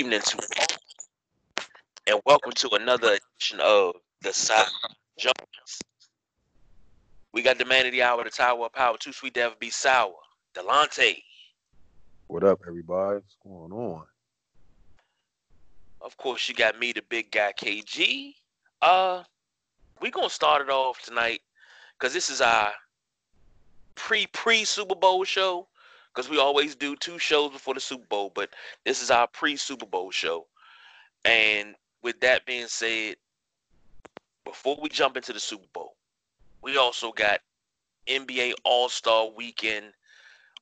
Evening 0.00 0.22
to 0.22 0.38
all, 0.38 1.64
and 2.06 2.22
welcome 2.24 2.52
to 2.52 2.70
another 2.70 3.18
edition 3.18 3.60
of 3.60 3.96
the 4.22 4.32
Side 4.32 4.64
Jones. 5.18 5.34
We 7.34 7.42
got 7.42 7.58
the 7.58 7.66
man 7.66 7.84
of 7.84 7.92
the 7.92 8.02
hour, 8.02 8.24
the 8.24 8.30
Tower 8.30 8.64
of 8.64 8.72
Power, 8.72 8.96
too 8.96 9.12
sweet 9.12 9.34
to 9.34 9.42
ever 9.42 9.54
be 9.60 9.68
sour, 9.68 10.14
Delonte. 10.54 11.22
What 12.28 12.44
up, 12.44 12.62
everybody? 12.66 13.16
What's 13.16 13.36
going 13.44 13.72
on? 13.72 14.04
Of 16.00 16.16
course, 16.16 16.48
you 16.48 16.54
got 16.54 16.80
me, 16.80 16.92
the 16.92 17.02
big 17.10 17.30
guy, 17.30 17.52
KG. 17.52 18.32
Uh, 18.80 19.22
we 20.00 20.10
gonna 20.10 20.30
start 20.30 20.62
it 20.62 20.70
off 20.70 21.02
tonight 21.02 21.42
because 21.98 22.14
this 22.14 22.30
is 22.30 22.40
our 22.40 22.72
pre 23.96 24.26
pre 24.28 24.64
Super 24.64 24.94
Bowl 24.94 25.24
show 25.24 25.68
because 26.20 26.30
we 26.30 26.38
always 26.38 26.74
do 26.74 26.94
two 26.96 27.18
shows 27.18 27.50
before 27.50 27.72
the 27.72 27.80
Super 27.80 28.04
Bowl, 28.04 28.30
but 28.34 28.50
this 28.84 29.02
is 29.02 29.10
our 29.10 29.26
pre 29.26 29.56
Super 29.56 29.86
Bowl 29.86 30.10
show. 30.10 30.46
And 31.24 31.74
with 32.02 32.20
that 32.20 32.44
being 32.44 32.66
said, 32.66 33.16
before 34.44 34.76
we 34.82 34.90
jump 34.90 35.16
into 35.16 35.32
the 35.32 35.40
Super 35.40 35.66
Bowl, 35.72 35.96
we 36.62 36.76
also 36.76 37.10
got 37.10 37.40
NBA 38.06 38.52
All 38.64 38.90
Star 38.90 39.30
Weekend 39.34 39.94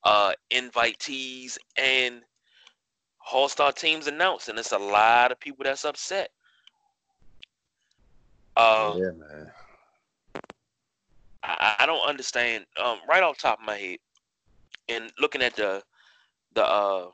uh, 0.04 0.32
invitees 0.52 1.58
and 1.76 2.22
All 3.32 3.48
Star 3.48 3.72
teams 3.72 4.06
announced, 4.06 4.48
and 4.48 4.60
it's 4.60 4.70
a 4.70 4.78
lot 4.78 5.32
of 5.32 5.40
people 5.40 5.64
that's 5.64 5.84
upset. 5.84 6.30
Uh, 8.56 8.94
yeah, 8.96 9.10
man. 9.10 9.50
I, 11.42 11.76
I 11.80 11.86
don't 11.86 12.08
understand. 12.08 12.64
Um, 12.80 12.98
right 13.08 13.24
off 13.24 13.38
top 13.38 13.58
of 13.58 13.66
my 13.66 13.76
head, 13.76 13.98
and 14.88 15.12
looking 15.18 15.42
at 15.42 15.56
the 15.56 15.82
the 16.54 16.64
uh 16.64 17.06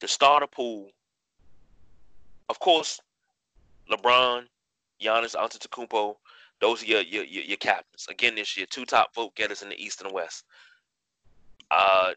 the 0.00 0.08
starter 0.08 0.46
pool, 0.46 0.90
of 2.48 2.58
course, 2.58 3.00
LeBron, 3.90 4.44
Giannis 5.02 5.36
Antetokounmpo, 5.36 6.16
those 6.60 6.82
are 6.82 6.86
your, 6.86 7.02
your 7.02 7.24
your, 7.24 7.44
your 7.44 7.56
captains. 7.56 8.06
Again, 8.08 8.34
this 8.34 8.56
year, 8.56 8.66
two 8.68 8.84
top 8.84 9.14
vote 9.14 9.34
getters 9.34 9.62
in 9.62 9.68
the 9.68 9.82
East 9.82 10.00
and 10.00 10.10
the 10.10 10.14
West. 10.14 10.44
Uh, 11.70 12.12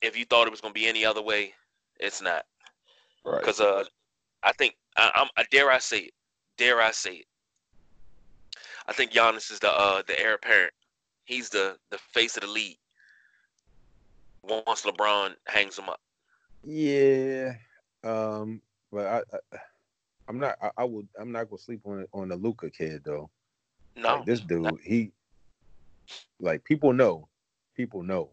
if 0.00 0.16
you 0.16 0.24
thought 0.24 0.46
it 0.46 0.50
was 0.50 0.60
going 0.60 0.74
to 0.74 0.78
be 0.80 0.86
any 0.86 1.04
other 1.04 1.22
way, 1.22 1.54
it's 1.98 2.22
not. 2.22 2.44
Right. 3.24 3.40
Because 3.40 3.60
uh, 3.60 3.84
I 4.42 4.52
think 4.52 4.76
I, 4.96 5.10
I'm 5.14 5.28
I 5.36 5.44
dare 5.50 5.70
I 5.70 5.78
say 5.78 5.98
it, 5.98 6.14
dare 6.58 6.80
I 6.80 6.90
say 6.90 7.14
it. 7.14 7.26
I 8.86 8.92
think 8.92 9.12
Giannis 9.12 9.50
is 9.52 9.60
the 9.60 9.70
uh 9.70 10.02
the 10.06 10.18
heir 10.18 10.34
apparent. 10.34 10.72
He's 11.24 11.48
the 11.48 11.76
the 11.90 11.98
face 11.98 12.36
of 12.36 12.42
the 12.42 12.48
league. 12.48 12.78
Once 14.42 14.82
LeBron 14.82 15.34
hangs 15.46 15.78
him 15.78 15.88
up. 15.88 16.00
Yeah. 16.64 17.54
Um, 18.04 18.60
but 18.90 19.06
I, 19.06 19.22
I 19.52 19.58
I'm 20.28 20.38
not 20.38 20.56
I, 20.62 20.70
I 20.78 20.84
would 20.84 21.08
I'm 21.18 21.32
not 21.32 21.48
gonna 21.48 21.60
sleep 21.60 21.80
on 21.84 22.06
on 22.12 22.28
the 22.28 22.36
Luka 22.36 22.70
kid 22.70 23.02
though. 23.04 23.30
No, 23.96 24.16
Like, 24.16 24.26
this 24.26 24.40
dude, 24.40 24.78
he 24.82 25.12
like 26.40 26.64
people 26.64 26.92
know. 26.92 27.28
People 27.76 28.02
know. 28.02 28.30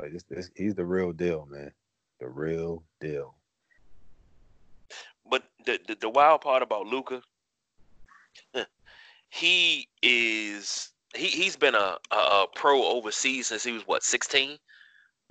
Like 0.00 0.12
this, 0.12 0.24
this 0.24 0.50
he's 0.54 0.74
the 0.74 0.84
real 0.84 1.12
deal, 1.12 1.46
man. 1.50 1.72
The 2.20 2.28
real 2.28 2.82
deal. 3.00 3.34
but 5.30 5.44
the, 5.64 5.80
the 5.86 5.96
the 5.96 6.08
wild 6.08 6.40
part 6.40 6.62
about 6.62 6.86
Luka, 6.86 7.22
he 9.30 9.88
is 10.02 10.90
he 11.14 11.26
he's 11.26 11.56
been 11.56 11.74
a, 11.74 11.96
a, 12.10 12.16
a 12.16 12.46
pro 12.54 12.84
overseas 12.84 13.48
since 13.48 13.64
he 13.64 13.72
was 13.72 13.86
what 13.86 14.02
16. 14.02 14.58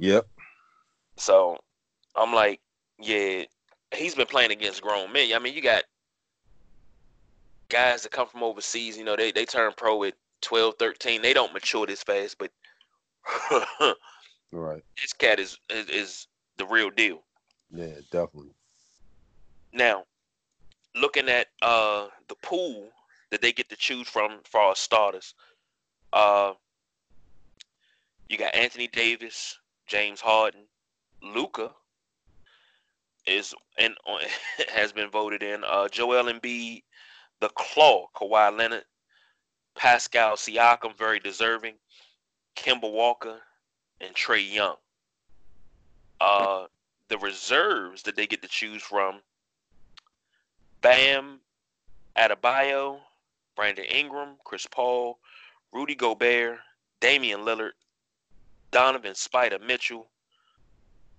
Yep. 0.01 0.27
So 1.17 1.57
I'm 2.15 2.33
like, 2.33 2.59
yeah, 2.99 3.43
he's 3.95 4.15
been 4.15 4.25
playing 4.25 4.51
against 4.51 4.81
grown 4.81 5.13
men. 5.13 5.31
I 5.33 5.37
mean, 5.39 5.53
you 5.53 5.61
got 5.61 5.83
guys 7.69 8.01
that 8.01 8.11
come 8.11 8.27
from 8.27 8.41
overseas, 8.41 8.97
you 8.97 9.03
know, 9.03 9.15
they, 9.15 9.31
they 9.31 9.45
turn 9.45 9.71
pro 9.77 10.03
at 10.03 10.15
12, 10.41 10.73
13. 10.79 11.21
They 11.21 11.33
don't 11.33 11.53
mature 11.53 11.85
this 11.85 12.01
fast, 12.01 12.37
but 12.39 12.51
Right. 14.51 14.81
this 14.99 15.13
cat 15.13 15.39
is, 15.39 15.59
is 15.69 15.87
is 15.89 16.27
the 16.57 16.65
real 16.65 16.89
deal. 16.89 17.19
Yeah, 17.71 17.93
definitely. 18.11 18.55
Now, 19.71 20.03
looking 20.95 21.29
at 21.29 21.47
uh 21.61 22.07
the 22.27 22.35
pool 22.41 22.89
that 23.29 23.41
they 23.41 23.53
get 23.53 23.69
to 23.69 23.75
choose 23.75 24.09
from 24.09 24.39
for 24.49 24.59
our 24.59 24.75
starters, 24.75 25.35
uh 26.11 26.53
you 28.29 28.37
got 28.37 28.55
Anthony 28.55 28.87
Davis, 28.87 29.59
James 29.91 30.21
Harden, 30.21 30.61
Luka 31.21 31.69
is 33.27 33.53
and 33.77 33.93
has 34.73 34.93
been 34.93 35.09
voted 35.09 35.43
in. 35.43 35.65
Uh 35.65 35.89
Joel 35.89 36.31
Embiid, 36.31 36.83
the 37.41 37.49
Claw, 37.49 38.07
Kawhi 38.15 38.57
Leonard, 38.57 38.85
Pascal 39.75 40.37
Siakam, 40.37 40.97
very 40.97 41.19
deserving, 41.19 41.73
Kemba 42.55 42.89
Walker, 42.89 43.41
and 43.99 44.15
Trae 44.15 44.49
Young. 44.49 44.77
Uh 46.21 46.67
the 47.09 47.17
reserves 47.17 48.01
that 48.03 48.15
they 48.15 48.27
get 48.27 48.41
to 48.43 48.47
choose 48.47 48.81
from 48.81 49.19
Bam 50.79 51.41
Adebayo, 52.15 52.99
Brandon 53.57 53.83
Ingram, 53.83 54.37
Chris 54.45 54.65
Paul, 54.71 55.19
Rudy 55.73 55.95
Gobert, 55.95 56.59
Damian 57.01 57.41
Lillard, 57.41 57.71
Donovan 58.71 59.15
Spider 59.15 59.59
Mitchell, 59.59 60.09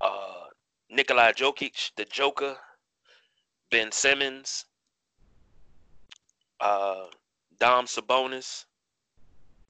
uh, 0.01 0.47
Nikolai 0.91 1.33
Jokic, 1.33 1.93
the 1.97 2.05
Joker, 2.07 2.57
Ben 3.71 3.93
Simmons, 3.93 4.67
uh, 6.61 7.07
Dom 7.59 7.87
Sabonis, 7.87 8.65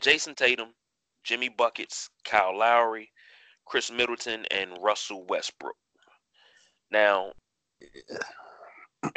Jayson 0.01 0.35
Tatum, 0.35 0.69
Jimmy 1.25 1.49
Buckets, 1.49 2.11
Kyle 2.25 2.57
Lowry, 2.57 3.11
Khris 3.67 3.91
Middleton, 3.91 4.45
and 4.51 4.77
Russell 4.81 5.25
Westbrook. 5.27 5.77
Now, 6.91 7.33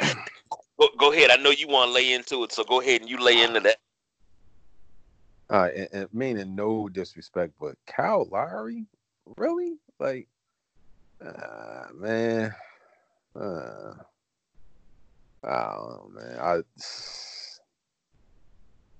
go, 0.00 0.88
go 0.98 1.12
ahead. 1.12 1.30
I 1.30 1.36
know 1.36 1.50
you 1.50 1.68
want 1.68 1.88
to 1.88 1.92
lay 1.94 2.12
into 2.12 2.44
it, 2.44 2.52
so 2.52 2.64
go 2.64 2.80
ahead 2.80 3.00
and 3.00 3.10
you 3.10 3.18
lay 3.18 3.42
into 3.42 3.60
that. 3.60 3.76
Right, 5.48 5.74
and, 5.74 5.88
and 5.92 6.08
meaning 6.12 6.56
no 6.56 6.88
disrespect, 6.88 7.52
but 7.60 7.76
Kyle 7.86 8.28
Lowry, 8.30 8.86
really? 9.36 9.78
Like, 10.00 10.28
uh, 11.24 11.84
man, 11.94 12.52
uh, 13.40 13.92
I 15.44 15.74
don't 15.74 15.88
know, 15.88 16.10
man. 16.14 16.38
I 16.40 16.62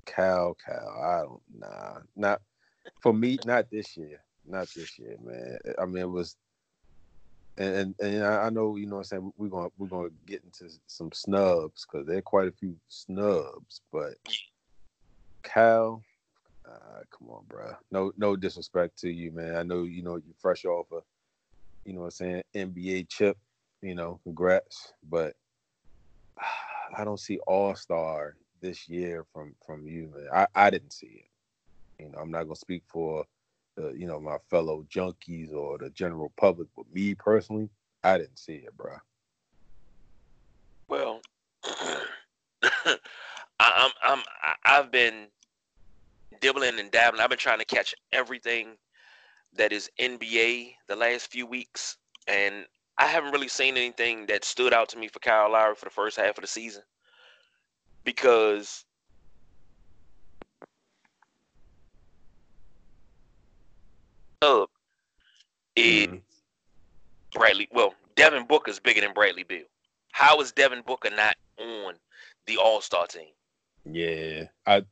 Cal, 0.06 0.56
Cal, 0.64 1.02
I 1.04 1.22
don't, 1.22 1.42
nah, 1.58 1.98
not 2.14 2.40
for 3.02 3.12
me, 3.12 3.38
not 3.44 3.68
this 3.70 3.96
year, 3.96 4.20
not 4.46 4.68
this 4.74 4.98
year, 5.00 5.16
man. 5.22 5.58
I 5.80 5.84
mean, 5.84 6.02
it 6.02 6.10
was, 6.10 6.36
and 7.58 7.74
and, 7.74 7.94
and 8.00 8.24
I 8.24 8.50
know, 8.50 8.76
you 8.76 8.86
know, 8.86 8.98
I'm 8.98 9.04
saying 9.04 9.32
we're 9.36 9.48
gonna 9.48 9.70
we're 9.78 9.88
gonna 9.88 10.10
get 10.26 10.44
into 10.44 10.72
some 10.86 11.10
snubs 11.12 11.84
because 11.84 12.06
there 12.06 12.18
are 12.18 12.22
quite 12.22 12.46
a 12.46 12.52
few 12.52 12.76
snubs, 12.88 13.80
but 13.92 14.14
Cal. 15.42 16.02
Uh, 16.68 17.00
come 17.16 17.30
on, 17.30 17.44
bro. 17.48 17.72
No, 17.90 18.12
no 18.16 18.36
disrespect 18.36 18.98
to 19.00 19.10
you, 19.10 19.30
man. 19.30 19.56
I 19.56 19.62
know 19.62 19.84
you 19.84 20.02
know 20.02 20.16
you're 20.16 20.34
fresh 20.38 20.64
off 20.64 20.86
a, 20.92 21.00
you 21.84 21.92
know, 21.92 22.00
what 22.00 22.06
I'm 22.06 22.10
saying 22.10 22.42
NBA 22.54 23.08
chip. 23.08 23.38
You 23.82 23.94
know, 23.94 24.18
congrats, 24.24 24.92
but 25.08 25.34
I 26.96 27.04
don't 27.04 27.20
see 27.20 27.38
All 27.46 27.74
Star 27.74 28.36
this 28.60 28.88
year 28.88 29.24
from 29.32 29.54
from 29.64 29.86
you, 29.86 30.10
man. 30.14 30.26
I 30.32 30.46
I 30.54 30.70
didn't 30.70 30.92
see 30.92 31.24
it. 31.24 32.02
You 32.02 32.10
know, 32.10 32.18
I'm 32.18 32.30
not 32.30 32.44
gonna 32.44 32.56
speak 32.56 32.82
for 32.86 33.24
the 33.76 33.92
you 33.96 34.06
know 34.06 34.18
my 34.18 34.38
fellow 34.50 34.84
junkies 34.92 35.52
or 35.52 35.78
the 35.78 35.90
general 35.90 36.32
public, 36.36 36.68
but 36.76 36.86
me 36.92 37.14
personally, 37.14 37.68
I 38.02 38.18
didn't 38.18 38.38
see 38.38 38.54
it, 38.54 38.76
bro. 38.76 38.96
Well, 40.88 41.20
I, 41.64 42.98
I'm 43.60 43.90
I'm 44.02 44.22
I've 44.64 44.90
been 44.90 45.28
dibbling 46.40 46.78
and 46.78 46.90
dabbling. 46.90 47.22
I've 47.22 47.30
been 47.30 47.38
trying 47.38 47.58
to 47.58 47.64
catch 47.64 47.94
everything 48.12 48.76
that 49.54 49.72
is 49.72 49.90
NBA 49.98 50.74
the 50.88 50.96
last 50.96 51.30
few 51.30 51.46
weeks, 51.46 51.96
and 52.26 52.66
I 52.98 53.06
haven't 53.06 53.32
really 53.32 53.48
seen 53.48 53.76
anything 53.76 54.26
that 54.26 54.44
stood 54.44 54.72
out 54.72 54.88
to 54.90 54.98
me 54.98 55.08
for 55.08 55.18
Kyle 55.18 55.50
Lowry 55.50 55.74
for 55.74 55.86
the 55.86 55.90
first 55.90 56.16
half 56.16 56.38
of 56.38 56.42
the 56.42 56.48
season 56.48 56.82
because 58.04 58.84
up 64.42 64.70
is 65.74 66.06
Mhm. 66.06 66.22
Bradley. 67.32 67.68
Well, 67.70 67.94
Devin 68.14 68.46
Booker 68.46 68.70
is 68.70 68.80
bigger 68.80 69.00
than 69.00 69.12
Bradley 69.12 69.42
Beal. 69.42 69.66
How 70.12 70.40
is 70.40 70.52
Devin 70.52 70.82
Booker 70.82 71.10
not 71.10 71.36
on 71.58 72.00
the 72.46 72.56
All 72.56 72.80
Star 72.80 73.06
team? 73.06 73.34
Yeah, 73.84 74.44
I. 74.64 74.84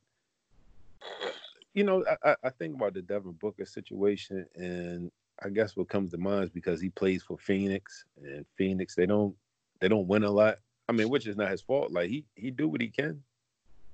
You 1.73 1.83
know, 1.83 2.05
I, 2.23 2.35
I- 2.43 2.49
think 2.51 2.75
about 2.75 2.93
the 2.93 3.01
Devin 3.01 3.33
Booker 3.33 3.65
situation, 3.65 4.45
and 4.55 5.11
I 5.43 5.49
guess 5.49 5.75
what 5.75 5.89
comes 5.89 6.11
to 6.11 6.17
mind 6.17 6.45
is 6.45 6.49
because 6.49 6.79
he 6.81 6.89
plays 6.89 7.23
for 7.23 7.37
Phoenix, 7.37 8.05
and 8.23 8.45
Phoenix 8.57 8.95
they 8.95 9.05
don't 9.05 9.35
they 9.81 9.87
don't 9.89 10.07
win 10.07 10.23
a 10.23 10.31
lot. 10.31 10.59
I 10.87 10.93
mean, 10.93 11.09
which 11.09 11.27
is 11.27 11.35
not 11.35 11.51
his 11.51 11.61
fault. 11.61 11.91
Like 11.91 12.09
he 12.09 12.25
he 12.35 12.51
do 12.51 12.67
what 12.69 12.81
he 12.81 12.89
can. 12.89 13.23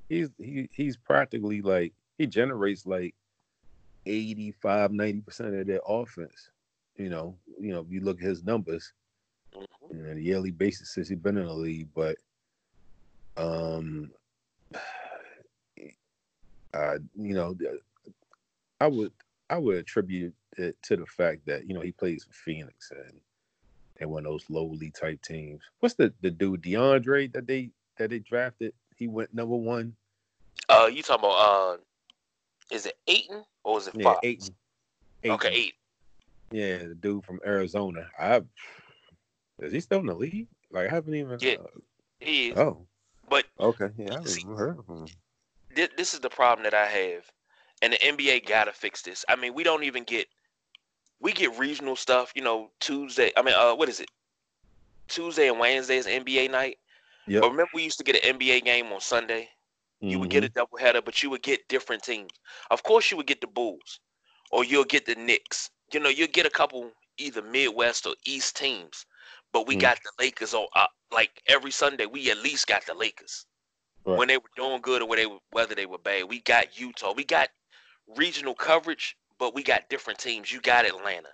He's 0.10 0.30
he 0.38 0.70
he's 0.72 0.98
practically 0.98 1.62
like 1.62 1.94
he 2.18 2.28
generates 2.28 2.86
like 2.86 3.16
85, 4.06 4.92
90 4.92 5.22
percent 5.22 5.56
of 5.56 5.68
their 5.68 5.82
offense. 5.88 6.52
You 6.98 7.10
know, 7.10 7.38
you 7.60 7.72
know, 7.74 7.86
you 7.90 8.02
look 8.02 8.20
at 8.22 8.28
his 8.28 8.44
numbers 8.44 8.94
Mhm. 9.54 10.12
on 10.12 10.18
a 10.18 10.20
yearly 10.20 10.52
basis 10.52 10.94
since 10.94 11.10
he's 11.10 11.18
been 11.20 11.38
in 11.38 11.46
the 11.48 11.54
league, 11.54 11.90
but 11.96 12.18
um, 13.38 14.12
uh, 16.74 16.98
you 17.16 17.34
know, 17.34 17.56
I 18.80 18.88
would 18.88 19.12
I 19.50 19.58
would 19.58 19.78
attribute 19.78 20.34
it 20.58 20.76
to 20.84 20.98
the 20.98 21.06
fact 21.06 21.46
that 21.46 21.68
you 21.68 21.74
know 21.74 21.82
he 21.82 21.92
plays 21.92 22.24
for 22.24 22.34
Phoenix 22.34 22.92
and 22.92 23.20
and 24.00 24.10
one 24.10 24.26
of 24.26 24.32
those 24.32 24.46
lowly 24.50 24.92
type 24.92 25.22
teams. 25.22 25.62
What's 25.80 25.96
the 25.96 26.14
the 26.22 26.32
dude 26.32 26.62
DeAndre 26.64 27.32
that 27.34 27.48
they 27.48 27.72
that 27.98 28.10
they 28.10 28.20
drafted? 28.20 28.74
He 28.96 29.08
went 29.08 29.34
number 29.34 29.56
one. 29.56 29.96
Uh, 30.70 30.90
you 30.92 31.04
talking 31.04 31.26
about 31.26 31.76
uh, 31.76 31.78
is 32.72 32.86
it 32.86 32.98
Ayton 33.08 33.44
or 33.64 33.78
is 33.80 33.88
it 33.88 33.96
Yeah, 33.96 34.04
Fox? 34.04 34.20
Ayton. 34.24 34.56
Okay, 35.26 35.48
Ayton. 35.50 35.60
eight. 35.60 35.74
Yeah, 36.52 36.78
the 36.90 36.96
dude 36.96 37.24
from 37.26 37.40
Arizona. 37.46 38.08
I 38.20 38.42
is 39.60 39.72
he 39.74 39.80
still 39.80 40.00
in 40.00 40.08
the 40.08 40.14
league? 40.16 40.48
Like 40.72 40.88
I 40.88 40.90
haven't 40.96 41.16
even. 41.16 41.38
Yeah. 41.40 41.56
He 42.20 42.50
is. 42.50 42.58
Uh, 42.58 42.62
oh, 42.62 42.88
But 43.30 43.46
okay. 43.60 43.90
Yeah, 43.98 44.10
I 44.10 44.14
haven't 44.14 44.28
See- 44.28 44.42
even 44.42 44.56
heard 44.56 44.80
of 44.80 44.88
him. 44.88 45.06
Thi- 45.76 45.90
this 45.98 46.14
is 46.14 46.20
the 46.20 46.30
problem 46.30 46.64
that 46.64 46.74
I 46.74 46.86
have, 46.86 47.24
and 47.82 47.94
the 47.94 47.98
NBA 47.98 48.48
gotta 48.48 48.74
fix 48.74 49.02
this. 49.02 49.26
I 49.28 49.36
mean, 49.36 49.54
we 49.54 49.64
don't 49.64 49.84
even 49.84 50.04
get 50.04 50.28
we 51.20 51.34
get 51.34 51.58
regional 51.58 51.96
stuff. 51.96 52.32
You 52.36 52.42
know, 52.44 52.72
Tuesday. 52.80 53.32
I 53.38 53.42
mean, 53.42 53.56
uh, 53.56 53.76
what 53.76 53.90
is 53.90 54.00
it? 54.00 54.10
Tuesday 55.08 55.50
and 55.50 55.60
Wednesday 55.60 55.98
is 55.98 56.08
NBA 56.08 56.50
night. 56.50 56.78
Yep. 57.28 57.42
But 57.42 57.52
remember, 57.52 57.72
we 57.74 57.84
used 57.84 57.98
to 58.00 58.04
get 58.04 58.24
an 58.24 58.40
NBA 58.40 58.64
game 58.64 58.92
on 58.92 59.02
Sunday. 59.02 59.50
You 60.04 60.18
would 60.18 60.32
get 60.32 60.44
a 60.44 60.50
doubleheader, 60.50 61.06
but 61.06 61.22
you 61.22 61.30
would 61.30 61.44
get 61.44 61.68
different 61.68 62.02
teams. 62.02 62.32
Of 62.72 62.82
course, 62.82 63.12
you 63.12 63.18
would 63.18 63.28
get 63.28 63.40
the 63.40 63.46
Bulls, 63.46 64.00
or 64.52 64.64
you'll 64.64 64.84
get 64.84 65.06
the 65.06 65.14
Knicks. 65.14 65.70
You 65.94 66.00
know, 66.00 66.10
you'll 66.10 66.28
get 66.28 66.48
a 66.48 66.50
couple 66.50 66.92
either 67.20 67.44
Midwest 67.44 68.08
or 68.08 68.16
East 68.26 68.58
teams. 68.58 69.06
But 69.54 69.68
we 69.68 69.76
Mm. 69.76 69.82
got 69.82 70.00
the 70.02 70.12
Lakers 70.18 70.56
on. 70.56 70.66
Uh, 70.76 70.88
like 71.12 71.44
every 71.46 71.70
Sunday, 71.70 72.08
we 72.08 72.32
at 72.32 72.40
least 72.40 72.66
got 72.66 72.84
the 72.88 72.96
Lakers 72.96 73.46
Right. 74.06 74.18
when 74.18 74.28
they 74.28 74.38
were 74.38 74.50
doing 74.56 74.82
good 74.82 75.02
or 75.02 75.08
when 75.08 75.18
they 75.18 75.28
were, 75.28 75.38
whether 75.52 75.76
they 75.76 75.86
were 75.86 76.00
bad. 76.00 76.28
We 76.28 76.40
got 76.42 76.80
Utah. 76.80 77.14
We 77.16 77.24
got 77.24 77.50
regional 78.18 78.56
coverage, 78.56 79.16
but 79.38 79.54
we 79.54 79.64
got 79.64 79.90
different 79.90 80.20
teams. 80.20 80.52
You 80.52 80.60
got 80.60 80.86
Atlanta. 80.86 81.30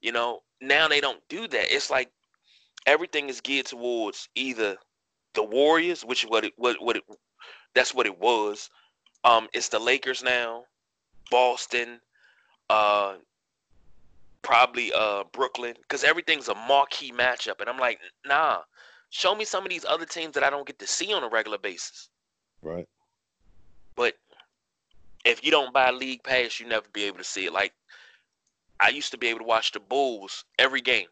You 0.00 0.12
know, 0.12 0.40
now 0.60 0.88
they 0.88 1.00
don't 1.00 1.20
do 1.28 1.46
that. 1.48 1.74
It's 1.74 1.90
like 1.90 2.10
everything 2.86 3.28
is 3.28 3.40
geared 3.40 3.66
towards 3.66 4.28
either 4.34 4.76
the 5.34 5.42
Warriors, 5.42 6.02
which 6.04 6.24
is 6.24 6.30
what 6.30 6.44
it 6.44 6.54
what 6.56 6.80
what 6.82 6.96
it 6.96 7.04
that's 7.74 7.94
what 7.94 8.06
it 8.06 8.18
was. 8.18 8.70
Um, 9.24 9.48
it's 9.52 9.68
the 9.68 9.78
Lakers 9.78 10.22
now, 10.22 10.64
Boston, 11.30 12.00
uh, 12.70 13.16
probably 14.42 14.92
uh 14.92 15.24
Brooklyn, 15.32 15.74
because 15.82 16.04
everything's 16.04 16.48
a 16.48 16.54
marquee 16.54 17.12
matchup, 17.12 17.60
and 17.60 17.68
I'm 17.68 17.78
like, 17.78 18.00
nah. 18.24 18.60
Show 19.16 19.34
me 19.34 19.46
some 19.46 19.64
of 19.64 19.70
these 19.70 19.86
other 19.86 20.04
teams 20.04 20.34
that 20.34 20.44
I 20.44 20.50
don't 20.50 20.66
get 20.66 20.78
to 20.78 20.86
see 20.86 21.10
on 21.14 21.22
a 21.24 21.28
regular 21.28 21.56
basis. 21.56 22.10
Right. 22.60 22.86
But 23.94 24.18
if 25.24 25.42
you 25.42 25.50
don't 25.50 25.72
buy 25.72 25.90
league 25.90 26.22
pass, 26.22 26.60
you 26.60 26.66
never 26.66 26.84
be 26.92 27.04
able 27.04 27.16
to 27.16 27.24
see 27.24 27.46
it. 27.46 27.52
Like 27.54 27.72
I 28.78 28.90
used 28.90 29.12
to 29.12 29.16
be 29.18 29.28
able 29.28 29.38
to 29.38 29.46
watch 29.46 29.72
the 29.72 29.80
Bulls 29.80 30.44
every 30.58 30.82
game. 30.82 31.06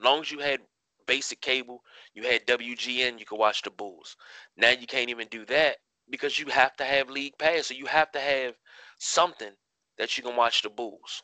long 0.00 0.20
as 0.20 0.30
you 0.30 0.40
had 0.40 0.60
basic 1.06 1.40
cable, 1.40 1.82
you 2.12 2.24
had 2.24 2.46
WGN, 2.46 3.18
you 3.18 3.24
could 3.24 3.38
watch 3.38 3.62
the 3.62 3.70
Bulls. 3.70 4.16
Now 4.58 4.70
you 4.72 4.86
can't 4.86 5.08
even 5.08 5.26
do 5.28 5.46
that 5.46 5.78
because 6.10 6.38
you 6.38 6.44
have 6.48 6.76
to 6.76 6.84
have 6.84 7.08
league 7.08 7.38
pass, 7.38 7.68
so 7.68 7.74
you 7.74 7.86
have 7.86 8.12
to 8.12 8.20
have 8.20 8.54
something 8.98 9.52
that 9.96 10.18
you 10.18 10.22
can 10.22 10.36
watch 10.36 10.60
the 10.60 10.68
Bulls. 10.68 11.22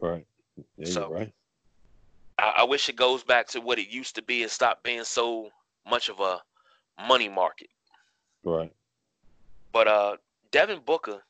Right. 0.00 0.26
Yeah, 0.76 0.92
So- 0.92 1.08
right. 1.10 1.32
I, 2.38 2.54
I 2.58 2.64
wish 2.64 2.88
it 2.88 2.96
goes 2.96 3.22
back 3.24 3.48
to 3.48 3.60
what 3.60 3.78
it 3.78 3.88
used 3.88 4.14
to 4.16 4.22
be 4.22 4.42
and 4.42 4.50
stop 4.50 4.82
being 4.82 5.04
so 5.04 5.50
much 5.88 6.08
of 6.08 6.20
a 6.20 6.40
money 7.06 7.28
market. 7.28 7.68
Right. 8.44 8.72
But 9.72 9.88
uh, 9.88 10.16
Devin 10.50 10.80
Booker 10.84 11.22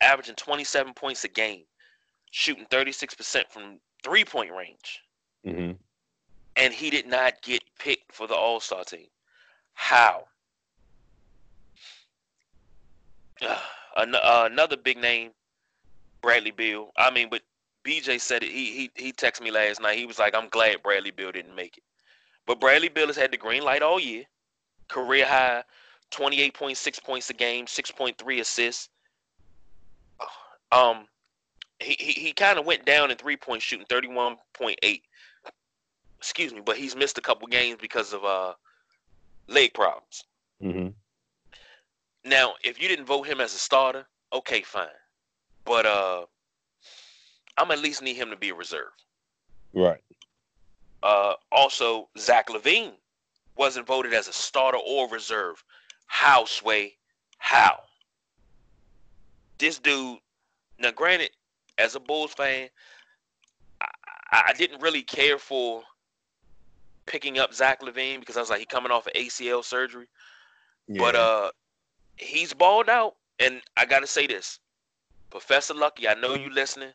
averaging 0.00 0.34
27 0.36 0.94
points 0.94 1.24
a 1.24 1.28
game, 1.28 1.64
shooting 2.30 2.66
36% 2.66 3.44
from 3.50 3.78
three 4.02 4.24
point 4.24 4.52
range, 4.52 5.00
hmm 5.44 5.72
and 6.56 6.72
he 6.72 6.88
did 6.88 7.06
not 7.06 7.42
get 7.42 7.62
picked 7.80 8.12
for 8.12 8.26
the 8.28 8.34
All 8.34 8.60
Star 8.60 8.84
team. 8.84 9.06
How? 9.74 10.24
An- 13.96 14.14
uh, 14.14 14.48
another 14.50 14.76
big 14.76 14.98
name, 14.98 15.30
Bradley 16.22 16.52
Beal. 16.52 16.90
I 16.96 17.10
mean, 17.10 17.28
but 17.30 17.42
BJ 17.84 18.20
said 18.20 18.42
it. 18.42 18.50
He 18.50 18.90
he 18.94 19.04
he 19.04 19.12
texted 19.12 19.42
me 19.42 19.50
last 19.50 19.80
night. 19.80 19.98
He 19.98 20.06
was 20.06 20.18
like, 20.18 20.34
"I'm 20.34 20.48
glad 20.48 20.82
Bradley 20.82 21.10
Beal 21.10 21.32
didn't 21.32 21.54
make 21.54 21.76
it." 21.76 21.84
But 22.46 22.60
Bradley 22.60 22.88
Beal 22.88 23.06
has 23.08 23.16
had 23.16 23.30
the 23.30 23.36
green 23.36 23.62
light 23.62 23.82
all 23.82 24.00
year. 24.00 24.24
Career 24.88 25.26
high, 25.26 25.64
28.6 26.10 27.02
points 27.02 27.30
a 27.30 27.34
game, 27.34 27.64
6.3 27.66 28.40
assists. 28.40 28.88
Um, 30.70 31.06
he 31.80 31.96
he, 31.98 32.12
he 32.12 32.32
kind 32.32 32.58
of 32.58 32.66
went 32.66 32.84
down 32.84 33.10
in 33.10 33.16
three 33.16 33.36
point 33.36 33.62
shooting, 33.62 33.86
31.8. 33.86 35.02
Excuse 36.18 36.54
me, 36.54 36.62
but 36.64 36.76
he's 36.76 36.96
missed 36.96 37.18
a 37.18 37.22
couple 37.22 37.46
games 37.48 37.78
because 37.80 38.12
of 38.12 38.24
uh 38.24 38.54
leg 39.46 39.74
problems. 39.74 40.24
Mm-hmm. 40.62 40.88
Now, 42.24 42.54
if 42.64 42.80
you 42.80 42.88
didn't 42.88 43.04
vote 43.04 43.26
him 43.26 43.40
as 43.40 43.54
a 43.54 43.58
starter, 43.58 44.06
okay, 44.32 44.62
fine. 44.62 44.88
But 45.64 45.86
uh 45.86 46.24
I'm 47.56 47.70
at 47.70 47.78
least 47.78 48.02
need 48.02 48.16
him 48.16 48.30
to 48.30 48.36
be 48.36 48.50
a 48.50 48.54
reserve. 48.54 48.92
Right. 49.72 50.02
Uh 51.02 51.34
also 51.52 52.08
Zach 52.18 52.48
LaVine 52.48 52.92
wasn't 53.56 53.86
voted 53.86 54.12
as 54.14 54.28
a 54.28 54.32
starter 54.32 54.78
or 54.78 55.08
reserve. 55.08 55.62
How 56.06 56.44
sway? 56.44 56.96
How? 57.38 57.80
This 59.58 59.78
dude 59.78 60.18
now 60.78 60.90
granted, 60.90 61.30
as 61.78 61.94
a 61.94 62.00
Bulls 62.00 62.32
fan, 62.32 62.68
I, 63.80 64.42
I 64.48 64.52
didn't 64.54 64.82
really 64.82 65.02
care 65.02 65.38
for 65.38 65.82
picking 67.06 67.38
up 67.38 67.54
Zach 67.54 67.80
LaVine 67.82 68.20
because 68.20 68.36
I 68.36 68.40
was 68.40 68.50
like 68.50 68.60
he 68.60 68.66
coming 68.66 68.90
off 68.90 69.06
of 69.06 69.12
ACL 69.12 69.64
surgery. 69.64 70.06
But 70.88 71.14
uh 71.14 71.50
he's 72.16 72.52
balled 72.52 72.88
out. 72.88 73.16
And 73.38 73.60
I 73.76 73.84
gotta 73.84 74.06
say 74.06 74.26
this. 74.26 74.60
Professor 75.30 75.74
Lucky, 75.74 76.08
I 76.08 76.14
know 76.14 76.34
you 76.34 76.50
listening. 76.50 76.92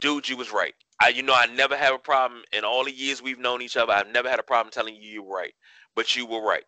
Dude, 0.00 0.28
you 0.28 0.36
was 0.36 0.52
right. 0.52 0.74
I 1.00 1.08
you 1.08 1.22
know 1.22 1.34
I 1.34 1.46
never 1.46 1.76
have 1.76 1.94
a 1.94 1.98
problem 1.98 2.42
in 2.52 2.64
all 2.64 2.84
the 2.84 2.92
years 2.92 3.22
we've 3.22 3.38
known 3.38 3.62
each 3.62 3.76
other. 3.76 3.92
I've 3.92 4.08
never 4.08 4.28
had 4.28 4.38
a 4.38 4.44
problem 4.44 4.70
telling 4.70 4.94
you 4.94 5.02
you 5.02 5.22
were 5.22 5.36
right. 5.36 5.54
But 5.94 6.14
you 6.16 6.26
were 6.26 6.42
right. 6.42 6.64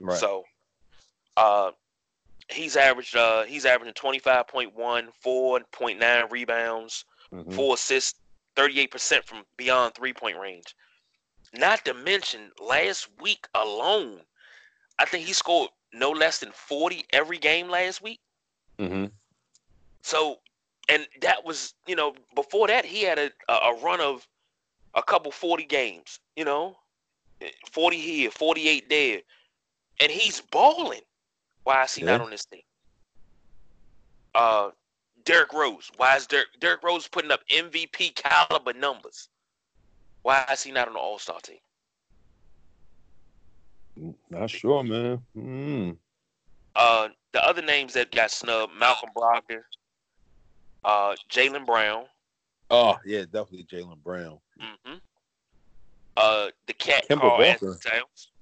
right. 0.00 0.18
So 0.18 0.44
uh 1.36 1.70
he's 2.50 2.76
averaged 2.76 3.16
uh 3.16 3.44
he's 3.44 3.66
averaging 3.66 3.94
25.1, 3.94 4.72
4.9 5.24 6.30
rebounds, 6.30 7.04
Mhm. 7.32 7.54
four 7.54 7.74
assists, 7.74 8.18
38% 8.56 9.24
from 9.24 9.44
beyond 9.56 9.94
three 9.94 10.12
point 10.12 10.38
range. 10.38 10.74
Not 11.52 11.84
to 11.86 11.94
mention, 11.94 12.52
last 12.60 13.08
week 13.20 13.46
alone, 13.54 14.20
I 14.98 15.04
think 15.06 15.26
he 15.26 15.32
scored 15.32 15.70
no 15.92 16.10
less 16.10 16.38
than 16.38 16.52
40 16.52 17.04
every 17.12 17.38
game 17.38 17.68
last 17.68 18.02
week. 18.02 18.20
mm-hmm. 18.78 19.06
So, 20.02 20.40
and 20.88 21.06
that 21.20 21.44
was, 21.44 21.74
you 21.86 21.94
know, 21.94 22.14
before 22.34 22.66
that, 22.68 22.84
he 22.84 23.02
had 23.02 23.18
a, 23.18 23.30
a 23.52 23.78
run 23.82 24.00
of 24.00 24.26
a 24.94 25.02
couple 25.02 25.30
40 25.30 25.64
games, 25.64 26.20
you 26.36 26.44
know, 26.44 26.76
40 27.70 27.98
here, 27.98 28.30
48 28.30 28.88
there. 28.88 29.20
And 30.00 30.10
he's 30.10 30.40
balling. 30.40 31.00
Why 31.64 31.84
is 31.84 31.94
he 31.94 32.04
not 32.04 32.20
on 32.20 32.30
this 32.30 32.46
team? 32.46 32.62
Uh, 34.34 34.70
Derrick 35.24 35.52
Rose. 35.52 35.90
Why 35.96 36.16
is 36.16 36.26
Derrick, 36.26 36.48
Derrick 36.60 36.82
Rose 36.82 37.06
putting 37.06 37.30
up 37.30 37.40
MVP 37.52 38.14
caliber 38.14 38.72
numbers? 38.72 39.28
Why 40.22 40.46
is 40.50 40.62
he 40.62 40.72
not 40.72 40.88
on 40.88 40.94
the 40.94 41.00
All 41.00 41.18
Star 41.18 41.38
team? 41.40 41.58
Not 44.30 44.48
sure, 44.48 44.82
man. 44.84 45.20
Mm. 45.36 45.96
Uh, 46.76 47.08
the 47.32 47.44
other 47.44 47.62
names 47.62 47.92
that 47.94 48.12
got 48.12 48.30
snubbed: 48.30 48.72
Malcolm 48.78 49.10
Brogdon, 49.14 49.62
uh, 50.84 51.14
Jaylen 51.30 51.66
Brown, 51.66 52.04
Oh 52.70 52.98
yeah, 53.04 53.22
definitely 53.22 53.64
Jaylen 53.64 54.02
Brown. 54.02 54.38
hmm 54.58 54.94
uh, 56.16 56.48
the 56.66 56.72
cat 56.72 57.04
Kemba 57.08 57.20
Karl 57.20 57.42
Anthony 57.42 57.70
Walker. 57.70 57.80
Towns. 57.88 58.32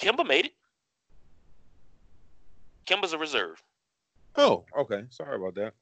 Kemba 0.00 0.26
made 0.26 0.46
it. 0.46 0.52
Kemba's 2.86 3.12
a 3.12 3.18
reserve. 3.18 3.62
Oh, 4.36 4.64
okay. 4.78 5.04
Sorry 5.10 5.36
about 5.36 5.54
that. 5.56 5.74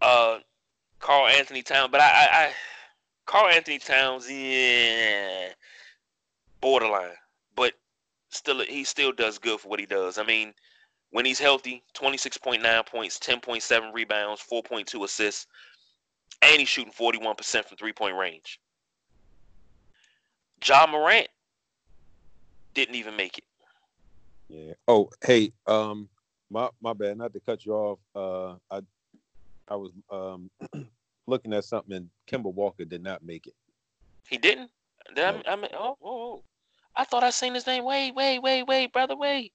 Uh, 0.00 0.38
Karl 0.98 1.28
Anthony 1.28 1.62
Towns, 1.62 1.90
but 1.92 2.00
I, 2.00 2.06
I, 2.08 2.28
I 2.32 2.52
Karl-Anthony 3.28 3.78
Towns, 3.78 4.28
yeah, 4.30 5.48
borderline, 6.62 7.10
but 7.54 7.74
still 8.30 8.60
he 8.60 8.84
still 8.84 9.12
does 9.12 9.38
good 9.38 9.60
for 9.60 9.68
what 9.68 9.78
he 9.78 9.84
does. 9.86 10.16
I 10.16 10.24
mean, 10.24 10.54
when 11.10 11.24
he's 11.24 11.38
healthy, 11.38 11.82
26.9 11.94 12.86
points, 12.86 13.18
10.7 13.18 13.92
rebounds, 13.92 14.42
4.2 14.50 15.04
assists, 15.04 15.46
and 16.42 16.58
he's 16.60 16.68
shooting 16.68 16.92
41% 16.92 17.64
from 17.64 17.76
three 17.76 17.92
point 17.92 18.16
range. 18.16 18.60
Ja 20.66 20.86
Morant 20.86 21.28
didn't 22.74 22.96
even 22.96 23.16
make 23.16 23.38
it. 23.38 23.44
Yeah. 24.48 24.72
Oh, 24.86 25.10
hey, 25.24 25.52
um, 25.66 26.08
my 26.50 26.68
my 26.80 26.94
bad, 26.94 27.18
not 27.18 27.32
to 27.34 27.40
cut 27.40 27.64
you 27.66 27.74
off. 27.74 27.98
Uh, 28.14 28.56
I 28.70 28.80
I 29.68 29.76
was 29.76 29.92
um 30.10 30.50
looking 31.26 31.52
at 31.52 31.64
something, 31.64 31.94
and 31.94 32.10
Kemba 32.30 32.52
Walker 32.52 32.84
did 32.84 33.02
not 33.02 33.24
make 33.24 33.46
it. 33.46 33.54
He 34.28 34.38
didn't. 34.38 34.70
Did 35.14 35.24
I, 35.24 35.52
I 35.52 35.56
mean, 35.56 35.70
oh, 35.74 35.96
oh, 36.02 36.08
oh, 36.10 36.44
I 36.96 37.04
thought 37.04 37.24
I 37.24 37.30
seen 37.30 37.54
his 37.54 37.66
name. 37.66 37.84
Wait, 37.84 38.14
wait, 38.14 38.40
wait, 38.40 38.64
wait, 38.64 38.92
brother, 38.92 39.16
wait. 39.16 39.52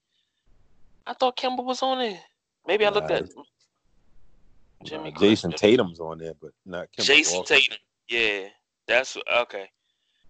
I 1.06 1.14
thought 1.14 1.38
Kemba 1.38 1.64
was 1.64 1.82
on 1.82 2.02
it. 2.02 2.20
Maybe 2.68 2.86
I 2.86 2.90
looked 2.90 3.12
at 3.12 3.30
Jimmy. 4.84 5.12
Nah, 5.12 5.20
Jayson 5.20 5.52
Tatum's 5.52 6.00
on 6.00 6.18
there, 6.18 6.34
but 6.42 6.52
not 6.66 6.88
Kemba 6.98 7.06
Jayson 7.06 7.38
Walker. 7.38 7.56
Tatum. 7.56 7.78
Yeah, 8.10 8.48
that's 8.88 9.18
okay. 9.42 9.70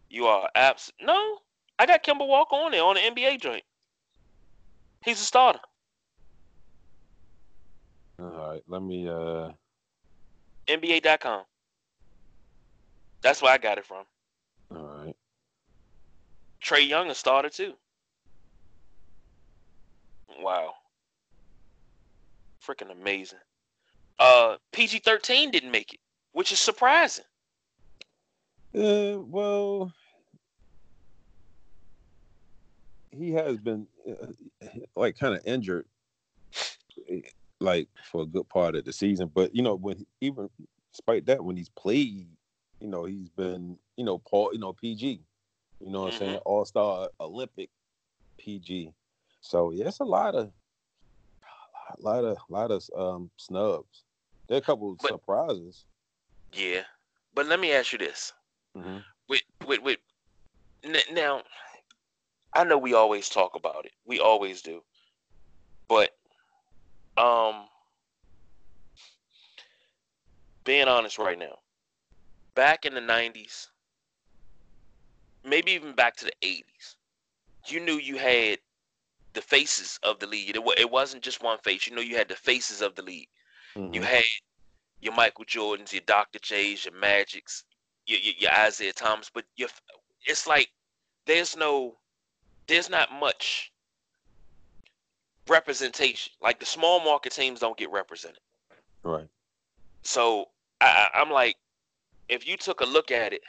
You 0.09 0.25
are 0.25 0.49
abs. 0.55 0.91
No, 1.01 1.37
I 1.79 1.85
got 1.85 2.03
Kemba 2.03 2.27
Walker 2.27 2.55
on 2.55 2.71
there 2.71 2.83
on 2.83 2.95
the 2.95 3.01
NBA 3.01 3.41
joint. 3.41 3.63
He's 5.03 5.19
a 5.19 5.25
starter. 5.25 5.59
All 8.19 8.27
right, 8.27 8.63
let 8.67 8.81
me. 8.81 9.07
uh 9.07 9.49
NBA.com. 10.67 11.43
That's 13.21 13.41
where 13.41 13.51
I 13.51 13.57
got 13.57 13.77
it 13.77 13.85
from. 13.85 14.05
All 14.73 14.83
right. 14.83 15.15
Trae 16.63 16.87
Young 16.87 17.09
a 17.09 17.15
starter 17.15 17.49
too. 17.49 17.73
Wow. 20.39 20.73
Freaking 22.65 22.91
amazing. 22.91 23.39
Uh 24.19 24.57
PG 24.71 24.99
thirteen 24.99 25.51
didn't 25.51 25.71
make 25.71 25.93
it, 25.93 25.99
which 26.33 26.51
is 26.51 26.59
surprising. 26.59 27.25
Uh 28.75 29.19
well 29.19 29.93
he 33.11 33.31
has 33.31 33.57
been 33.57 33.87
uh, 34.09 34.27
like 34.95 35.17
kind 35.17 35.35
of 35.35 35.41
injured 35.45 35.85
like 37.59 37.87
for 38.11 38.21
a 38.23 38.25
good 38.25 38.47
part 38.49 38.75
of 38.75 38.85
the 38.85 38.93
season. 38.93 39.31
But 39.33 39.55
you 39.55 39.61
know, 39.61 39.75
when 39.75 40.05
even 40.21 40.49
despite 40.91 41.25
that, 41.27 41.43
when 41.43 41.55
he's 41.55 41.69
played, 41.69 42.27
you 42.79 42.87
know, 42.87 43.05
he's 43.05 43.29
been, 43.29 43.77
you 43.97 44.03
know, 44.03 44.19
Paul, 44.19 44.51
you 44.53 44.59
know, 44.59 44.73
PG. 44.73 45.21
You 45.79 45.91
know 45.91 46.01
what 46.01 46.13
mm-hmm. 46.13 46.23
I'm 46.23 46.29
saying? 46.29 46.39
All 46.45 46.65
star 46.65 47.09
Olympic 47.19 47.69
PG. 48.37 48.93
So 49.43 49.71
yeah, 49.71 49.87
it's 49.87 49.99
a 49.99 50.05
lot 50.05 50.35
of 50.35 50.51
a 51.97 52.01
lot 52.01 52.23
of 52.23 52.37
a 52.37 52.53
lot 52.53 52.71
of 52.71 52.89
um 52.97 53.29
snubs. 53.37 54.03
There 54.47 54.55
are 54.55 54.59
a 54.59 54.63
couple 54.63 54.93
of 54.93 54.97
but, 54.99 55.09
surprises. 55.09 55.83
Yeah. 56.53 56.81
But 57.35 57.47
let 57.47 57.59
me 57.59 57.73
ask 57.73 57.91
you 57.91 57.99
this. 57.99 58.31
Mm-hmm. 58.75 58.97
With 59.27 59.41
with 59.67 59.81
with 59.81 59.99
now 61.11 61.41
I 62.53 62.63
know 62.63 62.77
we 62.77 62.93
always 62.93 63.27
talk 63.27 63.55
about 63.55 63.85
it. 63.85 63.91
We 64.05 64.19
always 64.19 64.61
do. 64.61 64.81
But 65.89 66.15
um 67.17 67.65
being 70.63 70.87
honest 70.87 71.19
right 71.19 71.37
now, 71.37 71.59
back 72.55 72.85
in 72.85 72.93
the 72.93 73.01
90s, 73.01 73.67
maybe 75.43 75.73
even 75.73 75.93
back 75.93 76.15
to 76.15 76.25
the 76.25 76.31
80s, 76.41 76.95
you 77.67 77.81
knew 77.81 77.95
you 77.95 78.17
had 78.17 78.59
the 79.33 79.41
faces 79.41 79.99
of 80.03 80.19
the 80.19 80.27
league. 80.27 80.55
It, 80.55 80.63
it 80.77 80.89
wasn't 80.89 81.23
just 81.23 81.43
one 81.43 81.57
face. 81.59 81.87
You 81.87 81.95
know, 81.95 82.01
you 82.01 82.15
had 82.15 82.29
the 82.29 82.35
faces 82.35 82.81
of 82.81 82.95
the 82.95 83.01
league. 83.01 83.27
Mm-hmm. 83.75 83.93
You 83.93 84.01
had 84.01 84.23
your 85.01 85.13
Michael 85.13 85.45
Jordans, 85.45 85.91
your 85.91 86.01
Dr. 86.05 86.39
J's, 86.39 86.85
your 86.85 86.93
Magics, 86.95 87.63
your, 88.05 88.19
your, 88.19 88.33
your 88.37 88.51
Isiah 88.67 88.93
Thomas, 88.93 89.29
but 89.33 89.45
you 89.55 89.67
it's 90.25 90.47
like 90.47 90.69
there's 91.25 91.57
no, 91.57 91.95
there's 92.67 92.89
not 92.89 93.11
much 93.11 93.71
representation. 95.47 96.31
Like 96.41 96.59
the 96.59 96.65
small 96.65 97.03
market 97.03 97.33
teams 97.33 97.59
don't 97.59 97.77
get 97.77 97.91
represented. 97.91 98.39
Right. 99.03 99.27
So 100.03 100.45
I, 100.79 101.09
I'm 101.13 101.29
like, 101.29 101.57
if 102.29 102.47
you 102.47 102.57
took 102.57 102.81
a 102.81 102.85
look 102.85 103.11
at 103.11 103.33
it, 103.33 103.41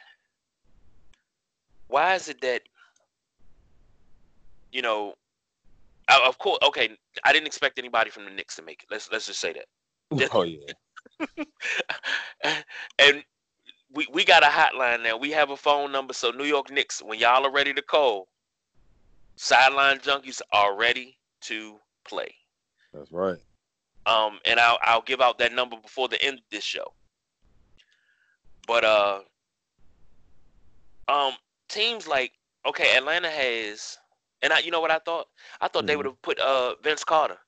why 1.88 2.14
is 2.14 2.28
it 2.28 2.40
that 2.40 2.62
you 4.72 4.82
know 4.82 5.14
of 6.08 6.38
course. 6.38 6.58
Okay 6.62 6.90
i 7.24 7.32
didn't 7.32 7.46
expect 7.46 7.78
anybody 7.78 8.10
from 8.10 8.24
the 8.24 8.30
Knicks 8.30 8.56
to 8.56 8.62
make 8.62 8.82
it. 8.82 8.88
Let's 8.90 9.10
let's 9.10 9.26
just 9.26 9.40
say 9.40 9.52
that. 9.52 10.30
Oh 10.32 10.42
yeah. 10.42 10.72
And 12.98 13.24
we 13.92 14.06
we 14.12 14.24
got 14.24 14.42
a 14.42 14.46
hotline 14.46 15.02
now. 15.02 15.16
We 15.16 15.30
have 15.30 15.50
a 15.50 15.56
phone 15.56 15.92
number. 15.92 16.12
So 16.12 16.30
new 16.30 16.44
york 16.44 16.70
Knicks 16.70 17.02
when 17.02 17.18
y'all 17.18 17.46
are 17.46 17.52
ready 17.52 17.72
to 17.74 17.82
call 17.82 18.28
sideline 19.36 19.98
junkies 19.98 20.40
are 20.52 20.76
ready 20.76 21.16
to 21.42 21.76
play. 22.06 22.34
That's 22.92 23.10
right. 23.12 23.38
Um 24.06 24.38
and 24.44 24.60
i'll 24.60 24.78
i'll 24.82 25.02
give 25.02 25.20
out 25.20 25.38
that 25.38 25.52
number 25.52 25.76
before 25.76 26.08
the 26.08 26.22
end 26.22 26.38
of 26.38 26.44
this 26.50 26.64
show. 26.64 26.92
But 28.66 28.84
uh, 28.84 29.20
um, 31.08 31.32
teams 31.68 32.06
like 32.06 32.32
okay, 32.66 32.96
Atlanta 32.96 33.30
has, 33.30 33.98
and 34.44 34.52
I, 34.52 34.58
you 34.60 34.70
know 34.70 34.80
what 34.80 34.90
I 34.90 34.98
thought? 34.98 35.26
I 35.60 35.66
thought 35.66 35.80
mm-hmm. 35.80 35.86
they 35.86 35.96
would 35.96 36.06
have 36.06 36.22
put 36.22 36.38
uh 36.38 36.74
Vince 36.82 37.02
Carter 37.02 37.38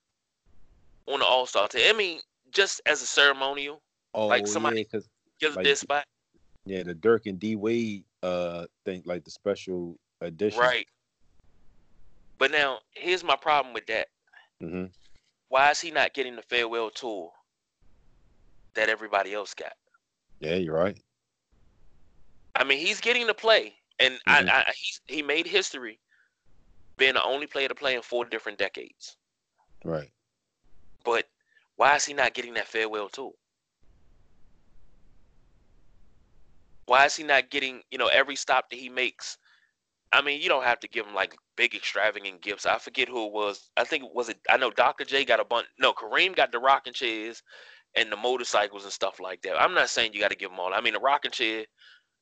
on 1.05 1.19
the 1.19 1.25
All 1.25 1.45
Star 1.45 1.69
team. 1.69 1.83
I 1.87 1.93
mean, 1.93 2.19
just 2.51 2.81
as 2.85 3.01
a 3.01 3.05
ceremonial, 3.05 3.81
oh, 4.13 4.27
like 4.27 4.47
somebody 4.47 4.85
yeah, 4.91 4.99
gives 5.39 5.55
like, 5.55 5.63
this 5.63 5.81
spot. 5.81 6.05
Yeah, 6.65 6.83
the 6.83 6.95
Dirk 6.95 7.27
and 7.27 7.39
D 7.39 7.55
Wade 7.55 8.03
uh 8.23 8.65
thing, 8.83 9.03
like 9.05 9.23
the 9.23 9.31
special 9.31 9.97
edition, 10.21 10.59
right? 10.59 10.87
But 12.39 12.51
now 12.51 12.79
here's 12.91 13.23
my 13.23 13.35
problem 13.35 13.73
with 13.73 13.85
that. 13.85 14.07
Mm-hmm. 14.61 14.85
Why 15.49 15.69
is 15.71 15.79
he 15.79 15.91
not 15.91 16.13
getting 16.13 16.35
the 16.35 16.41
farewell 16.41 16.89
tour 16.89 17.31
that 18.73 18.89
everybody 18.89 19.33
else 19.33 19.53
got? 19.53 19.73
Yeah, 20.39 20.55
you're 20.55 20.75
right. 20.75 20.99
I 22.55 22.63
mean, 22.63 22.79
he's 22.79 22.99
getting 22.99 23.27
to 23.27 23.33
play, 23.35 23.75
and 23.99 24.15
mm-hmm. 24.15 24.49
I, 24.49 24.65
I 24.67 24.73
he 25.05 25.21
made 25.21 25.45
history 25.45 25.99
being 26.97 27.13
the 27.13 27.23
only 27.23 27.47
player 27.47 27.67
to 27.67 27.75
play 27.75 27.95
in 27.95 28.01
four 28.01 28.25
different 28.25 28.57
decades. 28.57 29.17
Right. 29.83 30.11
But 31.03 31.25
why 31.75 31.95
is 31.95 32.05
he 32.05 32.13
not 32.13 32.33
getting 32.33 32.55
that 32.55 32.67
farewell 32.67 33.09
tour? 33.09 33.33
Why 36.85 37.05
is 37.05 37.15
he 37.15 37.23
not 37.23 37.49
getting, 37.49 37.81
you 37.91 37.97
know, 37.97 38.07
every 38.07 38.35
stop 38.35 38.69
that 38.69 38.79
he 38.79 38.89
makes? 38.89 39.37
I 40.13 40.21
mean, 40.21 40.41
you 40.41 40.47
don't 40.47 40.63
have 40.63 40.79
to 40.79 40.87
give 40.87 41.05
him 41.05 41.13
like 41.13 41.35
big 41.57 41.75
extravagant 41.75 42.41
gifts. 42.41 42.65
I 42.65 42.77
forget 42.77 43.09
who 43.09 43.27
it 43.27 43.33
was. 43.33 43.69
I 43.75 43.83
think 43.83 44.05
it 44.05 44.11
was 44.13 44.29
it. 44.29 44.39
I 44.49 44.57
know 44.57 44.71
Dr. 44.71 45.03
J 45.03 45.25
got 45.25 45.41
a 45.41 45.45
bunch. 45.45 45.67
No, 45.79 45.93
Kareem 45.93 46.35
got 46.35 46.51
the 46.51 46.59
rocking 46.59 46.93
chairs 46.93 47.43
and 47.95 48.11
the 48.11 48.15
motorcycles 48.15 48.85
and 48.85 48.93
stuff 48.93 49.19
like 49.19 49.41
that. 49.41 49.61
I'm 49.61 49.73
not 49.73 49.89
saying 49.89 50.13
you 50.13 50.21
got 50.21 50.31
to 50.31 50.37
give 50.37 50.51
him 50.51 50.59
all. 50.59 50.73
I 50.73 50.79
mean, 50.79 50.93
the 50.93 50.99
rocking 50.99 51.31
chair 51.31 51.65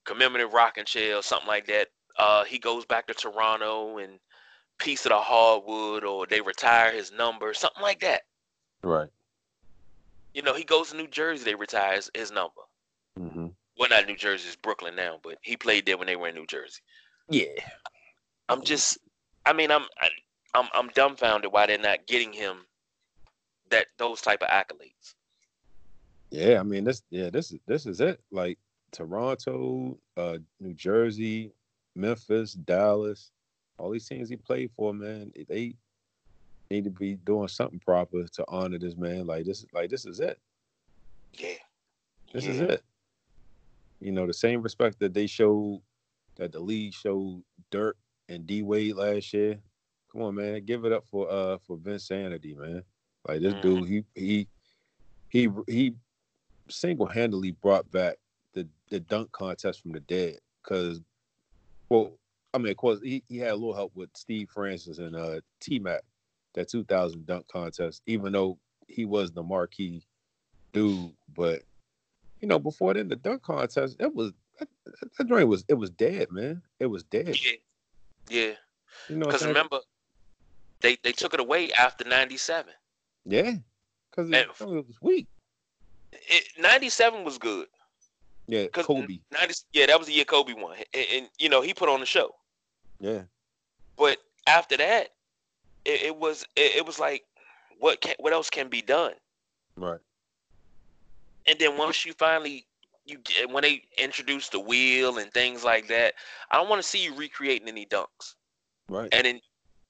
commemorative 0.06 0.54
rocking 0.54 0.86
chair 0.86 1.18
or 1.18 1.24
something 1.24 1.48
like 1.48 1.68
that. 1.68 1.90
Uh, 2.18 2.46
he 2.46 2.58
goes 2.58 2.86
back 2.86 3.08
to 3.08 3.14
Toronto 3.14 3.98
and 3.98 4.20
piece 4.78 5.06
of 5.06 5.10
the 5.10 5.18
hardwood, 5.18 6.04
or 6.04 6.26
they 6.26 6.42
retire 6.42 6.92
his 6.92 7.12
number, 7.12 7.54
something 7.54 7.82
like 7.82 8.02
that. 8.02 8.24
Right. 8.84 9.10
You 10.34 10.42
know, 10.42 10.54
he 10.54 10.64
goes 10.64 10.92
to 10.92 10.98
New 10.98 11.08
Jersey, 11.08 11.46
they 11.46 11.56
retire 11.56 11.96
his, 11.96 12.12
his 12.14 12.32
number. 12.32 12.62
Mm-hmm. 13.20 13.48
Well, 13.78 13.90
not 13.90 14.06
New 14.06 14.18
Jersey, 14.18 14.48
it's 14.48 14.56
Brooklyn 14.56 14.96
now, 14.96 15.20
but 15.24 15.38
he 15.42 15.58
played 15.58 15.86
there 15.86 15.98
when 15.98 16.08
they 16.08 16.16
were 16.16 16.28
in 16.28 16.36
New 16.36 16.46
Jersey. 16.46 16.82
Yeah. 17.30 17.48
I'm 18.50 18.64
just, 18.64 18.98
I 19.46 19.54
mean, 19.54 19.72
I'm, 19.72 19.86
I, 20.00 20.10
I'm, 20.54 20.68
I'm 20.74 20.90
dumbfounded 20.90 21.52
why 21.52 21.66
they're 21.66 21.78
not 21.78 22.06
getting 22.06 22.32
him 22.34 22.66
that 23.70 23.88
those 23.98 24.22
type 24.22 24.42
of 24.42 24.50
accolades. 24.50 25.16
Yeah, 26.30 26.60
I 26.60 26.64
mean, 26.64 26.84
this, 26.84 27.02
yeah, 27.10 27.30
this 27.30 27.52
is 27.52 27.60
this 27.66 27.86
is 27.86 28.02
it. 28.02 28.20
Like 28.32 28.58
Toronto, 28.92 29.98
uh, 30.18 30.38
New 30.60 30.74
Jersey, 30.74 31.52
Memphis, 31.96 32.54
Dallas, 32.54 33.32
all 33.78 33.92
these 33.92 34.08
teams 34.08 34.30
he 34.30 34.36
played 34.36 34.72
for, 34.76 34.94
man, 34.94 35.32
they 35.48 35.76
need 36.72 36.84
to 36.86 36.90
be 36.90 37.16
doing 37.16 37.48
something 37.48 37.80
proper 37.80 38.24
to 38.24 38.46
honor 38.48 38.80
this 38.80 38.96
man. 38.96 39.28
Like 39.28 39.46
this, 39.46 39.66
like 39.74 39.90
this 39.90 40.06
is 40.06 40.20
it. 40.20 40.40
Yeah, 41.34 41.50
this 42.34 42.46
yeah. 42.46 42.52
is 42.52 42.60
it. 42.62 42.84
You 44.00 44.12
know, 44.12 44.28
the 44.28 44.34
same 44.34 44.62
respect 44.62 45.00
that 45.00 45.14
they 45.14 45.28
showed, 45.28 45.82
that 46.36 46.52
the 46.52 46.60
league 46.60 46.94
showed 46.94 47.44
Dirk 47.72 47.98
and 48.30 48.46
D 48.46 48.62
Wade 48.62 48.96
last 48.96 49.34
year. 49.34 49.58
Come 50.12 50.22
on, 50.22 50.36
man, 50.36 50.64
give 50.66 50.86
it 50.86 50.92
up 50.92 51.06
for 51.06 51.30
uh 51.30 51.58
for 51.66 51.78
Vinsanity, 51.78 52.58
man. 52.58 52.84
Like 53.28 53.42
this 53.42 53.54
mm-hmm. 53.54 53.62
dude, 53.62 53.88
he 53.88 54.04
he 54.16 54.48
he 55.30 55.50
he 55.68 55.94
single 56.70 57.06
handedly 57.06 57.52
brought 57.52 57.90
back 57.92 58.16
the 58.54 58.68
the 58.90 59.00
dunk 59.00 59.32
contest 59.32 59.82
from 59.82 59.92
the 59.92 60.00
dead. 60.02 60.38
Because, 60.64 61.02
well, 61.90 62.14
I 62.56 62.58
mean, 62.58 62.72
of 62.72 62.78
course, 62.78 63.02
he, 63.04 63.22
he 63.28 63.38
had 63.38 63.52
a 63.52 63.56
little 63.56 63.76
help 63.76 63.92
with 63.96 64.10
Steve 64.16 64.50
Francis 64.50 64.98
and 64.98 65.14
uh, 65.14 65.42
T 65.60 65.78
Mac, 65.78 66.04
that 66.54 66.70
2000 66.70 67.26
dunk 67.26 67.46
contest, 67.50 68.02
even 68.08 68.32
though 68.32 68.58
he 68.88 69.04
was 69.04 69.30
the 69.32 69.44
marquee 69.44 70.06
dude. 70.72 71.12
But, 71.36 71.64
you 72.40 72.48
know, 72.48 72.58
before 72.58 72.94
then, 72.94 73.10
the 73.10 73.18
dunk 73.18 73.44
contest, 73.44 73.98
it 74.00 74.16
was, 74.16 74.32
that, 74.58 74.70
that 75.18 75.28
joint 75.28 75.50
was, 75.50 75.66
it 75.68 75.74
was 75.74 75.90
dead, 75.90 76.32
man. 76.32 76.62
It 76.80 76.86
was 76.86 77.04
dead. 77.04 77.36
Yeah. 77.36 77.58
Yeah. 78.30 78.54
You 79.10 79.18
know, 79.18 79.26
Because 79.26 79.46
remember, 79.46 79.80
they, 80.80 80.98
they 81.04 81.12
took 81.12 81.34
it 81.34 81.42
away 81.42 81.74
after 81.74 82.08
97. 82.08 82.72
yeah, 83.26 83.52
because 84.10 84.30
it, 84.30 84.48
it 84.48 84.60
was 84.62 84.98
weak. 85.02 85.28
It, 86.14 86.46
97 86.58 87.26
was 87.26 87.38
good. 87.38 87.68
Yeah, 88.48 88.68
Kobe. 88.68 89.20
90, 89.34 89.54
yeah, 89.74 89.88
that 89.88 89.98
was 89.98 90.08
the 90.08 90.14
year 90.14 90.24
Kobe 90.24 90.54
won. 90.54 90.78
And, 90.94 91.06
and, 91.14 91.30
you 91.38 91.50
know, 91.50 91.62
he 91.62 91.74
put 91.74 91.90
on 91.90 92.00
the 92.00 92.06
show. 92.06 92.34
Yeah, 93.00 93.24
But 93.98 94.18
after 94.48 94.78
that, 94.78 95.10
it, 95.86 96.02
it 96.04 96.16
was 96.18 96.44
it, 96.56 96.78
it 96.78 96.86
was 96.86 97.00
like 97.00 97.26
what 97.80 98.02
can, 98.02 98.16
what 98.20 98.34
else 98.34 98.50
can 98.50 98.70
be 98.70 98.82
done? 98.82 99.14
right. 99.78 100.00
And 101.48 101.58
then 101.60 101.78
once 101.78 102.06
you 102.06 102.14
finally 102.14 102.66
you 103.06 103.18
get 103.20 103.50
when 103.50 103.64
they 103.64 103.84
introduce 103.98 104.50
the 104.50 104.60
wheel 104.60 105.18
and 105.18 105.32
things 105.34 105.64
like 105.64 105.88
that, 105.88 106.16
I 106.52 106.58
don't 106.58 106.70
want 106.70 106.82
to 106.82 106.88
see 106.88 107.04
you 107.04 107.16
recreating 107.16 107.68
any 107.68 107.86
dunks. 107.86 108.36
Right. 108.90 109.10
And 109.12 109.26
then 109.26 109.42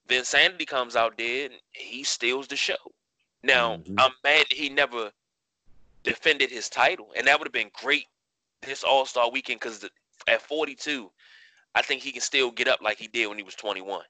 Vinsanity 0.08 0.66
comes 0.68 0.96
out 0.96 1.18
there 1.18 1.46
and 1.46 1.56
he 1.72 2.04
steals 2.04 2.48
the 2.48 2.56
show. 2.56 2.76
Now 3.44 3.78
Mhm. 3.78 3.96
I'm 3.98 4.12
mad 4.24 4.48
he 4.52 4.70
never 4.70 5.12
defended 6.04 6.52
his 6.52 6.70
title, 6.70 7.12
and 7.16 7.28
that 7.28 7.40
would 7.40 7.48
have 7.48 7.54
been 7.54 7.72
great 7.74 8.08
this 8.62 8.84
All 8.84 9.06
Star 9.06 9.30
weekend 9.30 9.60
because 9.60 9.84
at 10.28 10.42
42, 10.42 11.12
I 11.76 11.82
think 11.82 12.02
he 12.02 12.12
can 12.12 12.22
still 12.22 12.52
get 12.52 12.68
up 12.70 12.82
like 12.82 12.98
he 12.98 13.08
did 13.08 13.28
when 13.28 13.38
he 13.38 13.44
was 13.44 13.56
21. 13.56 14.02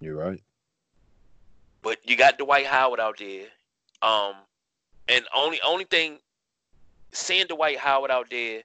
You're 0.00 0.14
right. 0.14 0.42
But 1.82 1.98
you 2.04 2.16
got 2.16 2.38
Dwight 2.38 2.66
Howard 2.66 3.00
out 3.00 3.18
there. 3.18 3.46
Um, 4.02 4.34
and 5.08 5.24
only 5.34 5.60
only 5.62 5.84
thing, 5.84 6.18
seeing 7.12 7.46
Dwight 7.46 7.78
Howard 7.78 8.10
out 8.10 8.28
there 8.30 8.62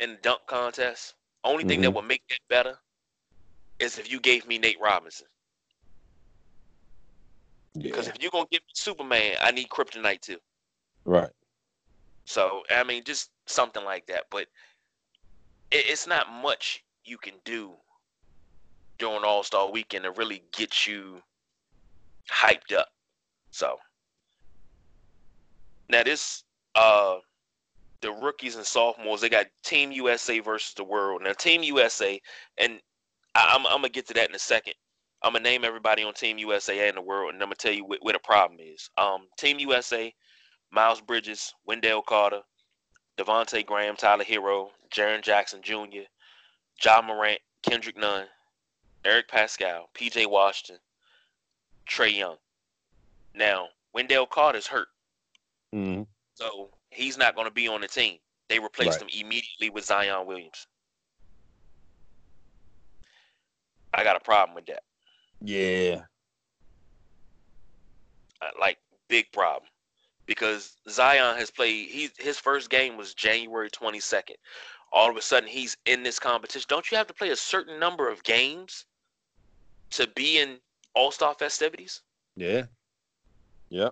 in 0.00 0.12
the 0.12 0.16
dunk 0.16 0.40
contest, 0.46 1.14
only 1.44 1.64
thing 1.64 1.82
that 1.82 1.90
Mhm. 1.90 1.94
would 1.94 2.04
make 2.06 2.26
that 2.28 2.40
better 2.48 2.78
is 3.78 3.98
if 3.98 4.10
you 4.10 4.18
gave 4.18 4.46
me 4.46 4.58
Nate 4.58 4.80
Robinson. 4.80 5.28
Because 7.74 8.06
Yeah. 8.06 8.14
if 8.14 8.22
you're 8.22 8.30
gonna 8.30 8.46
give 8.50 8.62
me 8.62 8.72
Superman, 8.74 9.36
I 9.40 9.50
need 9.50 9.68
Kryptonite 9.68 10.22
too. 10.22 10.40
Right. 11.04 11.32
So 12.24 12.64
I 12.70 12.82
mean, 12.82 13.04
just 13.04 13.30
something 13.46 13.84
like 13.84 14.06
that. 14.06 14.24
But 14.30 14.48
it, 15.70 15.86
it's 15.86 16.06
not 16.06 16.30
much 16.30 16.82
you 17.06 17.18
can 17.18 17.34
do 17.44 17.72
during 18.98 19.24
All 19.24 19.42
Star 19.42 19.70
Weekend 19.70 20.04
to 20.04 20.10
really 20.12 20.42
get 20.56 20.86
you 20.86 21.22
hyped 22.30 22.74
up. 22.76 22.88
So 23.50 23.76
now 25.88 26.02
this, 26.02 26.44
uh, 26.74 27.16
the 28.02 28.12
rookies 28.12 28.56
and 28.56 28.64
sophomores, 28.64 29.20
they 29.20 29.28
got 29.28 29.46
Team 29.64 29.92
USA 29.92 30.40
versus 30.40 30.74
the 30.74 30.84
world. 30.84 31.22
Now 31.22 31.32
Team 31.32 31.62
USA, 31.62 32.20
and 32.58 32.80
I, 33.34 33.52
I'm, 33.54 33.66
I'm 33.66 33.78
gonna 33.78 33.88
get 33.88 34.06
to 34.08 34.14
that 34.14 34.28
in 34.28 34.34
a 34.34 34.38
second. 34.38 34.74
I'm 35.22 35.32
gonna 35.32 35.44
name 35.44 35.64
everybody 35.64 36.02
on 36.04 36.14
Team 36.14 36.38
USA 36.38 36.88
and 36.88 36.96
the 36.96 37.02
world, 37.02 37.32
and 37.32 37.42
I'm 37.42 37.48
gonna 37.48 37.56
tell 37.56 37.72
you 37.72 37.84
wh- 37.84 38.04
where 38.04 38.12
the 38.12 38.18
problem 38.18 38.60
is. 38.60 38.90
Um, 38.98 39.26
Team 39.38 39.58
USA, 39.60 40.12
Miles 40.70 41.00
Bridges, 41.00 41.54
Wendell 41.66 42.02
Carter, 42.02 42.42
Devontae 43.18 43.64
Graham, 43.64 43.96
Tyler 43.96 44.24
Herro, 44.24 44.68
Jaren 44.94 45.22
Jackson 45.22 45.62
Jr., 45.62 46.04
Ja 46.84 47.00
Morant, 47.02 47.40
Kendrick 47.62 47.96
Nunn, 47.96 48.26
Eric 49.04 49.28
Paschall, 49.28 49.84
PJ 49.94 50.26
Washington, 50.26 50.80
Trae 51.88 52.16
Young. 52.16 52.36
Now, 53.34 53.68
Wendell 53.92 54.26
Carter's 54.26 54.66
hurt, 54.66 54.88
hmm 55.72 56.02
so 56.34 56.70
he's 56.90 57.16
not 57.16 57.34
going 57.34 57.46
to 57.46 57.52
be 57.52 57.66
on 57.68 57.80
the 57.80 57.88
team. 57.88 58.18
They 58.48 58.58
replaced 58.58 59.00
Right. 59.00 59.10
him 59.10 59.26
immediately 59.26 59.70
with 59.70 59.84
Zion 59.84 60.26
Williams. 60.26 60.66
I 63.94 64.04
got 64.04 64.16
a 64.16 64.20
problem 64.20 64.54
with 64.54 64.66
that. 64.66 64.82
Yeah. 65.40 66.02
Like 68.60 68.78
big 69.08 69.32
problem 69.32 69.68
because 70.26 70.76
Zion 70.88 71.36
has 71.36 71.50
played 71.50 71.88
he 71.88 72.10
his 72.18 72.38
first 72.38 72.68
game 72.70 72.96
was 72.96 73.14
January 73.14 73.70
22nd. 73.70 74.36
All 74.92 75.10
of 75.10 75.16
a 75.16 75.22
sudden 75.22 75.48
he's 75.48 75.76
in 75.86 76.02
this 76.02 76.18
competition. 76.18 76.66
Don't 76.68 76.90
you 76.90 76.96
have 76.96 77.06
to 77.06 77.14
play 77.14 77.30
a 77.30 77.36
certain 77.36 77.78
number 77.78 78.08
of 78.08 78.22
games 78.22 78.86
to 79.90 80.08
be 80.14 80.38
in 80.38 80.58
All-Star 80.94 81.34
festivities? 81.34 82.02
Yeah. 82.36 82.64
Yeah. 83.68 83.90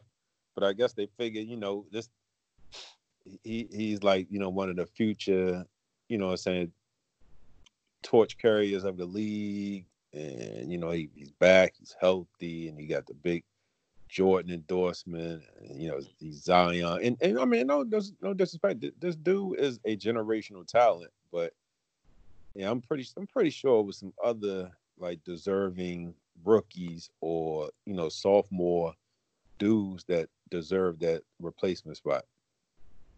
But 0.55 0.65
I 0.65 0.73
guess 0.73 0.93
they 0.93 1.09
figured, 1.19 1.47
you 1.47 1.57
know, 1.57 1.85
this 1.91 2.09
he 3.43 3.69
he's 3.71 4.03
like, 4.03 4.27
you 4.31 4.39
know, 4.39 4.51
one 4.51 4.71
of 4.71 4.77
the 4.77 4.87
future, 4.87 5.65
you 6.09 6.19
know 6.19 6.31
I'm 6.31 6.37
saying, 6.37 6.73
torch 8.03 8.39
carriers 8.39 8.85
of 8.85 8.97
the 8.97 9.07
league. 9.07 9.87
And, 10.13 10.71
you 10.71 10.79
know, 10.79 10.91
he, 10.91 11.11
he's 11.17 11.33
back, 11.33 11.75
he's 11.77 11.97
healthy, 12.01 12.69
and 12.69 12.79
he 12.79 12.87
got 12.87 13.05
the 13.07 13.15
big 13.15 13.43
Jordan 14.15 14.53
endorsement, 14.53 15.43
you 15.61 15.89
know, 15.89 15.99
Zion. 16.31 17.01
And 17.03 17.17
and 17.21 17.37
I 17.37 17.45
mean, 17.45 17.67
no, 17.67 17.83
there's 17.83 18.13
no 18.23 18.33
disrespect. 18.33 18.85
This 19.01 19.17
dude 19.17 19.59
is 19.59 19.81
a 19.85 19.97
generational 19.97 20.65
talent, 20.65 21.11
but 21.33 21.53
yeah, 22.55 22.71
I'm 22.71 22.81
pretty 22.81 23.09
I'm 23.17 23.27
pretty 23.27 23.51
sure 23.51 23.83
with 23.83 23.97
some 23.97 24.13
other 24.23 24.71
like 24.99 25.19
deserving 25.25 26.15
rookies 26.45 27.11
or 27.21 27.71
you 27.87 27.95
know 27.95 28.09
sophomore 28.09 28.95
dudes 29.59 30.05
that 30.05 30.29
deserve 30.49 31.01
that 31.01 31.23
replacement 31.41 31.97
spot. 31.97 32.25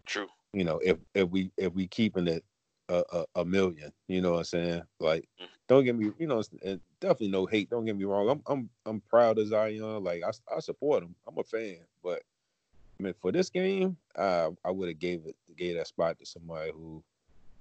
True. 0.07 0.29
You 0.55 0.65
know, 0.65 0.81
if 0.83 0.97
if 1.13 1.29
we 1.29 1.51
if 1.59 1.75
we 1.75 1.89
keeping 1.89 2.27
it 2.27 2.43
a, 2.89 3.03
a, 3.13 3.25
a 3.37 3.45
million, 3.45 3.93
you 4.09 4.21
know 4.21 4.33
what 4.33 4.39
I'm 4.39 4.45
saying? 4.45 4.83
Like, 5.01 5.29
Mhm. 5.41 5.49
don't 5.69 5.85
get 5.85 5.97
me, 5.97 6.13
you 6.19 6.27
know, 6.27 6.43
definitely 7.01 7.29
no 7.29 7.47
hate. 7.47 7.71
Don't 7.71 7.85
get 7.85 7.97
me 7.97 8.05
wrong. 8.05 8.29
I'm 8.29 8.43
I'm 8.47 8.71
I'm 8.85 9.01
proud 9.01 9.39
of 9.39 9.49
Zion. 9.49 10.05
Like, 10.05 10.23
I 10.23 10.31
I 10.55 10.61
support 10.61 11.03
him. 11.03 11.15
I'm 11.27 11.39
a 11.39 11.45
fan, 11.45 11.79
but 12.03 12.23
I 12.99 13.03
mean, 13.03 13.15
for 13.21 13.33
this 13.33 13.51
game, 13.51 13.97
uh, 14.15 14.51
I 14.65 14.71
would 14.71 14.89
have 14.89 14.99
gave 14.99 15.27
it 15.27 15.37
gave 15.57 15.77
that 15.77 15.89
spot 15.89 16.19
to 16.19 16.27
somebody 16.27 16.71
who 16.73 17.03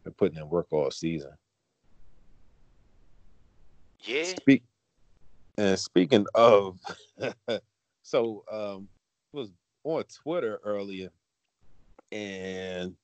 been 0.04 0.14
putting 0.14 0.38
in 0.38 0.50
work 0.50 0.68
all 0.72 0.92
season. 0.92 1.32
Yeah. 4.06 4.24
Speak 4.24 4.64
and 5.58 5.80
speaking 5.80 6.26
of, 6.36 6.80
so 8.04 8.44
um, 8.52 8.88
was 9.34 9.52
on 9.84 10.04
Twitter 10.24 10.60
earlier, 10.64 11.10
and 12.12 12.96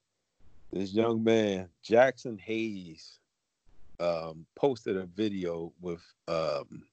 this 0.72 0.94
young 0.94 1.24
man 1.24 1.70
Jaxson 1.84 2.40
Hayes 2.40 3.20
um, 4.00 4.46
posted 4.56 4.98
a 4.98 5.06
video 5.06 5.72
with 5.82 6.02
um, 6.28 6.84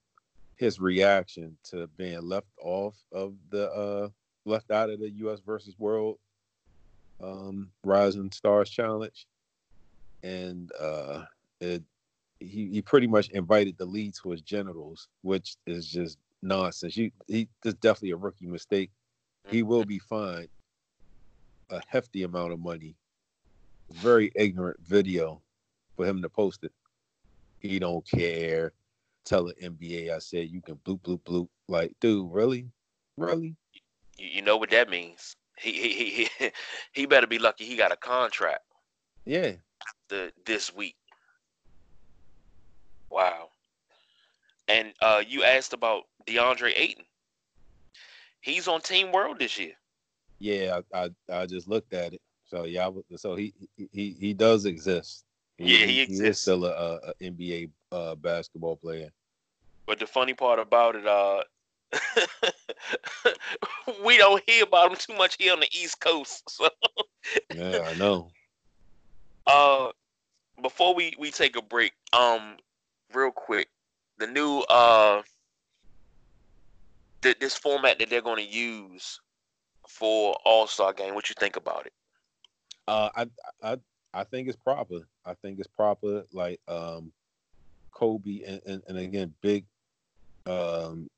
his 0.56 0.80
reaction 0.80 1.56
to 1.64 1.86
being 1.96 2.20
left 2.20 2.48
off 2.60 2.96
of 3.12 3.34
the 3.50 3.70
uh, 3.72 4.08
left 4.44 4.70
out 4.70 4.90
of 4.90 5.00
the 5.00 5.10
U.S. 5.10 5.40
versus 5.44 5.74
World 5.78 6.18
um, 7.22 7.70
Rising 7.84 8.30
Stars 8.30 8.70
Challenge, 8.70 9.26
and 10.22 10.70
uh, 10.80 11.24
it 11.60 11.82
he, 12.40 12.68
he 12.68 12.82
pretty 12.82 13.06
much 13.06 13.28
invited 13.30 13.76
the 13.78 13.84
lead 13.84 14.14
to 14.22 14.30
his 14.30 14.42
genitals, 14.42 15.08
which 15.22 15.56
is 15.66 15.86
just 15.86 16.18
nonsense. 16.42 16.96
You 16.96 17.10
he 17.26 17.48
this 17.62 17.74
is 17.74 17.80
definitely 17.80 18.12
a 18.12 18.16
rookie 18.16 18.46
mistake. 18.46 18.90
He 19.48 19.62
will 19.62 19.84
be 19.84 19.98
fined 19.98 20.48
a 21.70 21.80
hefty 21.88 22.24
amount 22.24 22.52
of 22.52 22.60
money. 22.60 22.96
Very 23.90 24.30
ignorant 24.34 24.80
video 24.84 25.40
for 25.96 26.06
him 26.06 26.22
to 26.22 26.28
post 26.28 26.64
it. 26.64 26.72
He 27.60 27.78
don't 27.78 28.06
care. 28.08 28.72
Tell 29.24 29.44
the 29.44 29.54
NBA 29.54 30.10
I 30.14 30.18
said 30.18 30.48
you 30.48 30.60
can 30.60 30.76
bloop 30.76 31.00
bloop 31.00 31.20
bloop. 31.22 31.48
Like, 31.68 31.92
dude, 32.00 32.30
really? 32.32 32.68
Really? 33.16 33.56
You, 34.16 34.42
know 34.42 34.56
what 34.56 34.70
that 34.70 34.88
means. 34.88 35.34
He 35.58 35.72
he 35.72 35.92
he 35.92 36.28
he, 36.38 36.50
he 36.92 37.06
better 37.06 37.26
be 37.26 37.38
lucky 37.38 37.64
he 37.64 37.76
got 37.76 37.92
a 37.92 37.96
contract 37.96 38.64
Yeah. 39.24 39.52
the 40.08 40.32
this 40.46 40.74
week. 40.74 40.96
Wow. 43.10 43.48
And 44.68 44.92
uh 45.02 45.22
you 45.26 45.42
asked 45.44 45.72
about 45.72 46.04
DeAndre 46.26 46.72
Ayton. 46.76 47.04
He's 48.40 48.68
on 48.68 48.80
Team 48.80 49.12
World 49.12 49.38
this 49.40 49.58
year. 49.58 49.72
Yeah, 50.38 50.80
I, 50.94 51.04
I 51.30 51.40
I 51.40 51.46
just 51.46 51.68
looked 51.68 51.92
at 51.92 52.14
it. 52.14 52.20
So 52.48 52.64
yeah, 52.64 52.90
so 53.16 53.36
he 53.36 53.52
he 53.92 54.16
he 54.18 54.34
does 54.34 54.64
exist. 54.64 55.24
Yeah, 55.58 55.86
he 55.86 56.02
is 56.02 56.08
exists. 56.08 56.42
still 56.42 56.64
a, 56.64 56.70
a, 56.70 57.00
a 57.08 57.30
NBA 57.30 57.70
uh, 57.92 58.14
basketball 58.14 58.76
player. 58.76 59.10
But 59.86 59.98
the 59.98 60.06
funny 60.06 60.34
part 60.34 60.58
about 60.58 60.96
it, 60.96 61.06
uh, 61.06 61.42
we 64.04 64.16
don't 64.16 64.42
hear 64.46 64.64
about 64.64 64.92
him 64.92 64.98
too 64.98 65.16
much 65.16 65.36
here 65.38 65.52
on 65.52 65.60
the 65.60 65.68
East 65.72 66.00
Coast. 66.00 66.60
So 66.68 66.68
Yeah, 67.54 67.80
I 67.84 67.94
know. 67.94 68.30
Uh, 69.46 69.90
before 70.60 70.94
we 70.94 71.14
we 71.18 71.30
take 71.30 71.56
a 71.56 71.62
break, 71.62 71.92
um, 72.12 72.56
real 73.14 73.30
quick, 73.30 73.68
the 74.18 74.26
new 74.26 74.60
uh, 74.68 75.22
th- 77.22 77.38
this 77.38 77.56
format 77.56 77.98
that 77.98 78.10
they're 78.10 78.20
going 78.20 78.44
to 78.44 78.50
use 78.50 79.20
for 79.88 80.36
All 80.44 80.66
Star 80.66 80.92
game. 80.92 81.14
What 81.14 81.30
you 81.30 81.34
think 81.38 81.56
about 81.56 81.86
it? 81.86 81.92
Uh, 82.88 83.10
I 83.14 83.26
I 83.62 83.76
I 84.14 84.24
think 84.24 84.48
it's 84.48 84.56
proper. 84.56 85.00
I 85.26 85.34
think 85.34 85.58
it's 85.58 85.68
proper. 85.68 86.24
Like 86.32 86.58
um, 86.66 87.12
Kobe 87.92 88.40
and, 88.46 88.62
and, 88.66 88.82
and 88.88 88.96
again, 88.98 89.34
big 89.42 89.66
um, 90.46 91.08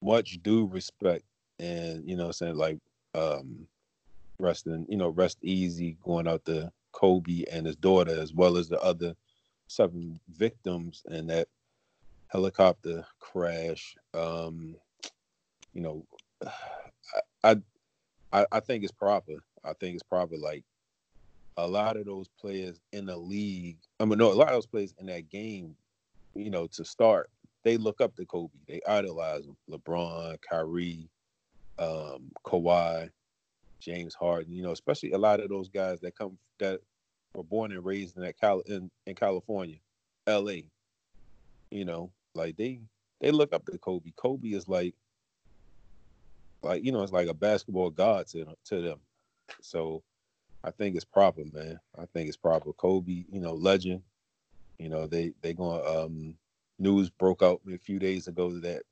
much 0.00 0.40
due 0.42 0.66
respect, 0.66 1.24
and 1.58 2.08
you 2.08 2.14
know, 2.14 2.26
I'm 2.26 2.32
saying 2.32 2.54
like 2.54 2.78
um, 3.16 3.66
resting, 4.38 4.86
you 4.88 4.96
know, 4.96 5.08
rest 5.08 5.38
easy 5.42 5.96
going 6.04 6.28
out 6.28 6.44
to 6.44 6.70
Kobe 6.92 7.42
and 7.50 7.66
his 7.66 7.76
daughter, 7.76 8.16
as 8.20 8.32
well 8.32 8.56
as 8.56 8.68
the 8.68 8.80
other 8.80 9.14
seven 9.66 10.20
victims 10.28 11.02
in 11.10 11.26
that 11.26 11.48
helicopter 12.28 13.04
crash. 13.18 13.96
Um, 14.14 14.76
you 15.72 15.82
know, 15.82 16.06
I, 17.42 17.56
I 18.32 18.46
I 18.52 18.60
think 18.60 18.84
it's 18.84 18.92
proper. 18.92 19.42
I 19.64 19.72
think 19.74 19.94
it's 19.94 20.02
probably 20.02 20.38
Like 20.38 20.64
a 21.56 21.66
lot 21.66 21.96
of 21.96 22.06
those 22.06 22.28
players 22.40 22.80
in 22.92 23.06
the 23.06 23.16
league, 23.16 23.78
I 23.98 24.04
mean, 24.04 24.18
no, 24.18 24.32
a 24.32 24.34
lot 24.34 24.48
of 24.48 24.54
those 24.54 24.66
players 24.66 24.94
in 24.98 25.06
that 25.06 25.28
game, 25.28 25.76
you 26.34 26.50
know, 26.50 26.66
to 26.68 26.84
start, 26.84 27.30
they 27.62 27.76
look 27.76 28.00
up 28.00 28.16
to 28.16 28.24
Kobe. 28.24 28.54
They 28.66 28.80
idolize 28.88 29.44
him. 29.44 29.56
LeBron, 29.68 30.38
Kyrie, 30.40 31.08
um, 31.78 32.30
Kawhi, 32.44 33.10
James 33.80 34.14
Harden. 34.14 34.52
You 34.52 34.62
know, 34.62 34.72
especially 34.72 35.12
a 35.12 35.18
lot 35.18 35.40
of 35.40 35.48
those 35.50 35.68
guys 35.68 36.00
that 36.00 36.16
come 36.16 36.38
that 36.58 36.80
were 37.34 37.42
born 37.42 37.72
and 37.72 37.84
raised 37.84 38.16
in 38.16 38.22
that 38.22 38.38
Cal 38.40 38.60
in, 38.60 38.90
in 39.06 39.14
California, 39.14 39.76
L.A. 40.26 40.64
You 41.70 41.84
know, 41.84 42.10
like 42.34 42.56
they 42.56 42.80
they 43.20 43.30
look 43.30 43.52
up 43.52 43.66
to 43.66 43.78
Kobe. 43.78 44.12
Kobe 44.16 44.48
is 44.48 44.68
like 44.68 44.94
like 46.62 46.84
you 46.84 46.92
know, 46.92 47.02
it's 47.02 47.12
like 47.12 47.28
a 47.28 47.34
basketball 47.34 47.90
god 47.90 48.26
to 48.28 48.46
to 48.66 48.80
them. 48.80 49.00
So 49.60 50.02
I 50.64 50.70
think 50.70 50.96
it's 50.96 51.04
proper, 51.04 51.42
man. 51.52 51.78
I 51.98 52.06
think 52.06 52.28
it's 52.28 52.36
proper. 52.36 52.72
Kobe, 52.72 53.24
you 53.30 53.40
know, 53.40 53.54
legend. 53.54 54.02
You 54.78 54.88
know, 54.88 55.06
they 55.06 55.32
they 55.42 55.52
going 55.52 55.84
um 55.86 56.34
news 56.78 57.10
broke 57.10 57.42
out 57.42 57.60
a 57.70 57.78
few 57.78 57.98
days 57.98 58.28
ago 58.28 58.50
that 58.60 58.82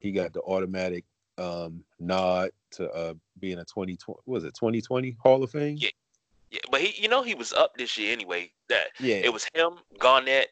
he 0.00 0.12
got 0.12 0.32
the 0.32 0.40
automatic 0.42 1.04
um 1.38 1.84
nod 2.00 2.50
to 2.72 2.90
uh 2.90 3.14
being 3.38 3.58
a 3.58 3.64
2020 3.64 4.20
was 4.26 4.44
it 4.44 4.54
2020 4.54 5.16
Hall 5.22 5.42
of 5.42 5.50
Fame? 5.50 5.76
Yeah. 5.78 5.90
Yeah, 6.50 6.60
but 6.70 6.80
he 6.80 7.00
you 7.02 7.08
know 7.08 7.22
he 7.22 7.34
was 7.34 7.52
up 7.52 7.76
this 7.76 7.98
year 7.98 8.12
anyway. 8.12 8.50
That 8.68 8.88
Yeah. 9.00 9.16
it 9.16 9.32
was 9.32 9.48
him, 9.52 9.78
Garnett, 9.98 10.48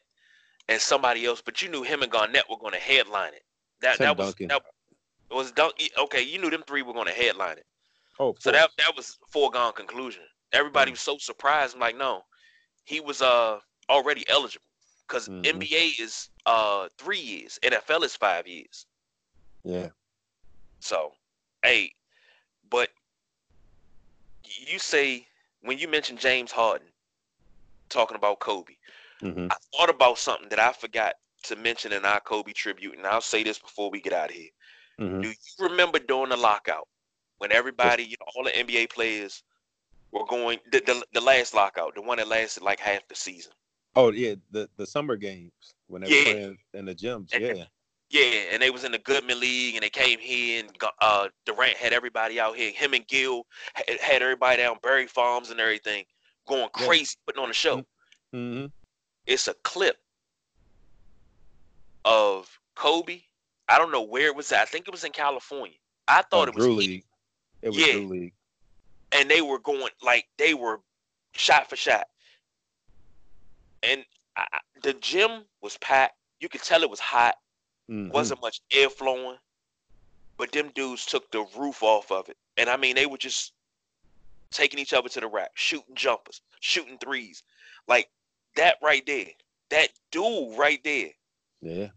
and 0.67 0.79
somebody 0.81 1.25
else, 1.25 1.41
but 1.41 1.61
you 1.61 1.69
knew 1.69 1.83
him 1.83 2.01
and 2.01 2.11
Garnett 2.11 2.49
were 2.49 2.57
going 2.57 2.73
to 2.73 2.79
headline 2.79 3.33
it. 3.33 3.43
That 3.81 3.97
Tim 3.97 4.05
that 4.05 4.17
was 4.17 4.27
Duncan. 4.27 4.47
that 4.49 4.61
was 5.31 5.51
Dunk. 5.53 5.73
Okay, 5.97 6.21
you 6.21 6.39
knew 6.39 6.49
them 6.49 6.63
three 6.67 6.81
were 6.81 6.93
going 6.93 7.07
to 7.07 7.13
headline 7.13 7.57
it. 7.57 7.65
Oh, 8.19 8.37
So 8.39 8.51
that 8.51 8.71
that 8.77 8.95
was 8.95 9.17
foregone 9.31 9.73
conclusion. 9.73 10.23
Everybody 10.53 10.91
Mm. 10.91 10.93
was 10.93 11.01
so 11.01 11.17
surprised. 11.17 11.75
I'm 11.75 11.81
like, 11.81 11.97
no, 11.97 12.23
he 12.85 12.99
was 13.01 13.21
uh 13.21 13.61
already 13.89 14.27
eligible 14.29 14.67
because 15.07 15.29
Mhm. 15.29 15.45
NBA 15.45 16.03
is 16.03 16.29
uh 16.45 16.89
three 16.99 17.19
years, 17.21 17.59
NFL 17.63 18.03
is 18.03 18.15
five 18.15 18.47
years. 18.47 18.87
yeah. 19.63 19.89
So, 20.79 21.11
hey, 21.63 21.91
but 22.69 22.91
you 24.67 24.79
say 24.79 25.27
when 25.61 25.77
you 25.77 25.87
mentioned 25.87 26.19
James 26.19 26.51
Harden 26.51 26.87
talking 27.89 28.15
about 28.17 28.39
Kobe, 28.39 28.75
hmm 29.21 29.47
I 29.49 29.55
thought 29.75 29.89
about 29.89 30.17
something 30.19 30.49
that 30.49 30.59
I 30.59 30.73
forgot 30.73 31.15
to 31.45 31.55
mention 31.55 31.93
in 31.93 32.05
our 32.05 32.21
Kobe 32.21 32.53
tribute, 32.53 32.97
and 32.97 33.07
I'll 33.07 33.21
say 33.21 33.43
this 33.43 33.59
before 33.59 33.91
we 33.91 34.01
get 34.01 34.13
out 34.13 34.29
of 34.31 34.35
here. 34.35 34.49
hmm 34.99 35.23
Do 35.23 35.29
you 35.29 35.35
remember 35.69 35.99
during 35.99 36.29
the 36.29 36.37
lockout 36.37 36.87
when 37.37 37.51
everybody, 37.51 38.03
you 38.03 38.15
know, 38.19 38.25
all 38.35 38.43
the 38.43 38.51
NBA 38.51 38.89
players 38.89 39.43
were 40.11 40.25
going 40.25 40.59
the, 40.71 40.81
the 40.85 41.05
the 41.13 41.21
last 41.21 41.53
lockout, 41.53 41.95
the 41.95 42.01
one 42.01 42.17
that 42.17 42.27
lasted 42.27 42.63
like 42.63 42.79
half 42.79 43.07
the 43.07 43.15
season? 43.15 43.51
Oh 43.95 44.11
yeah, 44.11 44.35
the 44.51 44.69
the 44.77 44.85
summer 44.85 45.15
games 45.15 45.51
when 45.87 46.01
they 46.01 46.09
Yeah. 46.09 46.17
were 46.19 46.23
playing 46.33 46.57
in 46.73 46.85
the 46.85 46.95
gyms. 46.95 47.29
And- 47.33 47.43
Yeah. 47.43 47.65
Yeah, 48.11 48.43
and 48.51 48.61
they 48.61 48.69
was 48.69 48.83
in 48.83 48.91
the 48.91 48.99
Goodman 48.99 49.39
League, 49.39 49.73
and 49.75 49.83
they 49.83 49.89
came 49.89 50.19
here, 50.19 50.63
and 50.63 50.71
uh, 51.01 51.27
Durant 51.47 51.75
had 51.75 51.91
everybody 51.91 52.39
out 52.39 52.55
here. 52.55 52.71
Him 52.71 52.93
and 52.93 53.05
Gil 53.07 53.47
had, 53.73 53.99
had 53.99 54.21
everybody 54.21 54.57
down 54.57 54.77
Barry 54.83 55.07
Farms 55.07 55.49
and 55.49 55.59
everything, 55.59 56.05
going 56.47 56.69
Yeah. 56.79 56.85
crazy, 56.85 57.15
putting 57.25 57.41
on 57.43 57.49
a 57.49 57.53
show. 57.53 57.83
hmm 58.31 58.67
It's 59.25 59.47
a 59.47 59.55
clip 59.63 59.97
of 62.05 62.47
Kobe. 62.75 63.21
I 63.67 63.79
don't 63.79 63.91
know 63.91 64.03
where 64.03 64.27
it 64.27 64.35
was 64.35 64.51
at. 64.51 64.61
I 64.61 64.65
think 64.65 64.87
it 64.87 64.91
was 64.91 65.03
in 65.03 65.11
California. 65.11 65.77
I 66.07 66.21
thought 66.21 66.47
Oh, 66.47 66.51
it 66.51 66.55
was, 66.55 66.63
Drew 66.63 66.75
League. 66.75 67.05
It 67.65 67.69
was 67.69 67.77
Yeah. 67.77 67.93
Drew 67.93 68.07
League. 68.07 68.33
and 69.11 69.29
they 69.29 69.41
were 69.41 69.59
going 69.59 69.87
like 70.01 70.27
they 70.37 70.53
were 70.53 70.79
shot 71.33 71.67
for 71.69 71.75
shot. 71.75 72.07
And 73.83 74.05
I, 74.35 74.59
the 74.83 74.93
gym 74.93 75.45
was 75.61 75.77
packed. 75.77 76.15
You 76.39 76.47
could 76.49 76.61
tell 76.61 76.83
it 76.83 76.89
was 76.89 76.99
hot. 76.99 77.35
Mhm. 77.89 78.11
wasn't 78.11 78.41
much 78.41 78.61
air 78.71 78.89
flowing, 78.89 79.37
but 80.37 80.51
them 80.51 80.69
dudes 80.73 81.05
took 81.05 81.29
the 81.31 81.45
roof 81.55 81.83
off 81.83 82.11
of 82.11 82.27
it. 82.29 82.37
And 82.57 82.67
I 82.69 82.77
mean, 82.77 82.95
they 82.95 83.05
were 83.05 83.17
just 83.17 83.53
taking 84.49 84.79
each 84.79 84.91
other 84.93 85.07
to 85.09 85.19
the 85.19 85.27
rack, 85.27 85.51
shooting 85.55 85.93
jumpers, 85.93 86.41
shooting 86.61 86.97
threes. 86.97 87.43
Like 87.87 88.09
that 88.55 88.77
right 88.81 89.05
there, 89.05 89.27
that 89.69 89.89
dude 90.11 90.57
right 90.57 90.83
there. 90.83 91.11
Yeah. 91.61 91.89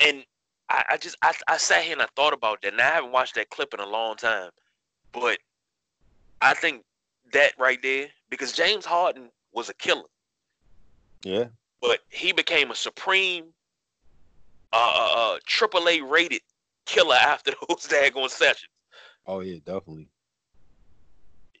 And 0.00 0.24
I, 0.70 0.84
I 0.90 0.96
just, 0.96 1.16
I, 1.22 1.32
I 1.48 1.56
sat 1.56 1.82
here 1.82 1.92
and 1.94 2.02
I 2.02 2.06
thought 2.16 2.32
about 2.32 2.62
that. 2.62 2.72
And 2.72 2.80
I 2.80 2.84
haven't 2.84 3.12
watched 3.12 3.34
that 3.36 3.50
clip 3.50 3.72
in 3.74 3.80
a 3.80 3.86
long 3.86 4.16
time. 4.16 4.50
But 5.12 5.38
I 6.40 6.54
think 6.54 6.84
that 7.32 7.52
right 7.58 7.80
there, 7.82 8.08
because 8.30 8.52
James 8.52 8.84
Harden 8.84 9.30
was 9.52 9.68
a 9.68 9.74
killer, 9.74 10.08
Yeah. 11.24 11.46
but 11.80 12.00
he 12.10 12.32
became 12.32 12.70
a 12.70 12.74
supreme 12.74 13.46
uh, 14.72 14.76
uh, 14.76 15.34
uh, 15.34 15.38
AAA 15.48 16.08
rated 16.08 16.42
killer 16.86 17.16
after 17.16 17.52
those 17.68 17.86
daggone 17.88 18.30
sessions. 18.30 18.70
Oh 19.26 19.40
yeah, 19.40 19.58
definitely. 19.64 20.08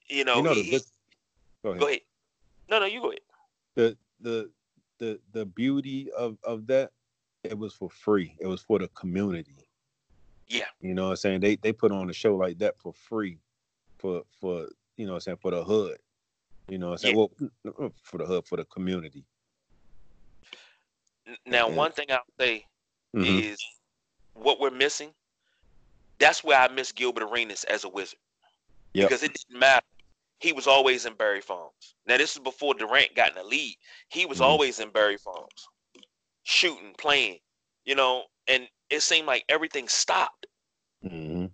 You 0.08 0.24
know, 0.24 0.36
you 0.36 0.42
know 0.42 0.52
he- 0.54 0.70
the. 0.70 0.84
Go 1.62 1.70
ahead. 1.70 1.80
go 1.80 1.86
ahead. 1.88 2.00
No, 2.70 2.78
no, 2.80 2.86
you 2.86 3.00
go 3.00 3.08
ahead. 3.08 3.20
The 3.74 3.96
the 4.20 4.50
the 4.98 5.20
the 5.32 5.46
beauty 5.46 6.10
of 6.16 6.38
of 6.44 6.66
that 6.68 6.90
it 7.48 7.58
was 7.58 7.72
for 7.74 7.90
free. 7.90 8.36
It 8.40 8.46
was 8.46 8.62
for 8.62 8.78
the 8.78 8.88
community. 8.88 9.68
Yeah. 10.46 10.64
You 10.80 10.94
know 10.94 11.04
what 11.04 11.10
I'm 11.10 11.16
saying? 11.16 11.40
They 11.40 11.56
they 11.56 11.72
put 11.72 11.92
on 11.92 12.08
a 12.08 12.12
show 12.12 12.36
like 12.36 12.58
that 12.58 12.78
for 12.78 12.92
free 12.92 13.38
for 13.98 14.22
for 14.40 14.68
you 14.96 15.06
know 15.06 15.12
what 15.12 15.16
I'm 15.16 15.20
saying 15.20 15.38
for 15.40 15.50
the 15.50 15.64
hood. 15.64 15.98
You 16.68 16.78
know 16.78 16.88
what 16.88 16.92
I'm 16.92 16.98
saying? 16.98 17.16
Well 17.16 17.30
for 18.02 18.18
the 18.18 18.26
hood, 18.26 18.46
for 18.46 18.56
the 18.56 18.64
community. 18.66 19.24
Now, 21.46 21.66
Okay. 21.66 21.76
one 21.76 21.92
thing 21.92 22.06
I'll 22.10 22.22
say 22.38 22.64
Mhm. 23.14 23.42
is 23.42 23.62
what 24.34 24.60
we're 24.60 24.70
missing. 24.70 25.14
That's 26.18 26.42
where 26.42 26.58
I 26.58 26.68
miss 26.68 26.92
Gilbert 26.92 27.22
Arenas 27.22 27.64
as 27.64 27.84
a 27.84 27.88
wizard. 27.88 28.18
Yep. 28.94 29.08
Because 29.08 29.22
it 29.22 29.34
didn't 29.34 29.58
matter. 29.60 29.86
He 30.40 30.52
was 30.52 30.66
always 30.66 31.04
in 31.04 31.14
Barry 31.14 31.40
Farms. 31.40 31.96
Now, 32.06 32.16
this 32.16 32.34
is 32.34 32.38
before 32.38 32.74
Durant 32.74 33.14
got 33.14 33.30
in 33.30 33.34
the 33.34 33.42
lead. 33.44 33.76
He 34.08 34.24
was 34.24 34.38
Mhm. 34.38 34.44
always 34.44 34.78
in 34.80 34.90
Barry 34.90 35.18
Farms, 35.18 35.68
shooting, 36.48 36.94
playing, 36.96 37.38
you 37.84 37.94
know, 37.94 38.24
and 38.46 38.66
it 38.88 39.02
seemed 39.02 39.26
like 39.26 39.44
everything 39.50 39.86
stopped. 39.86 40.46
Mhm. 41.04 41.50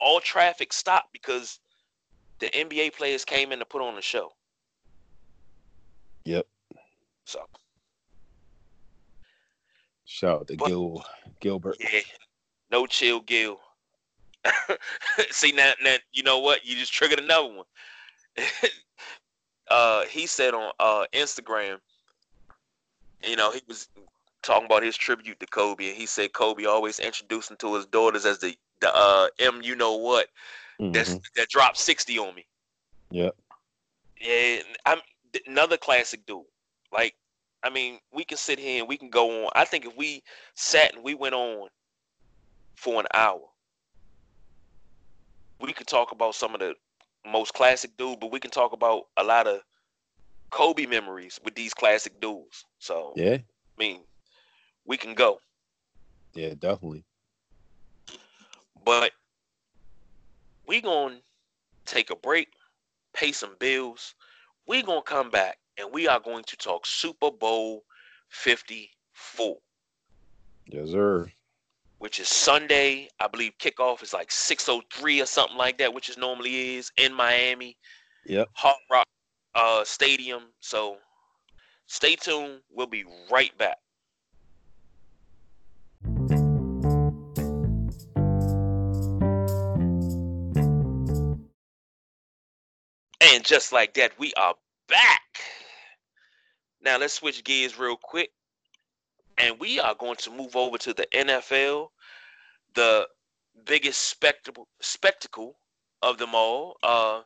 all 0.00 0.20
traffic 0.20 0.72
stopped 0.74 1.10
because 1.12 1.58
the 2.40 2.48
NBA 2.54 2.90
players 2.90 3.24
came 3.24 3.50
in 3.52 3.58
to 3.60 3.64
put 3.64 3.80
on 3.80 3.94
the 3.94 4.02
show. 4.02 4.30
Yep. 6.24 6.46
So 7.24 7.48
Shout 10.04 10.40
out 10.40 10.48
to 10.48 10.56
But- 10.56 10.66
Gil 10.68 11.04
Gilbert. 11.40 11.76
yeah, 11.80 12.00
no 12.70 12.86
chill, 12.86 13.20
Gil. 13.20 13.58
See 15.30 15.52
now, 15.52 15.72
now 15.82 15.96
you 16.12 16.22
know 16.22 16.38
what? 16.38 16.64
You 16.66 16.76
just 16.76 16.92
triggered 16.92 17.18
another 17.20 17.48
one. 17.54 17.66
uh, 19.68 20.04
he 20.06 20.26
said 20.26 20.52
on 20.54 20.72
uh 20.78 21.06
Instagram, 21.14 21.80
you 23.24 23.36
know, 23.36 23.50
he 23.50 23.62
was 23.66 23.88
talking 24.46 24.66
about 24.66 24.82
his 24.82 24.96
tribute 24.96 25.40
to 25.40 25.46
Kobe, 25.46 25.88
and 25.88 25.96
he 25.96 26.06
said 26.06 26.32
Kobe 26.32 26.64
always 26.64 26.98
introduced 26.98 27.50
him 27.50 27.56
to 27.58 27.74
his 27.74 27.86
daughters 27.86 28.24
as 28.24 28.38
the 28.38 28.56
the 28.80 28.94
uh 28.94 29.28
M, 29.38 29.62
you 29.62 29.74
know 29.74 29.96
what? 29.96 30.28
That's 30.78 31.14
Mhm. 31.14 31.22
that 31.36 31.48
dropped 31.48 31.78
sixty 31.78 32.18
on 32.18 32.34
me. 32.34 32.46
Yep. 33.10 33.36
Yeah, 34.20 34.62
I'm 34.84 35.00
another 35.46 35.76
classic 35.76 36.24
dude. 36.26 36.44
Like, 36.92 37.14
I 37.62 37.70
mean, 37.70 38.00
we 38.12 38.24
can 38.24 38.38
sit 38.38 38.58
here 38.58 38.80
and 38.80 38.88
we 38.88 38.96
can 38.96 39.10
go 39.10 39.44
on. 39.44 39.50
I 39.54 39.64
think 39.64 39.84
if 39.84 39.96
we 39.96 40.22
sat 40.54 40.94
and 40.94 41.02
we 41.04 41.14
went 41.14 41.34
on 41.34 41.68
for 42.76 43.00
an 43.00 43.06
hour, 43.12 43.42
we 45.60 45.72
could 45.72 45.86
talk 45.86 46.12
about 46.12 46.34
some 46.34 46.54
of 46.54 46.60
the 46.60 46.74
most 47.26 47.54
classic 47.54 47.96
dude, 47.96 48.20
but 48.20 48.30
we 48.30 48.40
can 48.40 48.50
talk 48.50 48.72
about 48.72 49.04
a 49.16 49.24
lot 49.24 49.46
of 49.46 49.60
Kobe 50.50 50.86
memories 50.86 51.40
with 51.44 51.54
these 51.54 51.74
classic 51.74 52.20
dudes. 52.20 52.64
So 52.78 53.12
Yeah, 53.16 53.34
I 53.34 53.44
mean, 53.78 54.04
we 54.86 54.96
can 54.96 55.14
go. 55.14 55.40
yeah, 56.34 56.54
definitely. 56.58 57.04
But 58.84 59.12
we 60.66 60.80
gonna 60.80 61.20
take 61.86 62.10
a 62.10 62.16
break, 62.16 62.48
pay 63.14 63.32
some 63.32 63.56
bills. 63.58 64.14
We 64.66 64.82
gonna 64.82 65.02
come 65.02 65.30
back 65.30 65.58
and 65.78 65.92
we 65.92 66.06
are 66.08 66.20
going 66.20 66.44
to 66.44 66.56
talk 66.56 66.86
Super 66.86 67.30
Bowl 67.30 67.82
54, 68.30 69.56
Yes, 70.66 70.90
sir. 70.90 71.30
which 71.98 72.20
is 72.20 72.28
Sunday. 72.28 73.08
I 73.20 73.28
believe 73.28 73.52
kickoff 73.58 74.02
is 74.02 74.12
like 74.12 74.30
6:03 74.30 75.22
or 75.22 75.26
something 75.26 75.56
like 75.56 75.78
that, 75.78 75.92
which 75.92 76.08
is 76.08 76.16
normally 76.18 76.76
is 76.76 76.90
in 76.96 77.12
Miami, 77.14 77.76
Yep. 78.26 78.48
Hard 78.54 78.76
Rock 78.90 79.06
uh, 79.54 79.84
Stadium. 79.84 80.52
So 80.60 80.98
stay 81.86 82.16
tuned. 82.16 82.60
We'll 82.70 82.86
be 82.86 83.04
right 83.30 83.56
back. 83.58 83.78
And 93.28 93.44
just 93.44 93.72
like 93.72 93.94
that, 93.94 94.12
we 94.20 94.32
are 94.34 94.54
back. 94.88 95.22
Now 96.80 96.96
let's 96.96 97.14
switch 97.14 97.42
gears 97.42 97.76
real 97.76 97.96
quick. 97.96 98.30
And 99.36 99.58
we 99.58 99.80
are 99.80 99.96
going 99.96 100.14
to 100.18 100.30
move 100.30 100.54
over 100.54 100.78
to 100.78 100.94
the 100.94 101.08
NFL, 101.12 101.88
the 102.74 103.08
biggest 103.64 104.02
spectacle 104.02 104.68
spectacle 104.80 105.56
of 106.02 106.18
them 106.18 106.34
all. 106.36 106.76
Uh 106.84 107.22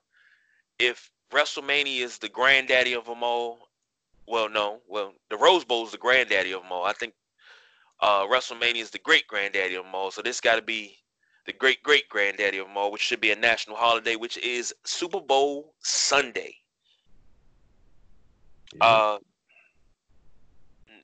if 0.78 1.10
WrestleMania 1.32 2.00
is 2.00 2.16
the 2.16 2.30
granddaddy 2.30 2.94
of 2.94 3.04
them 3.04 3.22
all, 3.22 3.68
well 4.26 4.48
no, 4.48 4.80
well 4.88 5.12
the 5.28 5.36
Rose 5.36 5.66
Bowl 5.66 5.84
is 5.84 5.92
the 5.92 5.98
granddaddy 5.98 6.52
of 6.52 6.62
them 6.62 6.72
all. 6.72 6.86
I 6.86 6.94
think 6.94 7.12
uh 8.00 8.24
WrestleMania 8.26 8.80
is 8.80 8.90
the 8.90 8.98
great 9.00 9.26
granddaddy 9.26 9.74
of 9.74 9.84
them 9.84 9.94
all. 9.94 10.10
So 10.10 10.22
this 10.22 10.40
got 10.40 10.56
to 10.56 10.62
be 10.62 10.96
the 11.46 11.52
great 11.52 11.82
great 11.82 12.08
granddaddy 12.08 12.58
of 12.58 12.66
them 12.66 12.76
all, 12.76 12.90
which 12.90 13.02
should 13.02 13.20
be 13.20 13.32
a 13.32 13.36
national 13.36 13.76
holiday, 13.76 14.16
which 14.16 14.36
is 14.38 14.74
Super 14.84 15.20
Bowl 15.20 15.74
Sunday. 15.80 16.54
Yeah. 18.74 18.86
Uh, 18.86 19.18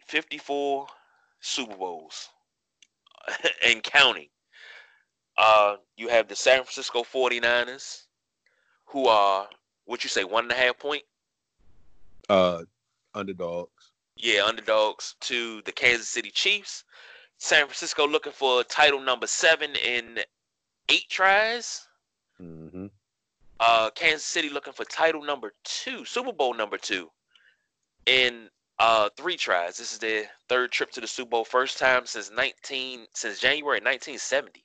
54 0.07 0.87
Super 1.41 1.77
Bowls 1.77 2.29
and 3.67 3.83
counting. 3.83 4.29
Uh, 5.37 5.77
you 5.97 6.09
have 6.09 6.29
the 6.29 6.37
San 6.37 6.59
Francisco 6.59 7.03
49ers, 7.03 8.05
who 8.87 9.07
are, 9.07 9.49
what 9.85 10.03
you 10.03 10.09
say, 10.09 10.25
one 10.25 10.45
and 10.45 10.53
a 10.53 10.55
half 10.55 10.79
point? 10.79 11.03
uh, 12.29 12.63
underdogs. 13.15 13.93
Yeah, 14.17 14.45
underdogs 14.45 15.15
to 15.21 15.61
the 15.63 15.73
Kansas 15.73 16.09
City 16.09 16.31
Chiefs. 16.31 16.85
San 17.39 17.67
Francisco 17.67 18.07
looking 18.07 18.33
for 18.33 18.65
title 18.65 19.01
number 19.01 19.27
seven 19.27 19.75
in 19.77 20.19
eight 20.89 21.09
tries. 21.09 21.87
Mm-hmm. 22.41 22.87
Uh, 23.61 23.91
Kansas 23.95 24.25
City 24.25 24.51
looking 24.51 24.73
for 24.73 24.85
title 24.85 25.23
number 25.23 25.53
two, 25.65 26.05
Super 26.05 26.33
Bowl 26.33 26.55
number 26.55 26.79
two, 26.79 27.11
in 28.07 28.49
uh 28.79 29.09
three 29.17 29.37
tries. 29.37 29.79
This 29.79 29.93
is 29.93 29.99
their 29.99 30.25
third 30.49 30.71
trip 30.71 30.91
to 30.93 31.01
the 31.01 31.07
Super 31.07 31.31
Bowl, 31.31 31.45
first 31.45 31.79
time 31.79 32.05
since 32.07 32.31
nineteen 32.31 33.07
since 33.15 33.41
January 33.41 33.79
1970. 33.79 34.63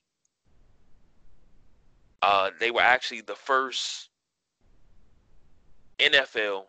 Uh, 2.21 2.51
they 2.59 2.69
were 2.69 2.81
actually 2.81 3.21
the 3.21 3.35
first 3.35 4.09
NFL, 5.99 6.65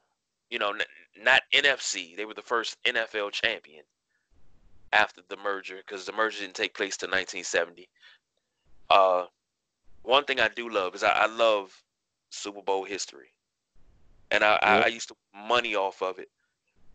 you 0.50 0.58
know, 0.58 0.70
n- 0.70 0.80
not 1.22 1.42
NFC. 1.52 2.16
They 2.16 2.24
were 2.24 2.34
the 2.34 2.42
first 2.42 2.82
NFL 2.84 3.32
champion 3.32 3.82
after 4.92 5.22
the 5.28 5.36
merger 5.36 5.76
because 5.76 6.06
the 6.06 6.12
merger 6.12 6.40
didn't 6.40 6.54
take 6.54 6.74
place 6.74 6.96
till 6.96 7.08
1970. 7.08 7.88
Uh, 8.90 9.24
one 10.02 10.24
thing 10.24 10.40
I 10.40 10.48
do 10.48 10.68
love 10.68 10.94
is 10.94 11.02
I, 11.02 11.10
I 11.10 11.26
love 11.26 11.72
Super 12.30 12.62
Bowl 12.62 12.84
history, 12.84 13.28
and 14.30 14.44
I, 14.44 14.58
I, 14.62 14.80
I 14.80 14.86
used 14.86 15.08
to 15.08 15.14
money 15.34 15.74
off 15.74 16.02
of 16.02 16.18
it, 16.18 16.28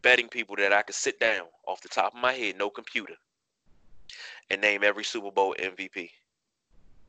betting 0.02 0.28
people 0.28 0.56
that 0.58 0.74
I 0.74 0.82
could 0.82 0.96
sit 0.96 1.20
down 1.20 1.46
off 1.68 1.82
the 1.82 1.90
top 1.90 2.14
of 2.14 2.22
my 2.22 2.34
head, 2.34 2.58
no 2.58 2.70
computer, 2.70 3.16
and 4.50 4.62
name 4.62 4.84
every 4.84 5.04
Super 5.04 5.32
Bowl 5.32 5.56
MVP 5.60 6.10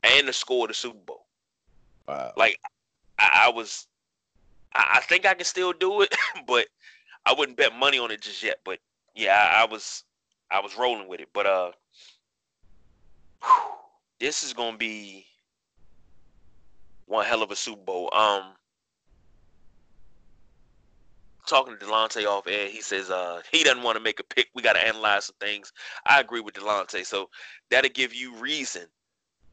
and 0.03 0.29
the 0.29 0.33
score 0.33 0.65
of 0.65 0.69
the 0.69 0.75
Super 0.75 0.99
Bowl. 1.07 1.27
Wow. 2.07 2.33
Like 2.37 2.59
I, 3.19 3.47
I 3.47 3.49
was, 3.51 3.87
I, 4.75 4.97
I 4.97 5.01
think 5.01 5.27
I 5.27 5.35
can 5.35 5.45
still 5.45 5.73
do 5.73 6.03
it, 6.03 6.15
but 6.47 6.67
I 7.27 7.35
wouldn't 7.35 7.59
bet 7.59 7.77
money 7.77 7.99
on 7.99 8.11
it 8.11 8.23
just 8.23 8.43
yet. 8.43 8.59
But 8.65 8.79
yeah, 9.15 9.53
I, 9.57 9.63
I 9.63 9.65
was, 9.67 10.05
I 10.51 10.61
was 10.61 10.77
rolling 10.77 11.09
with 11.09 11.21
it. 11.21 11.29
But 11.33 11.47
uh, 11.47 11.73
this 14.21 14.43
is 14.43 14.53
gonna 14.53 14.77
be 14.77 15.27
one 17.07 17.25
hell 17.25 17.43
of 17.43 17.51
a 17.51 17.57
Super 17.57 17.83
Bowl. 17.83 18.11
Um, 18.15 18.55
talking 21.47 21.77
to 21.79 21.85
Delonte 21.85 22.27
off 22.27 22.47
air, 22.47 22.69
he 22.69 22.81
says 22.81 23.11
uh 23.11 23.41
he 23.51 23.65
doesn't 23.65 23.83
want 23.83 23.97
to 23.97 24.03
make 24.03 24.21
a 24.21 24.25
pick. 24.25 24.49
We 24.55 24.63
got 24.63 24.75
to 24.75 24.87
analyze 24.87 25.27
some 25.27 25.37
things. 25.41 25.73
I 26.07 26.21
agree 26.21 26.41
with 26.41 26.55
Delonte, 26.55 27.05
so 27.05 27.29
that'll 27.71 27.91
give 27.91 28.15
you 28.15 28.35
reason 28.37 28.87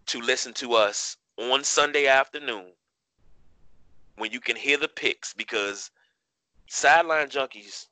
to 0.07 0.21
listen 0.21 0.53
to 0.55 0.73
us 0.73 1.17
on 1.37 1.63
Sunday 1.63 2.07
afternoon 2.07 2.67
when 4.17 4.31
you 4.31 4.39
can 4.39 4.55
hear 4.55 4.77
the 4.77 4.87
picks 4.87 5.33
because 5.33 5.91
sideline 6.67 7.27
junkies, 7.27 7.87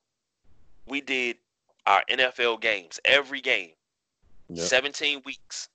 we 0.88 1.02
did 1.02 1.38
our 1.86 2.04
NFL 2.10 2.62
games 2.62 3.00
every 3.06 3.42
game, 3.42 3.72
Yep. 4.50 4.66
17 4.68 5.22
weeks. 5.26 5.70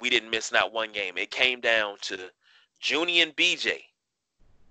We 0.00 0.10
didn't 0.10 0.30
miss 0.30 0.52
not 0.52 0.72
one 0.72 0.92
game. 0.92 1.16
It 1.16 1.30
came 1.30 1.60
down 1.60 1.96
to 2.02 2.30
Junie 2.80 3.22
and 3.22 3.34
BJ, 3.34 3.80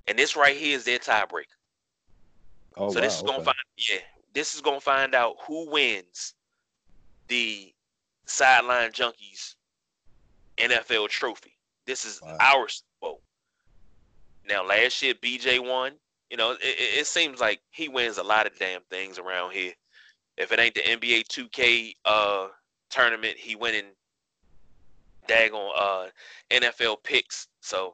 and 0.07 0.17
this 0.17 0.35
right 0.35 0.55
here 0.55 0.77
is 0.77 0.85
their 0.85 0.99
tiebreaker. 0.99 1.45
Oh, 2.77 2.91
so 2.91 2.99
this 3.01 3.13
wow, 3.13 3.17
is 3.17 3.31
gonna 3.31 3.43
find 3.43 3.55
yeah, 3.77 3.97
this 4.33 4.53
is 4.53 4.61
gonna 4.61 4.79
find 4.79 5.15
out 5.15 5.35
who 5.47 5.69
wins 5.69 6.35
the 7.27 7.73
sideline 8.25 8.91
junkies 8.91 9.55
NFL 10.57 11.07
trophy. 11.09 11.57
This 11.85 12.05
is 12.05 12.21
Wow. 12.21 12.37
our 12.39 12.67
Super 12.69 12.85
Bowl. 13.01 13.21
Now 14.47 14.63
last 14.63 15.01
year 15.01 15.15
BJ 15.15 15.59
won. 15.59 15.93
You 16.35 16.37
know, 16.37 16.51
it, 16.51 16.59
it, 16.99 17.07
seems 17.07 17.39
like 17.39 17.61
he 17.71 17.87
wins 17.87 18.17
a 18.17 18.23
lot 18.23 18.45
of 18.45 18.59
damn 18.59 18.81
things 18.89 19.17
around 19.17 19.53
here. 19.53 19.71
If 20.35 20.51
it 20.51 20.59
ain't 20.59 20.75
the 20.75 20.81
NBA 20.81 21.27
2K 21.27 21.95
uh 22.03 22.49
tournament, 22.89 23.37
he 23.37 23.55
winning 23.55 23.85
daggone 25.29 25.71
uh 25.79 26.07
NFL 26.51 26.97
picks. 27.05 27.47
So 27.61 27.93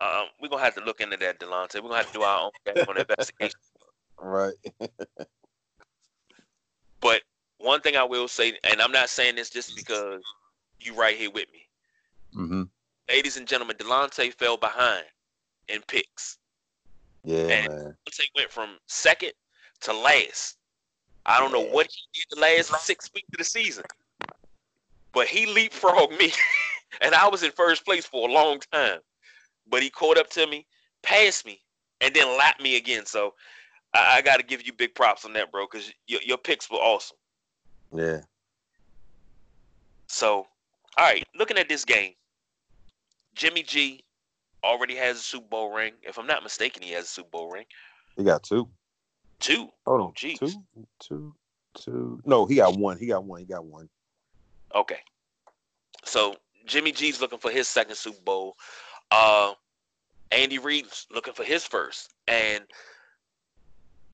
um, 0.00 0.28
we're 0.40 0.48
gonna 0.48 0.62
have 0.62 0.74
to 0.76 0.84
look 0.84 1.02
into 1.02 1.18
that, 1.18 1.38
Delonte. 1.38 1.74
We're 1.74 1.90
gonna 1.90 1.96
have 1.96 2.06
to 2.06 2.12
do 2.14 2.22
our 2.22 2.50
own 2.66 2.96
investigation. 2.96 3.60
Right. 4.18 4.54
But 7.00 7.22
one 7.58 7.80
thing 7.80 7.96
I 7.96 8.04
will 8.04 8.28
say, 8.28 8.58
and 8.70 8.80
I'm 8.82 8.92
not 8.92 9.08
saying 9.08 9.36
this 9.36 9.48
just 9.48 9.74
because 9.74 10.22
you 10.78 10.94
right 10.94 11.16
here 11.16 11.30
with 11.30 11.46
me, 11.50 11.68
mm-hmm. 12.36 12.62
ladies 13.08 13.38
and 13.38 13.46
gentlemen, 13.48 13.76
Delonte 13.76 14.34
fell 14.34 14.58
behind 14.58 15.04
in 15.68 15.80
picks. 15.88 16.36
Yeah, 17.24 17.38
And- 17.38 17.68
man. 17.68 17.96
Went 18.36 18.50
from 18.50 18.78
second 18.86 19.32
to 19.82 19.92
last. 19.92 20.56
I 21.26 21.38
don't 21.38 21.52
know 21.52 21.60
what 21.60 21.86
he 21.90 22.20
did 22.20 22.26
the 22.30 22.40
last 22.40 22.84
six 22.84 23.10
weeks 23.14 23.28
of 23.32 23.38
the 23.38 23.44
season, 23.44 23.84
but 25.12 25.26
he 25.26 25.46
leapfrogged 25.46 26.18
me, 26.18 26.32
and 27.00 27.14
I 27.14 27.28
was 27.28 27.42
in 27.42 27.50
first 27.52 27.84
place 27.84 28.04
for 28.04 28.28
a 28.28 28.32
long 28.32 28.60
time. 28.72 28.98
But 29.68 29.82
he 29.82 29.90
caught 29.90 30.18
up 30.18 30.28
to 30.30 30.46
me, 30.46 30.66
passed 31.02 31.46
me, 31.46 31.60
and 32.00 32.14
then 32.14 32.36
lapped 32.36 32.60
me 32.62 32.76
again. 32.76 33.06
So 33.06 33.34
I, 33.94 34.16
I 34.18 34.22
got 34.22 34.38
to 34.38 34.42
give 34.42 34.66
you 34.66 34.72
big 34.72 34.94
props 34.94 35.24
on 35.24 35.32
that, 35.34 35.50
bro, 35.52 35.66
because 35.70 35.92
your, 36.06 36.20
your 36.22 36.38
picks 36.38 36.70
were 36.70 36.78
awesome. 36.78 37.16
Yeah. 37.94 38.20
So, 40.08 40.46
all 40.98 41.04
right, 41.04 41.24
looking 41.36 41.58
at 41.58 41.68
this 41.68 41.84
game, 41.84 42.14
Jimmy 43.34 43.62
G 43.62 44.04
already 44.64 44.96
has 44.96 45.16
a 45.16 45.20
Super 45.20 45.48
Bowl 45.48 45.72
ring. 45.72 45.94
If 46.02 46.18
I'm 46.18 46.26
not 46.26 46.42
mistaken, 46.42 46.82
he 46.82 46.92
has 46.92 47.04
a 47.04 47.08
Super 47.08 47.30
Bowl 47.30 47.50
ring. 47.50 47.64
He 48.16 48.24
got 48.24 48.42
two. 48.42 48.68
Two. 49.38 49.68
Hold 49.86 50.00
on. 50.00 50.12
jeez. 50.12 50.38
Two, 50.38 50.62
two, 50.98 51.34
two. 51.74 52.20
No, 52.24 52.46
he 52.46 52.56
got 52.56 52.76
one. 52.76 52.98
He 52.98 53.06
got 53.06 53.24
one. 53.24 53.40
He 53.40 53.46
got 53.46 53.64
one. 53.64 53.88
Okay. 54.74 54.98
So 56.04 56.36
Jimmy 56.66 56.92
G's 56.92 57.20
looking 57.20 57.38
for 57.38 57.50
his 57.50 57.68
second 57.68 57.96
Super 57.96 58.20
Bowl. 58.22 58.56
Uh, 59.10 59.54
Andy 60.30 60.58
Reid's 60.58 61.06
looking 61.12 61.32
for 61.32 61.44
his 61.44 61.64
first. 61.64 62.14
And 62.28 62.64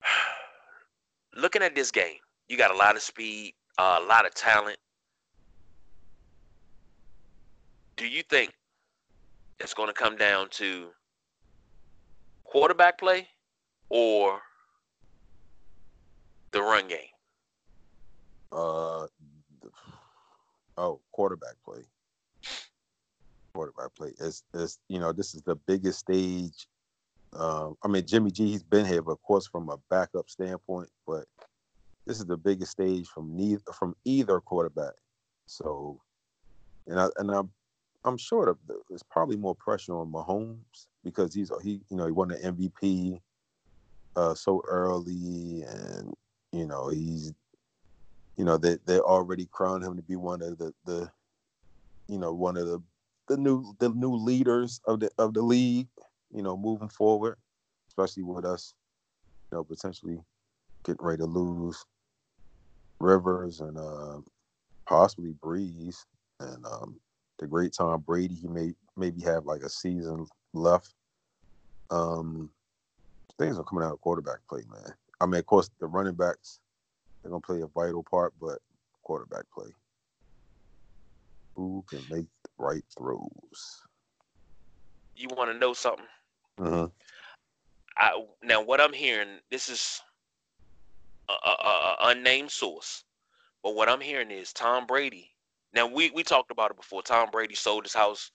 looking 1.36 1.62
at 1.62 1.74
this 1.74 1.90
game, 1.90 2.16
you 2.48 2.56
got 2.56 2.70
a 2.70 2.76
lot 2.76 2.96
of 2.96 3.02
speed, 3.02 3.54
uh, 3.78 4.00
a 4.02 4.06
lot 4.06 4.26
of 4.26 4.34
talent. 4.34 4.78
Do 7.96 8.06
you 8.06 8.22
think 8.22 8.52
it's 9.60 9.74
going 9.74 9.88
to 9.88 9.94
come 9.94 10.16
down 10.16 10.48
to 10.50 10.88
quarterback 12.44 12.98
play 12.98 13.28
or 13.88 14.40
the 16.52 16.60
run 16.60 16.88
game. 16.88 16.98
Uh, 18.52 19.06
oh, 20.76 21.00
quarterback 21.12 21.54
play. 21.64 21.80
Quarterback 23.54 23.94
play. 23.94 24.12
It's, 24.20 24.44
it's 24.54 24.78
you 24.88 24.98
know 24.98 25.12
this 25.12 25.34
is 25.34 25.42
the 25.42 25.56
biggest 25.56 26.00
stage. 26.00 26.66
Um, 27.32 27.76
I 27.82 27.88
mean 27.88 28.06
Jimmy 28.06 28.30
G, 28.30 28.50
he's 28.50 28.62
been 28.62 28.86
here, 28.86 29.02
but 29.02 29.12
of 29.12 29.22
course 29.22 29.46
from 29.46 29.68
a 29.68 29.78
backup 29.90 30.30
standpoint. 30.30 30.88
But 31.06 31.24
this 32.06 32.18
is 32.18 32.26
the 32.26 32.36
biggest 32.36 32.72
stage 32.72 33.08
from 33.08 33.36
neither 33.36 33.60
from 33.78 33.96
either 34.04 34.40
quarterback. 34.40 34.94
So, 35.46 36.00
and 36.86 37.00
I 37.00 37.08
and 37.16 37.30
I'm 37.30 37.50
I'm 38.06 38.16
sure 38.16 38.56
there's 38.88 39.02
probably 39.02 39.36
more 39.36 39.56
pressure 39.56 39.98
on 39.98 40.12
Mahomes 40.12 40.86
because 41.02 41.34
he's 41.34 41.50
he 41.62 41.80
you 41.90 41.96
know 41.96 42.06
he 42.06 42.12
won 42.12 42.28
the 42.28 42.36
MVP 42.36 43.20
uh, 44.14 44.34
so 44.34 44.62
early, 44.68 45.64
and 45.66 46.14
you 46.52 46.66
know 46.66 46.88
he's 46.88 47.32
you 48.36 48.44
know 48.44 48.56
they 48.56 48.78
they 48.86 49.00
already 49.00 49.46
crowned 49.50 49.84
him 49.84 49.96
to 49.96 50.02
be 50.02 50.16
one 50.16 50.40
of 50.40 50.56
the 50.58 50.72
the 50.84 51.10
you 52.08 52.18
know 52.18 52.32
one 52.32 52.56
of 52.56 52.66
the 52.66 52.80
the 53.28 53.36
new 53.36 53.74
the 53.80 53.88
new 53.88 54.14
leaders 54.14 54.80
of 54.86 55.00
the 55.00 55.10
of 55.18 55.34
the 55.34 55.42
league. 55.42 55.88
You 56.32 56.42
know, 56.42 56.56
moving 56.56 56.88
forward, 56.88 57.38
especially 57.88 58.24
with 58.24 58.44
us, 58.44 58.74
you 59.50 59.56
know, 59.56 59.64
potentially 59.64 60.20
getting 60.84 61.04
ready 61.04 61.18
to 61.18 61.26
lose 61.26 61.84
Rivers 63.00 63.60
and 63.60 63.78
uh, 63.78 64.18
possibly 64.86 65.34
Brees 65.42 66.04
and 66.40 66.64
um, 66.66 67.00
the 67.38 67.46
great 67.46 67.72
Tom 67.72 68.00
Brady. 68.00 68.34
He 68.34 68.48
may 68.48 68.72
maybe 68.96 69.20
have 69.22 69.44
like 69.44 69.62
a 69.62 69.68
season 69.68 70.26
left. 70.54 70.94
Um, 71.90 72.50
things 73.38 73.58
are 73.58 73.64
coming 73.64 73.84
out 73.84 73.92
of 73.92 74.00
quarterback 74.00 74.38
play, 74.48 74.62
man. 74.70 74.92
I 75.20 75.26
mean, 75.26 75.38
of 75.38 75.46
course, 75.46 75.70
the 75.80 75.86
running 75.86 76.14
backs 76.14 76.60
they're 77.26 77.30
gonna 77.30 77.40
play 77.40 77.60
a 77.60 77.66
vital 77.66 78.04
part, 78.04 78.34
but 78.40 78.60
quarterback 79.02 79.44
play. 79.52 79.66
Who 81.56 81.84
can 81.88 82.00
make 82.08 82.26
the 82.44 82.50
right 82.56 82.84
throws? 82.96 83.82
You 85.16 85.28
want 85.36 85.50
to 85.50 85.58
know 85.58 85.72
something? 85.72 86.06
Uh-huh. 86.58 86.88
I 87.98 88.24
now 88.44 88.62
what 88.62 88.80
I'm 88.80 88.92
hearing. 88.92 89.40
This 89.50 89.68
is 89.68 90.00
a, 91.28 91.32
a, 91.32 91.50
a 91.50 91.96
unnamed 92.02 92.52
source, 92.52 93.02
but 93.62 93.74
what 93.74 93.88
I'm 93.88 94.00
hearing 94.00 94.30
is 94.30 94.52
Tom 94.52 94.86
Brady. 94.86 95.30
Now 95.74 95.86
we 95.86 96.10
we 96.10 96.22
talked 96.24 96.50
about 96.50 96.70
it 96.72 96.76
before. 96.76 97.02
Tom 97.02 97.30
Brady 97.30 97.54
sold 97.54 97.84
his 97.84 97.94
house 97.94 98.30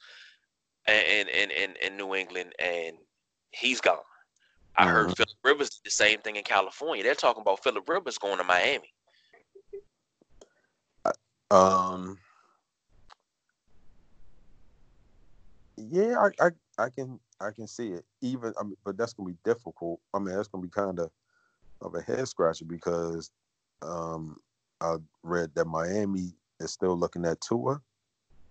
in 0.88 1.28
in 1.30 1.52
in, 1.52 1.76
in 1.82 1.98
New 1.98 2.16
England, 2.16 2.54
and 2.60 2.98
he's 3.52 3.82
gone. 3.82 4.00
I 4.78 4.88
heard 4.88 5.10
Mhm. 5.10 5.16
Philip 5.16 5.30
Rivers 5.44 5.70
did 5.72 5.82
the 5.86 5.92
same 5.92 6.22
thing 6.22 6.38
in 6.38 6.44
California. 6.44 7.04
They're 7.04 7.16
talking 7.16 7.42
about 7.42 7.64
Philip 7.64 7.88
Rivers 7.90 8.18
going 8.20 8.38
to 8.40 8.44
Miami. 8.44 8.94
Um. 11.52 12.20
Yeah, 15.78 16.18
I, 16.20 16.48
I 16.48 16.52
I 16.86 16.90
can 16.90 17.20
I 17.42 17.52
can 17.52 17.68
see 17.68 17.90
it. 17.90 18.06
Even 18.22 18.54
I 18.60 18.64
mean, 18.64 18.78
but 18.86 18.98
that's 18.98 19.14
gonna 19.14 19.30
be 19.30 19.38
difficult. 19.44 20.00
I 20.14 20.20
mean, 20.20 20.36
that's 20.36 20.48
gonna 20.48 20.62
be 20.64 20.70
kind 20.70 21.00
of 21.00 21.12
of 21.82 21.96
a 21.96 22.02
head 22.02 22.28
scratcher 22.28 22.66
because 22.66 23.32
um 23.82 24.38
I 24.82 24.98
read 25.24 25.56
that 25.56 25.66
Miami 25.66 26.34
is 26.62 26.72
still 26.72 26.98
looking 26.98 27.26
at 27.26 27.42
Tua 27.42 27.82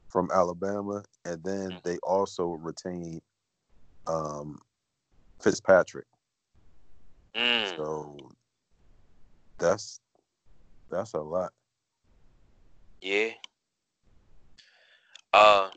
from 0.08 0.30
Alabama, 0.32 1.04
and 1.24 1.42
then 1.44 1.78
they 1.84 1.98
also 1.98 2.48
retain 2.48 3.20
um 4.06 4.58
Fitzpatrick. 5.42 6.06
Mm. 7.36 7.76
So 7.76 8.30
that's 9.58 10.00
that's 10.90 11.14
a 11.14 11.20
lot. 11.20 11.52
Yeah. 13.00 13.30
Uh 15.32 15.70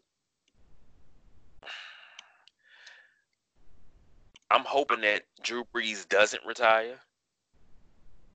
I'm 4.50 4.66
hoping 4.66 5.02
that 5.02 5.24
Drew 5.42 5.64
Brees 5.76 6.08
doesn't 6.08 6.46
retire. 6.46 7.00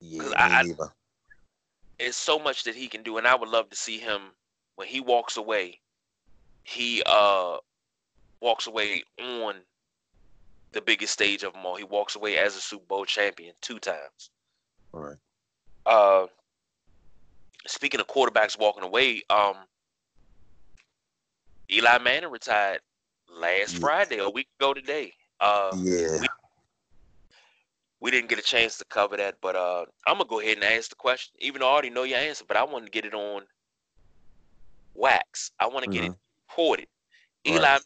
Yeah, 0.01 0.31
I- 0.37 0.45
I- 0.45 0.63
me 0.63 0.69
neither. 0.69 0.93
It's 1.99 2.17
so 2.17 2.39
much 2.39 2.63
that 2.63 2.75
he 2.75 2.87
can 2.87 3.03
do, 3.03 3.17
and 3.17 3.27
I 3.27 3.35
would 3.35 3.49
love 3.49 3.69
to 3.69 3.75
see 3.75 3.99
him 3.99 4.31
when 4.75 4.87
he 4.87 5.01
walks 5.01 5.37
away. 5.37 5.79
He 6.63 7.03
uh 7.05 7.57
walks 8.41 8.67
away 8.67 9.03
on 9.21 9.55
the 10.71 10.81
biggest 10.81 11.13
stage 11.13 11.43
of 11.43 11.53
them 11.53 11.65
all. 11.65 11.75
He 11.75 11.83
walks 11.83 12.15
away 12.15 12.37
as 12.37 12.55
a 12.55 12.61
Super 12.61 12.85
Bowl 12.85 13.05
champion 13.05 13.53
two 13.61 13.79
times. 13.79 14.29
All 14.93 15.01
right. 15.01 15.17
Uh, 15.85 16.27
speaking 17.67 17.99
of 17.99 18.07
quarterbacks 18.07 18.57
walking 18.57 18.83
away, 18.83 19.23
um, 19.29 19.55
Eli 21.71 21.97
Manning 21.97 22.29
retired 22.31 22.81
last 23.27 23.73
Yeah. 23.73 23.79
Friday, 23.79 24.17
a 24.19 24.29
week 24.29 24.47
ago 24.59 24.73
today. 24.73 25.13
Uh, 25.39 25.75
Yeah. 25.83 26.19
we 26.19 26.27
didn't 28.11 28.29
get 28.29 28.39
a 28.39 28.43
chance 28.43 28.77
to 28.77 28.85
cover 28.85 29.17
that, 29.17 29.35
but 29.41 29.55
uh, 29.55 29.85
I'm 30.07 30.17
gonna 30.17 30.29
go 30.29 30.39
ahead 30.39 30.57
and 30.57 30.63
ask 30.63 30.89
the 30.89 30.95
question, 30.95 31.33
even 31.39 31.61
though 31.61 31.67
I 31.67 31.71
already 31.73 31.89
know 31.89 32.03
your 32.03 32.19
answer. 32.19 32.45
But 32.47 32.57
I 32.57 32.63
want 32.63 32.85
to 32.85 32.91
get 32.91 33.05
it 33.05 33.13
on 33.13 33.43
wax. 34.95 35.51
I 35.59 35.67
want 35.67 35.85
to 35.85 35.91
get 35.91 36.03
it 36.05 36.13
reported. 36.47 36.87
Right. 37.45 37.55
Eli 37.55 37.77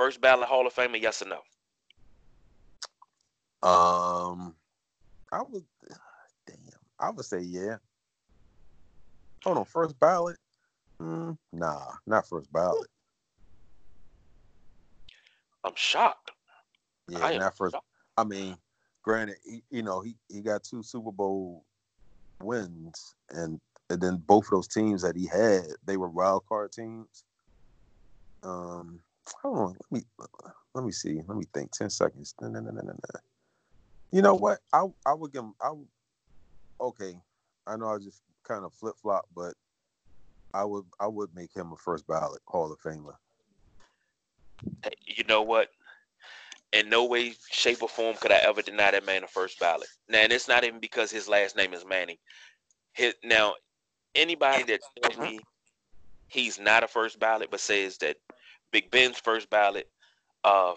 first 0.00 0.20
ballot 0.20 0.48
Hall 0.48 0.66
of 0.66 0.74
Famer, 0.74 1.00
yes 1.00 1.22
or 1.22 1.26
no? 1.26 1.40
Um, 3.68 4.54
I 5.30 5.42
would, 5.46 5.64
damn, 6.46 6.56
I 6.98 7.10
would 7.10 7.26
say 7.26 7.40
yeah. 7.40 7.76
Hold 9.44 9.58
on, 9.58 9.64
first 9.66 10.00
ballot? 10.00 10.38
Mm, 11.02 11.36
nah, 11.52 11.92
not 12.06 12.26
first 12.26 12.50
ballot. 12.50 12.88
I'm 15.64 15.72
shocked. 15.76 16.30
Yeah, 17.08 17.24
I 17.24 17.36
not 17.36 17.54
first. 17.56 17.74
shocked. 17.74 17.86
I 18.16 18.24
mean, 18.24 18.56
granted, 19.02 19.36
he, 19.44 19.62
you 19.70 19.82
know, 19.82 20.00
he 20.00 20.16
he 20.28 20.40
got 20.40 20.64
two 20.64 20.82
Super 20.82 21.12
Bowl 21.12 21.64
wins, 22.42 23.14
and 23.30 23.60
and 23.88 24.00
then 24.00 24.22
both 24.26 24.44
of 24.46 24.50
those 24.50 24.68
teams 24.68 25.02
that 25.02 25.16
he 25.16 25.26
had, 25.26 25.66
they 25.84 25.96
were 25.96 26.08
wild 26.08 26.46
card 26.46 26.72
teams. 26.72 27.24
Um, 28.42 29.00
hold 29.42 29.58
on, 29.58 29.76
let 29.90 29.92
me 29.92 30.02
let 30.74 30.84
me 30.84 30.92
see, 30.92 31.20
let 31.26 31.36
me 31.36 31.44
think. 31.54 31.72
Ten 31.72 31.90
seconds. 31.90 32.34
No, 32.40 32.48
no, 32.48 32.60
no. 32.60 32.70
You 34.12 34.22
know 34.22 34.34
what? 34.34 34.58
I 34.72 34.86
I 35.06 35.14
would 35.14 35.32
give 35.32 35.44
him. 35.44 35.54
I 35.60 35.72
okay. 36.80 37.14
I 37.66 37.76
know 37.76 37.88
I 37.88 37.98
just 37.98 38.22
kind 38.44 38.64
of 38.64 38.72
flip 38.74 38.96
flop, 39.00 39.26
but 39.34 39.54
I 40.54 40.64
would 40.64 40.84
I 40.98 41.06
would 41.06 41.34
make 41.34 41.54
him 41.54 41.72
a 41.72 41.76
first 41.76 42.06
ballot 42.06 42.40
Hall 42.46 42.72
of 42.72 42.80
Famer. 42.80 43.14
You 45.06 45.24
know 45.24 45.42
what? 45.42 45.70
In 46.72 46.88
no 46.88 47.04
way, 47.04 47.34
shape, 47.50 47.82
or 47.82 47.88
form 47.88 48.16
could 48.20 48.30
I 48.30 48.36
ever 48.36 48.62
deny 48.62 48.92
that 48.92 49.04
man 49.04 49.24
a 49.24 49.26
first 49.26 49.58
ballot. 49.58 49.88
Now, 50.08 50.18
and 50.18 50.32
it's 50.32 50.46
not 50.46 50.62
even 50.62 50.78
because 50.78 51.10
his 51.10 51.28
last 51.28 51.56
name 51.56 51.74
is 51.74 51.84
Manning. 51.84 52.16
His, 52.92 53.14
now, 53.24 53.54
anybody 54.14 54.62
that 54.64 54.80
tells 55.02 55.18
me 55.18 55.40
he's 56.28 56.60
not 56.60 56.84
a 56.84 56.88
first 56.88 57.18
ballot, 57.18 57.50
but 57.50 57.58
says 57.58 57.98
that 57.98 58.16
Big 58.70 58.88
Ben's 58.90 59.18
first 59.18 59.50
ballot, 59.50 59.88
uh, 60.44 60.74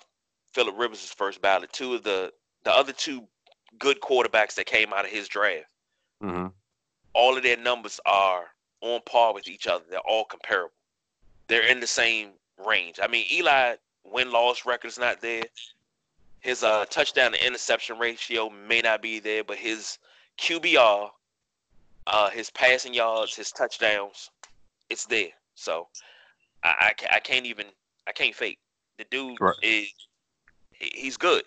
Philip 0.53 0.75
Rivers' 0.77 1.11
first 1.15 1.41
ballot, 1.41 1.71
two 1.73 1.93
of 1.93 2.03
the 2.03 2.31
the 2.63 2.71
other 2.71 2.93
two 2.93 3.27
good 3.77 3.99
quarterbacks 4.01 4.55
that 4.55 4.65
came 4.65 4.93
out 4.93 5.05
of 5.05 5.11
his 5.11 5.27
draft, 5.27 5.65
Mm-hmm. 6.23 6.47
all 7.13 7.35
of 7.37 7.43
their 7.43 7.57
numbers 7.57 7.99
are 8.05 8.45
on 8.81 9.01
par 9.05 9.33
with 9.33 9.47
each 9.47 9.67
other. 9.67 9.83
They're 9.89 9.99
all 9.99 10.23
comparable. 10.25 10.73
They're 11.47 11.67
in 11.67 11.81
the 11.81 11.87
same 11.87 12.29
range. 12.65 12.99
I 13.03 13.07
mean, 13.07 13.25
Eli 13.31 13.75
win 14.05 14.31
loss 14.31 14.65
record's 14.65 14.97
not 14.97 15.21
there. 15.21 15.43
His 16.43 16.61
uh, 16.61 16.85
touchdown 16.89 17.31
to 17.31 17.45
interception 17.45 17.97
ratio 17.97 18.49
may 18.49 18.81
not 18.81 19.01
be 19.01 19.19
there, 19.19 19.45
but 19.45 19.57
his 19.57 19.97
QBR, 20.39 21.09
uh, 22.05 22.29
his 22.31 22.49
passing 22.51 22.93
yards, 22.93 23.33
his 23.33 23.49
touchdowns, 23.51 24.29
it's 24.89 25.05
there. 25.05 25.29
So 25.55 25.87
I, 26.63 26.91
I, 27.11 27.15
I 27.15 27.19
can't 27.19 27.45
even 27.45 27.67
I 28.07 28.11
can't 28.11 28.35
fake. 28.35 28.59
The 28.97 29.05
dude 29.09 29.37
Right. 29.39 29.55
is 29.61 29.87
he's 30.71 31.15
good. 31.17 31.43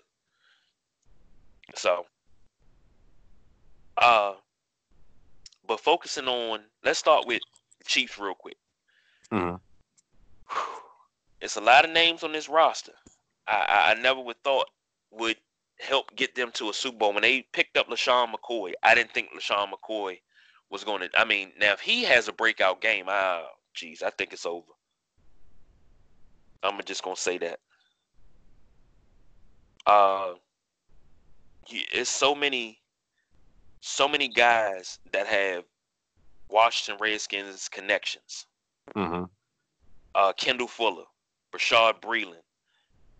So 1.75 2.05
uh 4.01 4.33
but 5.67 5.79
focusing 5.79 6.27
on 6.27 6.61
let's 6.83 6.99
start 6.99 7.27
with 7.27 7.41
Chiefs 7.85 8.17
real 8.17 8.33
quick. 8.33 8.57
Mhm. 9.31 9.59
It's 11.39 11.55
a 11.57 11.61
lot 11.61 11.85
of 11.85 11.91
names 11.91 12.23
on 12.23 12.31
this 12.31 12.49
roster. 12.49 12.93
I, 13.47 13.65
I, 13.69 13.91
I 13.91 13.93
never 14.01 14.19
would 14.21 14.41
thought 14.43 14.67
would 15.17 15.37
help 15.79 16.15
get 16.15 16.35
them 16.35 16.51
to 16.53 16.69
a 16.69 16.73
Super 16.73 16.97
Bowl. 16.97 17.13
When 17.13 17.21
they 17.23 17.43
picked 17.53 17.77
up 17.77 17.87
LeSean 17.89 18.33
McCoy, 18.33 18.73
I 18.83 18.95
didn't 18.95 19.13
think 19.13 19.29
LeSean 19.37 19.69
McCoy 19.71 20.19
was 20.69 20.83
going 20.83 21.01
to. 21.01 21.09
I 21.17 21.25
mean, 21.25 21.51
now 21.59 21.73
if 21.73 21.79
he 21.79 22.03
has 22.03 22.27
a 22.27 22.33
breakout 22.33 22.81
game, 22.81 23.05
ah, 23.07 23.43
geez, 23.73 24.01
I 24.03 24.09
think 24.11 24.33
it's 24.33 24.45
over. 24.45 24.65
I'm 26.63 26.79
just 26.85 27.03
gonna 27.03 27.15
say 27.15 27.37
that. 27.37 27.59
uh, 29.87 30.33
it's 31.69 32.09
so 32.09 32.35
many, 32.35 32.79
so 33.81 34.07
many 34.07 34.27
guys 34.27 34.99
that 35.13 35.27
have 35.27 35.63
Washington 36.49 36.99
Redskins 37.01 37.69
connections. 37.69 38.45
Mm-hmm. 38.95 39.23
Uh, 40.15 40.33
Kendall 40.33 40.67
Fuller, 40.67 41.05
Bashaud 41.53 42.01
Breeland, 42.01 42.43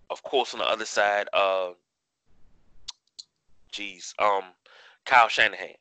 of 0.09 0.23
course 0.23 0.53
on 0.53 0.59
the 0.59 0.65
other 0.65 0.85
side, 0.85 1.27
uh, 1.33 1.69
geez, 3.71 4.13
um, 4.19 4.43
Kyle 5.05 5.27
Shanahan, 5.27 5.75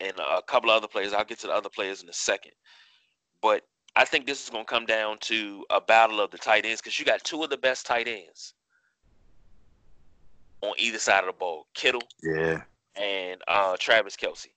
and 0.00 0.12
a 0.18 0.42
couple 0.42 0.70
of 0.70 0.76
other 0.76 0.88
players. 0.88 1.12
I'll 1.12 1.24
get 1.24 1.38
to 1.40 1.46
the 1.48 1.54
other 1.54 1.68
players 1.68 2.02
in 2.02 2.08
a 2.08 2.12
second, 2.12 2.52
but 3.42 3.62
I 3.96 4.04
think 4.04 4.26
this 4.26 4.42
is 4.44 4.50
going 4.50 4.64
to 4.64 4.70
come 4.70 4.86
down 4.86 5.18
to 5.22 5.64
a 5.70 5.80
battle 5.80 6.20
of 6.20 6.30
the 6.30 6.38
tight 6.38 6.64
ends 6.64 6.80
because 6.80 6.98
you 6.98 7.04
got 7.04 7.24
two 7.24 7.42
of 7.42 7.50
the 7.50 7.56
best 7.56 7.86
tight 7.86 8.06
ends 8.06 8.54
on 10.62 10.72
either 10.78 10.98
side 10.98 11.20
of 11.20 11.26
the 11.26 11.32
ball, 11.32 11.66
Kittle, 11.74 12.02
yeah, 12.22 12.62
and 12.96 13.40
uh, 13.48 13.76
Travis 13.78 14.16
Kelce. 14.16 14.48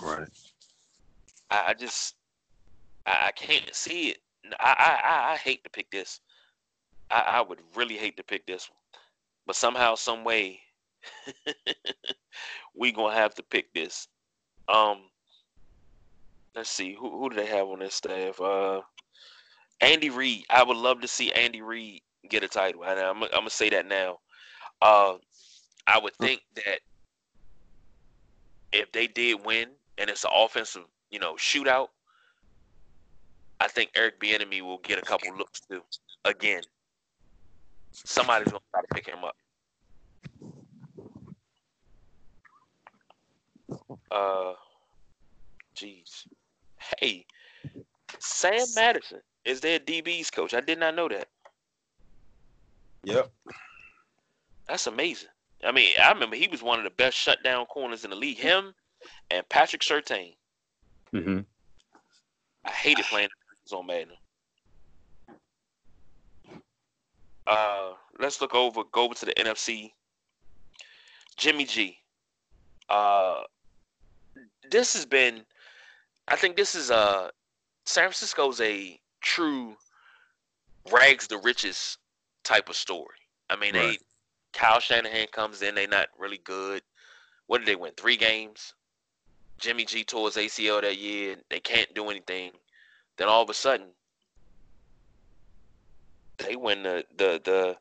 Right. 0.00 0.28
I, 1.50 1.64
I 1.68 1.74
just 1.74 2.14
I, 3.06 3.26
I, 3.28 3.32
can't 3.32 3.74
see 3.74 4.10
it. 4.10 4.18
I, 4.60 4.74
I 4.78 5.32
I 5.32 5.36
hate 5.36 5.64
to 5.64 5.70
pick 5.70 5.90
this. 5.90 6.20
I, 7.10 7.20
I 7.20 7.40
would 7.40 7.60
really 7.74 7.96
hate 7.96 8.16
to 8.18 8.22
pick 8.22 8.46
this 8.46 8.68
one, 8.68 9.00
but 9.46 9.56
somehow, 9.56 9.94
some 9.94 10.24
way, 10.24 10.60
we 12.74 12.92
gonna 12.92 13.14
have 13.14 13.34
to 13.34 13.42
pick 13.42 13.72
this. 13.74 14.08
Um, 14.68 14.98
let's 16.54 16.70
see 16.70 16.94
who 16.94 17.18
who 17.18 17.30
do 17.30 17.36
they 17.36 17.46
have 17.46 17.66
on 17.68 17.80
their 17.80 17.90
staff? 17.90 18.40
Uh, 18.40 18.80
Andy 19.80 20.10
Reid. 20.10 20.44
I 20.50 20.62
would 20.62 20.76
love 20.76 21.00
to 21.00 21.08
see 21.08 21.32
Andy 21.32 21.62
Reid 21.62 22.02
get 22.28 22.42
a 22.42 22.48
title, 22.48 22.84
and 22.84 22.98
I'm 22.98 23.22
I'm 23.22 23.30
gonna 23.30 23.50
say 23.50 23.70
that 23.70 23.86
now. 23.86 24.18
Uh, 24.82 25.14
I 25.86 25.98
would 25.98 26.14
think 26.16 26.42
that 26.56 26.80
if 28.72 28.92
they 28.92 29.06
did 29.06 29.44
win 29.44 29.68
and 29.96 30.10
it's 30.10 30.24
an 30.24 30.30
offensive, 30.34 30.84
you 31.10 31.18
know, 31.18 31.34
shootout, 31.34 31.88
I 33.60 33.68
think 33.68 33.90
Eric 33.96 34.20
Bieniemy 34.20 34.60
will 34.60 34.78
get 34.78 34.98
a 34.98 35.02
couple 35.02 35.36
looks 35.36 35.60
too. 35.60 35.80
Again, 36.24 36.62
somebody's 37.92 38.52
gonna 38.52 38.60
try 38.70 38.82
to 38.82 38.94
pick 38.94 39.06
him 39.06 39.24
up. 39.24 39.36
Uh, 44.10 44.52
jeez. 45.74 46.26
Hey, 46.98 47.26
Sam 48.18 48.66
Madison 48.74 49.20
is 49.44 49.60
their 49.60 49.78
DB's 49.78 50.30
coach. 50.30 50.54
I 50.54 50.60
did 50.60 50.78
not 50.78 50.94
know 50.94 51.08
that. 51.08 51.28
Yep. 53.04 53.30
That's 54.66 54.86
amazing. 54.86 55.30
I 55.64 55.72
mean, 55.72 55.90
I 56.02 56.12
remember 56.12 56.36
he 56.36 56.48
was 56.48 56.62
one 56.62 56.78
of 56.78 56.84
the 56.84 56.90
best 56.90 57.16
shutdown 57.16 57.66
corners 57.66 58.04
in 58.04 58.10
the 58.10 58.16
league. 58.16 58.38
Him 58.38 58.74
and 59.30 59.48
Patrick 59.48 59.82
Surtain. 59.82 60.34
Mm-hmm. 61.12 61.40
I 62.64 62.70
hated 62.70 63.04
playing 63.06 63.28
on 63.72 63.86
Madden. 63.86 64.14
Uh, 67.46 67.92
let's 68.20 68.40
look 68.40 68.54
over, 68.54 68.82
go 68.92 69.04
over 69.04 69.14
to 69.14 69.26
the 69.26 69.32
NFC. 69.34 69.92
Jimmy 71.36 71.64
G. 71.64 71.98
Uh, 72.88 73.42
this 74.70 74.92
has 74.94 75.06
been, 75.06 75.42
I 76.28 76.36
think 76.36 76.56
this 76.56 76.74
is 76.74 76.90
a 76.90 77.30
San 77.84 78.04
Francisco's 78.04 78.60
a 78.60 78.98
true 79.20 79.76
rags 80.92 81.26
to 81.28 81.38
riches 81.38 81.98
type 82.44 82.68
of 82.68 82.76
story. 82.76 83.16
I 83.50 83.56
mean, 83.56 83.74
right. 83.74 83.98
they 83.98 83.98
Kyle 84.52 84.80
Shanahan 84.80 85.26
comes 85.32 85.62
in, 85.62 85.74
they 85.74 85.86
not 85.86 86.08
really 86.18 86.38
good. 86.38 86.82
What 87.46 87.58
did 87.58 87.68
they 87.68 87.76
win? 87.76 87.92
Three 87.96 88.16
games. 88.16 88.74
Jimmy 89.58 89.84
G 89.84 89.98
his 89.98 90.06
ACL 90.08 90.82
that 90.82 90.98
year. 90.98 91.36
They 91.50 91.60
can't 91.60 91.92
do 91.94 92.08
anything. 92.10 92.52
Then 93.16 93.28
all 93.28 93.42
of 93.42 93.50
a 93.50 93.54
sudden, 93.54 93.88
they 96.38 96.54
win 96.56 96.82
the 96.82 97.04
the 97.16 97.40
the 97.44 97.76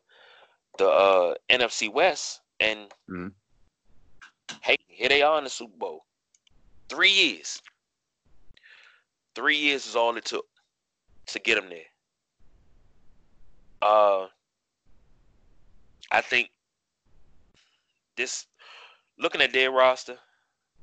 the 0.77 0.89
uh, 0.89 1.33
NFC 1.49 1.91
West, 1.91 2.41
and 2.59 2.89
mm-hmm. 3.09 3.27
hey, 4.61 4.77
here 4.88 5.09
they 5.09 5.21
are 5.21 5.38
in 5.38 5.43
the 5.43 5.49
Super 5.49 5.77
Bowl. 5.77 6.07
Three 6.89 7.11
years. 7.11 7.61
Three 9.35 9.57
years 9.57 9.85
is 9.85 9.95
all 9.95 10.15
it 10.17 10.25
took 10.25 10.45
to 11.27 11.39
get 11.39 11.55
them 11.55 11.69
there. 11.69 11.79
Uh, 13.81 14.27
I 16.11 16.21
think 16.21 16.49
this, 18.15 18.47
looking 19.19 19.41
at 19.41 19.53
their 19.53 19.71
roster, 19.71 20.17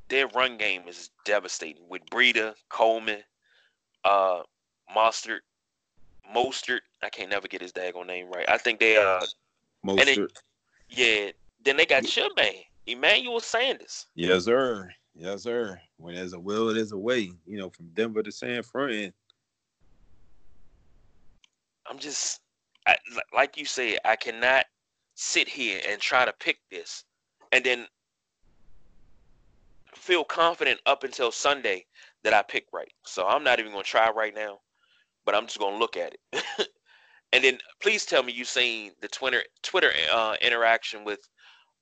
their 0.08 0.28
run 0.28 0.56
game 0.56 0.82
is 0.86 1.10
devastating 1.24 1.88
with 1.88 2.02
Breida, 2.06 2.54
Coleman, 2.68 3.20
uh, 4.04 4.42
Mostert, 4.94 5.40
Mostert. 6.34 6.80
I 7.02 7.08
can't 7.08 7.30
never 7.30 7.48
get 7.48 7.62
his 7.62 7.72
daggone 7.72 8.06
name 8.06 8.30
right. 8.30 8.48
I 8.48 8.58
think 8.58 8.78
they 8.78 8.96
uh, 8.96 9.20
Mostert. 9.84 10.28
yeah. 10.90 11.30
Then 11.64 11.78
they 11.78 11.86
got 11.86 12.14
your 12.14 12.28
man, 12.36 12.52
Emmanuel 12.86 13.40
Sanders. 13.40 14.06
Yes, 14.14 14.44
sir. 14.44 14.90
Yes, 15.16 15.42
sir. 15.42 15.80
When 15.96 16.14
there's 16.14 16.32
a 16.32 16.40
will, 16.40 16.72
there's 16.74 16.92
a 16.92 16.98
way. 16.98 17.30
You 17.46 17.58
know, 17.58 17.70
from 17.70 17.86
Denver 17.94 18.22
to 18.22 18.32
San 18.32 18.62
Fran. 18.62 19.12
I'm 21.86 21.98
just, 21.98 22.40
I, 22.86 22.96
like 23.34 23.56
you 23.56 23.64
said, 23.64 23.98
I 24.04 24.16
cannot 24.16 24.64
sit 25.14 25.48
here 25.48 25.80
and 25.88 26.00
try 26.00 26.24
to 26.24 26.32
pick 26.40 26.58
this, 26.70 27.04
and 27.52 27.62
then 27.62 27.86
feel 29.94 30.24
confident 30.24 30.80
up 30.86 31.04
until 31.04 31.30
Sunday 31.30 31.84
that 32.24 32.34
I 32.34 32.42
picked 32.42 32.72
right. 32.72 32.92
So 33.04 33.26
I'm 33.26 33.44
not 33.44 33.60
even 33.60 33.72
going 33.72 33.84
to 33.84 33.90
try 33.90 34.10
right 34.10 34.34
now, 34.34 34.58
but 35.24 35.34
I'm 35.34 35.46
just 35.46 35.58
going 35.58 35.74
to 35.74 35.78
look 35.78 35.96
at 35.96 36.14
it. 36.14 36.68
and 37.32 37.44
then 37.44 37.58
please 37.80 38.04
tell 38.04 38.22
me 38.22 38.32
you've 38.32 38.48
seen 38.48 38.92
the 39.00 39.08
Twitter 39.08 39.42
Twitter 39.62 39.90
uh, 40.12 40.36
interaction 40.40 41.04
with 41.04 41.20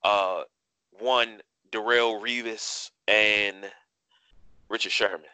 uh, 0.05 0.43
one 0.91 1.41
Darrelle 1.73 2.21
Revis 2.21 2.91
and 3.13 3.71
Richard 4.69 4.93
Sherman. 4.93 5.27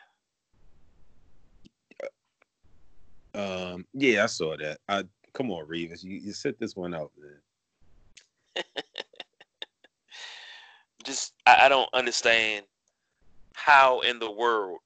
Um, 3.34 3.86
yeah, 3.92 4.24
I 4.24 4.26
saw 4.26 4.56
that. 4.56 4.78
I 4.88 5.04
come 5.32 5.50
on, 5.50 5.66
Revis, 5.66 6.02
you, 6.02 6.16
you 6.16 6.32
set 6.32 6.58
this 6.58 6.74
one 6.74 6.94
out, 6.94 7.12
man. 7.16 8.64
Just 11.04 11.34
I, 11.46 11.66
I 11.66 11.68
don't 11.68 11.88
understand 11.94 12.64
how 13.54 14.00
in 14.00 14.18
the 14.18 14.30
world 14.30 14.78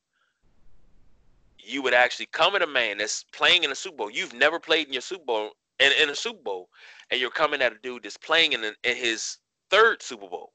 you 1.58 1.80
would 1.82 1.94
actually 1.94 2.26
come 2.26 2.54
at 2.54 2.62
a 2.62 2.66
man 2.66 2.98
that's 2.98 3.24
playing 3.32 3.64
in 3.64 3.70
a 3.70 3.74
Super 3.74 3.96
Bowl. 3.96 4.10
You've 4.10 4.34
never 4.34 4.58
played 4.58 4.88
in 4.88 4.92
your 4.92 5.02
Super 5.02 5.24
Bowl 5.24 5.50
in, 5.78 5.92
in 6.02 6.10
a 6.10 6.14
Super 6.14 6.42
Bowl, 6.42 6.68
and 7.10 7.20
you're 7.20 7.30
coming 7.30 7.62
at 7.62 7.72
a 7.72 7.78
dude 7.82 8.02
that's 8.02 8.18
playing 8.18 8.52
in, 8.52 8.64
in 8.64 8.96
his 8.96 9.38
third 9.70 10.02
Super 10.02 10.28
Bowl. 10.28 10.52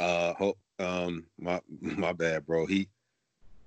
Uh, 0.00 0.52
um, 0.78 1.26
my 1.38 1.60
my 1.80 2.12
bad, 2.12 2.46
bro. 2.46 2.66
He 2.66 2.88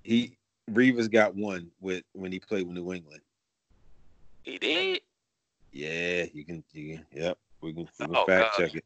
he 0.04 0.38
Revis 0.72 1.12
got 1.12 1.36
one 1.36 1.70
with 1.80 2.04
when 2.14 2.32
he 2.32 2.40
played 2.40 2.68
with 2.68 2.76
New 2.76 2.94
England. 2.94 3.22
He 4.44 4.58
did. 4.58 5.02
Yeah, 5.72 6.26
you 6.34 6.46
can. 6.46 6.64
You 6.74 6.98
can. 6.98 7.06
Yep, 7.12 7.38
we 7.62 7.74
can, 7.74 7.88
we 8.00 8.06
can 8.06 8.16
oh, 8.16 8.26
fact 8.26 8.58
God. 8.58 8.64
check 8.66 8.76
it. 8.76 8.86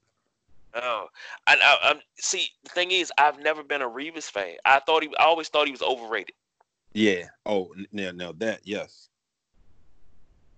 Oh, 0.76 1.08
I, 1.48 1.56
I, 1.56 1.90
I'm 1.90 2.00
see. 2.20 2.50
The 2.64 2.70
thing 2.70 2.92
is, 2.92 3.12
I've 3.18 3.40
never 3.40 3.64
been 3.64 3.82
a 3.82 3.90
Revis 3.90 4.30
fan. 4.30 4.56
I 4.66 4.80
thought 4.80 5.04
he. 5.04 5.10
I 5.18 5.24
always 5.24 5.48
thought 5.48 5.66
he 5.66 5.72
was 5.72 5.82
overrated. 5.82 6.36
Yeah. 6.94 7.26
Oh, 7.46 7.74
now 7.92 8.12
now 8.12 8.32
that 8.34 8.62
yes. 8.64 9.10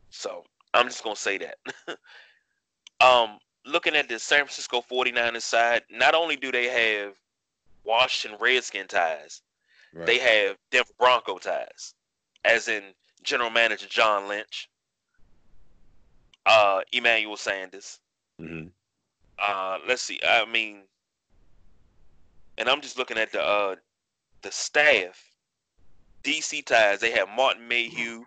So 0.09 0.43
I'm 0.73 0.87
just 0.87 1.03
gonna 1.03 1.15
say 1.15 1.37
that. 1.37 1.57
um, 3.01 3.39
looking 3.65 3.95
at 3.95 4.09
the 4.09 4.19
San 4.19 4.39
Francisco 4.39 4.83
49ers 4.89 5.41
side, 5.41 5.83
not 5.89 6.15
only 6.15 6.35
do 6.35 6.51
they 6.51 6.67
have 6.67 7.13
Washington 7.83 8.39
Redskin 8.39 8.87
ties, 8.87 9.41
right. 9.93 10.05
they 10.05 10.19
have 10.19 10.57
Denver 10.71 10.93
Bronco 10.97 11.37
ties, 11.37 11.93
as 12.45 12.67
in 12.67 12.83
General 13.23 13.49
Manager 13.49 13.87
John 13.89 14.27
Lynch, 14.27 14.69
uh, 16.45 16.81
Emmanuel 16.91 17.37
Sanders. 17.37 17.99
Mm-hmm. 18.39 18.67
Uh, 19.37 19.77
let's 19.87 20.01
see. 20.01 20.19
I 20.27 20.45
mean, 20.45 20.81
and 22.57 22.69
I'm 22.69 22.81
just 22.81 22.97
looking 22.97 23.17
at 23.17 23.31
the 23.31 23.41
uh, 23.41 23.75
the 24.41 24.51
staff. 24.51 25.25
DC 26.23 26.65
ties. 26.65 26.99
They 26.99 27.11
have 27.11 27.29
Martin 27.29 27.65
Mayhew, 27.65 28.25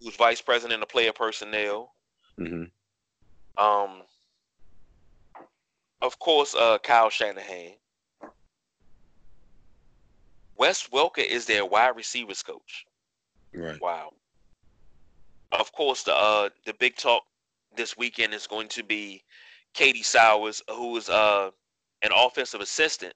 who's 0.00 0.16
vice 0.16 0.40
president 0.40 0.82
of 0.82 0.88
player 0.88 1.12
personnel. 1.12 1.94
Mm-hmm. 2.38 2.64
Um, 3.64 4.02
of 6.00 6.18
course, 6.18 6.54
uh, 6.54 6.78
Kyle 6.78 7.10
Shanahan. 7.10 7.72
Wes 10.56 10.88
Welker 10.88 11.24
is 11.24 11.46
their 11.46 11.64
wide 11.64 11.96
receivers 11.96 12.42
coach. 12.42 12.86
Right. 13.54 13.80
Wow. 13.80 14.12
Of 15.52 15.72
course, 15.72 16.02
the 16.02 16.14
uh, 16.14 16.50
the 16.66 16.74
big 16.74 16.96
talk 16.96 17.22
this 17.76 17.96
weekend 17.96 18.34
is 18.34 18.46
going 18.46 18.68
to 18.68 18.82
be 18.82 19.22
Katie 19.72 20.02
Sowers, 20.02 20.60
who 20.68 20.96
is 20.96 21.08
uh 21.08 21.50
an 22.02 22.10
offensive 22.14 22.60
assistant, 22.60 23.14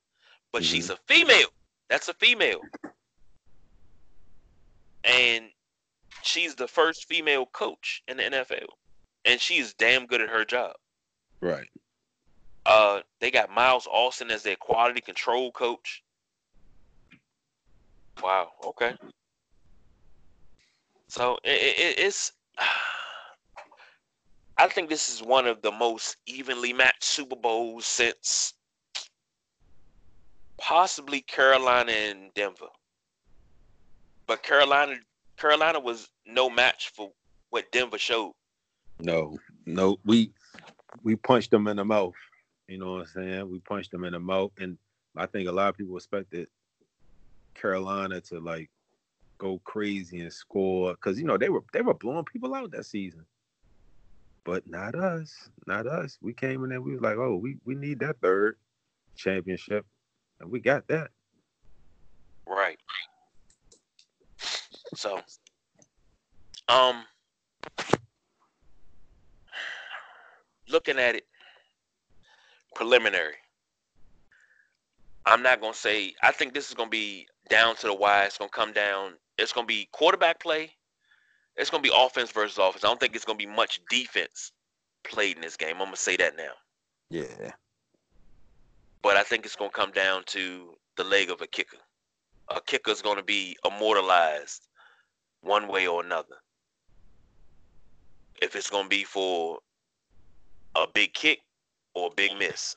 but 0.53 0.63
mm-hmm. 0.63 0.73
she's 0.73 0.91
a 0.91 0.97
female. 1.07 1.49
That's 1.89 2.09
a 2.09 2.15
female. 2.15 2.61
And 5.05 5.47
she's 6.23 6.55
the 6.55 6.69
first 6.69 7.07
female 7.09 7.47
coach 7.47 8.03
in 8.09 8.17
the 8.17 8.23
NFL. 8.23 8.67
And 9.25 9.41
she's 9.41 9.75
damn 9.75 10.07
good 10.07 10.21
at 10.21 10.29
her 10.29 10.45
job. 10.45 10.75
Right. 11.41 11.69
Uh, 12.65 13.01
they 13.21 13.31
got 13.31 13.51
Miles 13.51 13.89
Austin 13.91 14.31
as 14.31 14.43
their 14.43 14.57
quality 14.57 15.01
control 15.01 15.51
coach. 15.53 16.03
Wow. 18.23 18.51
Okay. 18.65 18.95
So 21.09 21.39
it, 21.45 21.51
it, 21.79 21.99
it's. 21.99 22.33
I 24.59 24.69
think 24.69 24.91
this 24.91 25.09
is 25.09 25.23
one 25.23 25.47
of 25.47 25.63
the 25.63 25.73
most 25.73 26.19
evenly 26.27 26.73
matched 26.73 27.05
Super 27.05 27.37
Bowls 27.37 27.87
since 27.87 28.53
possibly 30.59 31.23
Carolina 31.23 31.91
and 31.91 32.33
Denver. 32.35 32.67
But 34.27 34.43
Carolina 34.43 34.97
Carolina 35.37 35.81
was 35.81 36.09
no 36.27 36.49
match 36.49 36.93
for 36.95 37.11
what 37.51 37.71
Denver 37.73 37.99
showed. 37.99 38.35
No, 39.01 39.39
no, 39.67 39.99
we 40.05 40.33
we 41.03 41.17
punched 41.17 41.51
them 41.51 41.67
in 41.67 41.79
the 41.79 41.85
mouth. 41.85 42.15
You 42.73 42.79
know 42.79 42.93
what 42.93 43.01
I'm 43.01 43.07
saying? 43.07 43.51
We 43.51 43.59
punched 43.59 43.91
them 43.91 44.05
in 44.05 44.15
the 44.15 44.19
mouth, 44.19 44.51
and 44.59 44.79
I 45.15 45.27
think 45.27 45.47
a 45.47 45.53
lot 45.53 45.69
of 45.69 45.77
people 45.77 45.95
expected 45.95 46.49
Carolina 47.53 48.23
to 48.23 48.41
like 48.41 48.71
go 49.37 49.61
crazy 49.63 50.21
and 50.21 50.33
score 50.33 50.93
because 50.93 51.19
you 51.19 51.27
know 51.27 51.37
they 51.37 51.51
were 51.51 51.63
they 51.75 51.83
were 51.83 51.93
blowing 51.93 52.25
people 52.25 52.55
out 52.55 52.71
that 52.71 52.87
season. 52.87 53.27
But 54.45 54.67
not 54.67 54.95
us, 54.95 55.51
not 55.67 55.87
us. 55.87 56.17
We 56.23 56.33
came 56.33 56.65
in 56.65 56.71
there, 56.71 56.81
we 56.81 56.93
was 56.93 57.03
like, 57.03 57.19
oh, 57.19 57.37
we 57.37 57.59
we 57.67 57.75
need 57.75 58.01
that 58.01 58.17
third 58.23 58.57
championship, 59.17 59.85
and 60.41 60.51
we 60.51 60.59
got 60.59 60.89
that. 60.89 61.11
Right. 62.47 62.79
So, 64.95 65.21
um, 66.71 67.05
looking 70.71 70.99
at 70.99 71.17
it 71.17 71.27
preliminary. 72.75 73.35
I'm 75.27 75.43
not 75.43 75.61
gonna 75.61 75.75
say. 75.75 76.15
I 76.23 76.33
think 76.33 76.55
this 76.55 76.69
is 76.69 76.75
gonna 76.75 76.91
be 76.91 77.27
down 77.49 77.77
to 77.77 77.87
the 77.87 77.95
wire. 77.95 78.27
It's 78.27 78.39
gonna 78.39 78.51
come 78.51 78.73
down. 78.73 79.15
It's 79.39 79.53
gonna 79.53 79.67
be 79.67 79.89
quarterback 79.93 80.41
play. 80.41 80.73
It's 81.57 81.71
gonna 81.71 81.83
be 81.83 81.93
offense 81.95 82.31
versus 82.31 82.59
offense. 82.59 82.85
I 82.85 82.89
don't 82.89 82.99
think 82.99 83.15
it's 83.15 83.25
gonna 83.25 83.37
be 83.37 83.47
much 83.47 83.81
defense 83.89 84.53
played 85.05 85.37
in 85.37 85.43
this 85.43 85.57
game. 85.57 85.77
I'm 85.77 85.87
gonna 85.87 85.97
say 85.97 86.17
that 86.17 86.37
now. 86.37 86.53
Yeah. 87.11 87.53
But 89.03 89.17
I 89.17 89.23
think 89.23 89.45
it's 89.45 89.57
gonna 89.57 89.71
come 89.71 89.93
down 89.93 90.25
to 90.27 90.75
the 90.97 91.05
leg 91.05 91.31
of 91.31 91.41
a 91.41 91.47
kicker. 91.47 91.79
A 92.49 92.61
kicker 92.61 92.91
is 92.91 93.03
gonna 93.03 93.23
be 93.23 93.57
immortalized 93.65 94.69
one 95.43 95.69
way 95.69 95.87
or 95.87 96.03
another. 96.03 96.37
If 98.41 98.57
it's 98.57 98.71
gonna 98.71 98.89
be 98.89 99.05
for 99.05 99.61
a 100.75 100.87
big 100.93 101.13
kick 101.15 101.41
or 101.95 102.09
a 102.09 102.15
big 102.15 102.37
miss. 102.39 102.77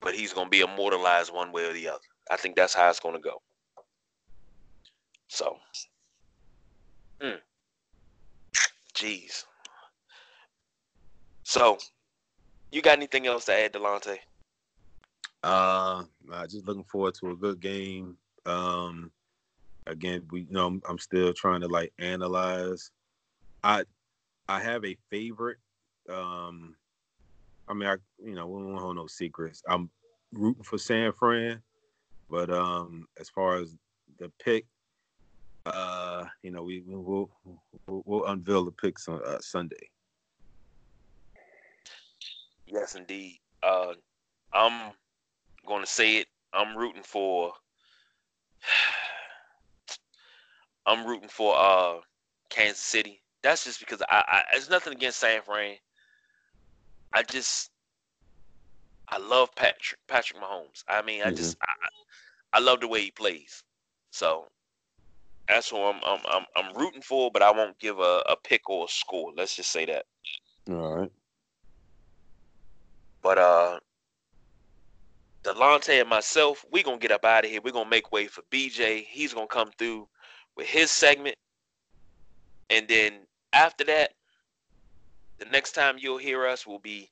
But 0.00 0.14
he's 0.14 0.32
gonna 0.32 0.48
be 0.48 0.60
immortalized 0.60 1.32
one 1.32 1.52
way 1.52 1.64
or 1.64 1.72
the 1.72 1.88
other. 1.88 2.00
I 2.30 2.36
think 2.36 2.56
that's 2.56 2.74
how 2.74 2.88
it's 2.88 3.00
gonna 3.00 3.20
go. 3.20 3.42
So, 5.28 5.56
hmm. 7.20 7.36
Jeez. 8.94 9.44
So, 11.44 11.78
you 12.70 12.82
got 12.82 12.96
anything 12.96 13.26
else 13.26 13.46
to 13.46 13.54
add, 13.54 13.72
Delonte? 13.72 14.18
Uh, 15.42 16.04
just 16.48 16.66
looking 16.66 16.84
forward 16.84 17.14
to 17.14 17.30
a 17.30 17.36
good 17.36 17.60
game. 17.60 18.16
Um, 18.44 19.10
again, 19.86 20.26
we 20.30 20.40
you 20.42 20.50
know 20.50 20.66
I'm, 20.66 20.82
I'm 20.88 20.98
still 20.98 21.32
trying 21.32 21.60
to 21.60 21.68
like 21.68 21.92
analyze. 21.98 22.90
I 23.62 23.84
I 24.48 24.60
have 24.60 24.84
a 24.84 24.96
favorite. 25.10 25.58
Um, 26.08 26.74
I 27.68 27.74
mean, 27.74 27.88
I 27.88 27.96
you 28.18 28.34
know 28.34 28.46
we 28.46 28.62
don't 28.62 28.78
hold 28.78 28.96
no 28.96 29.06
secrets. 29.06 29.62
I'm 29.68 29.90
rooting 30.32 30.64
for 30.64 30.78
San 30.78 31.12
Fran, 31.12 31.62
but 32.30 32.50
um, 32.50 33.06
as 33.20 33.28
far 33.28 33.56
as 33.56 33.76
the 34.18 34.30
pick, 34.42 34.66
uh, 35.66 36.24
you 36.42 36.50
know, 36.50 36.62
we 36.62 36.82
will 36.86 37.30
we'll, 37.86 38.02
we'll 38.06 38.26
unveil 38.26 38.64
the 38.64 38.72
picks 38.72 39.08
on 39.08 39.20
uh, 39.24 39.38
Sunday. 39.40 39.90
Yes, 42.66 42.94
indeed. 42.94 43.38
Uh, 43.62 43.94
I'm 44.52 44.92
going 45.66 45.82
to 45.82 45.90
say 45.90 46.16
it. 46.16 46.26
I'm 46.52 46.76
rooting 46.76 47.02
for 47.02 47.52
I'm 50.86 51.06
rooting 51.06 51.28
for 51.28 51.54
uh 51.58 51.96
Kansas 52.50 52.80
City. 52.80 53.22
That's 53.42 53.64
just 53.64 53.80
because 53.80 54.02
I, 54.08 54.24
I 54.26 54.42
it's 54.56 54.70
nothing 54.70 54.94
against 54.94 55.20
San 55.20 55.42
Fran. 55.42 55.76
I 57.12 57.22
just 57.22 57.70
I 59.08 59.18
love 59.18 59.54
Patrick 59.54 60.00
Patrick 60.08 60.40
Mahomes. 60.40 60.84
I 60.88 61.02
mean, 61.02 61.22
I 61.22 61.26
mm-hmm. 61.26 61.36
just 61.36 61.56
I, 61.62 61.72
I 62.54 62.60
love 62.60 62.80
the 62.80 62.88
way 62.88 63.00
he 63.02 63.10
plays. 63.10 63.62
So 64.10 64.46
that's 65.48 65.72
what 65.72 65.94
I'm 65.94 66.00
I'm 66.04 66.20
I'm, 66.26 66.44
I'm 66.56 66.76
rooting 66.76 67.02
for, 67.02 67.30
but 67.30 67.42
I 67.42 67.50
won't 67.50 67.78
give 67.78 67.98
a, 67.98 68.22
a 68.28 68.36
pick 68.44 68.68
or 68.68 68.84
a 68.84 68.88
score. 68.88 69.32
Let's 69.36 69.56
just 69.56 69.72
say 69.72 69.86
that. 69.86 70.04
All 70.70 70.96
right. 70.96 71.12
But 73.22 73.38
uh 73.38 73.80
Delonte 75.44 76.00
and 76.00 76.08
myself, 76.08 76.64
we're 76.70 76.82
gonna 76.82 76.98
get 76.98 77.12
up 77.12 77.24
out 77.24 77.44
of 77.44 77.50
here. 77.50 77.60
We're 77.62 77.72
gonna 77.72 77.88
make 77.88 78.12
way 78.12 78.26
for 78.26 78.42
BJ. 78.50 79.04
He's 79.08 79.32
gonna 79.32 79.46
come 79.46 79.70
through 79.78 80.08
with 80.56 80.66
his 80.66 80.90
segment. 80.90 81.36
And 82.70 82.86
then 82.86 83.20
after 83.52 83.84
that, 83.84 84.12
the 85.38 85.46
next 85.46 85.72
time 85.72 85.96
you'll 85.98 86.18
hear 86.18 86.46
us 86.46 86.66
will 86.66 86.78
be 86.78 87.10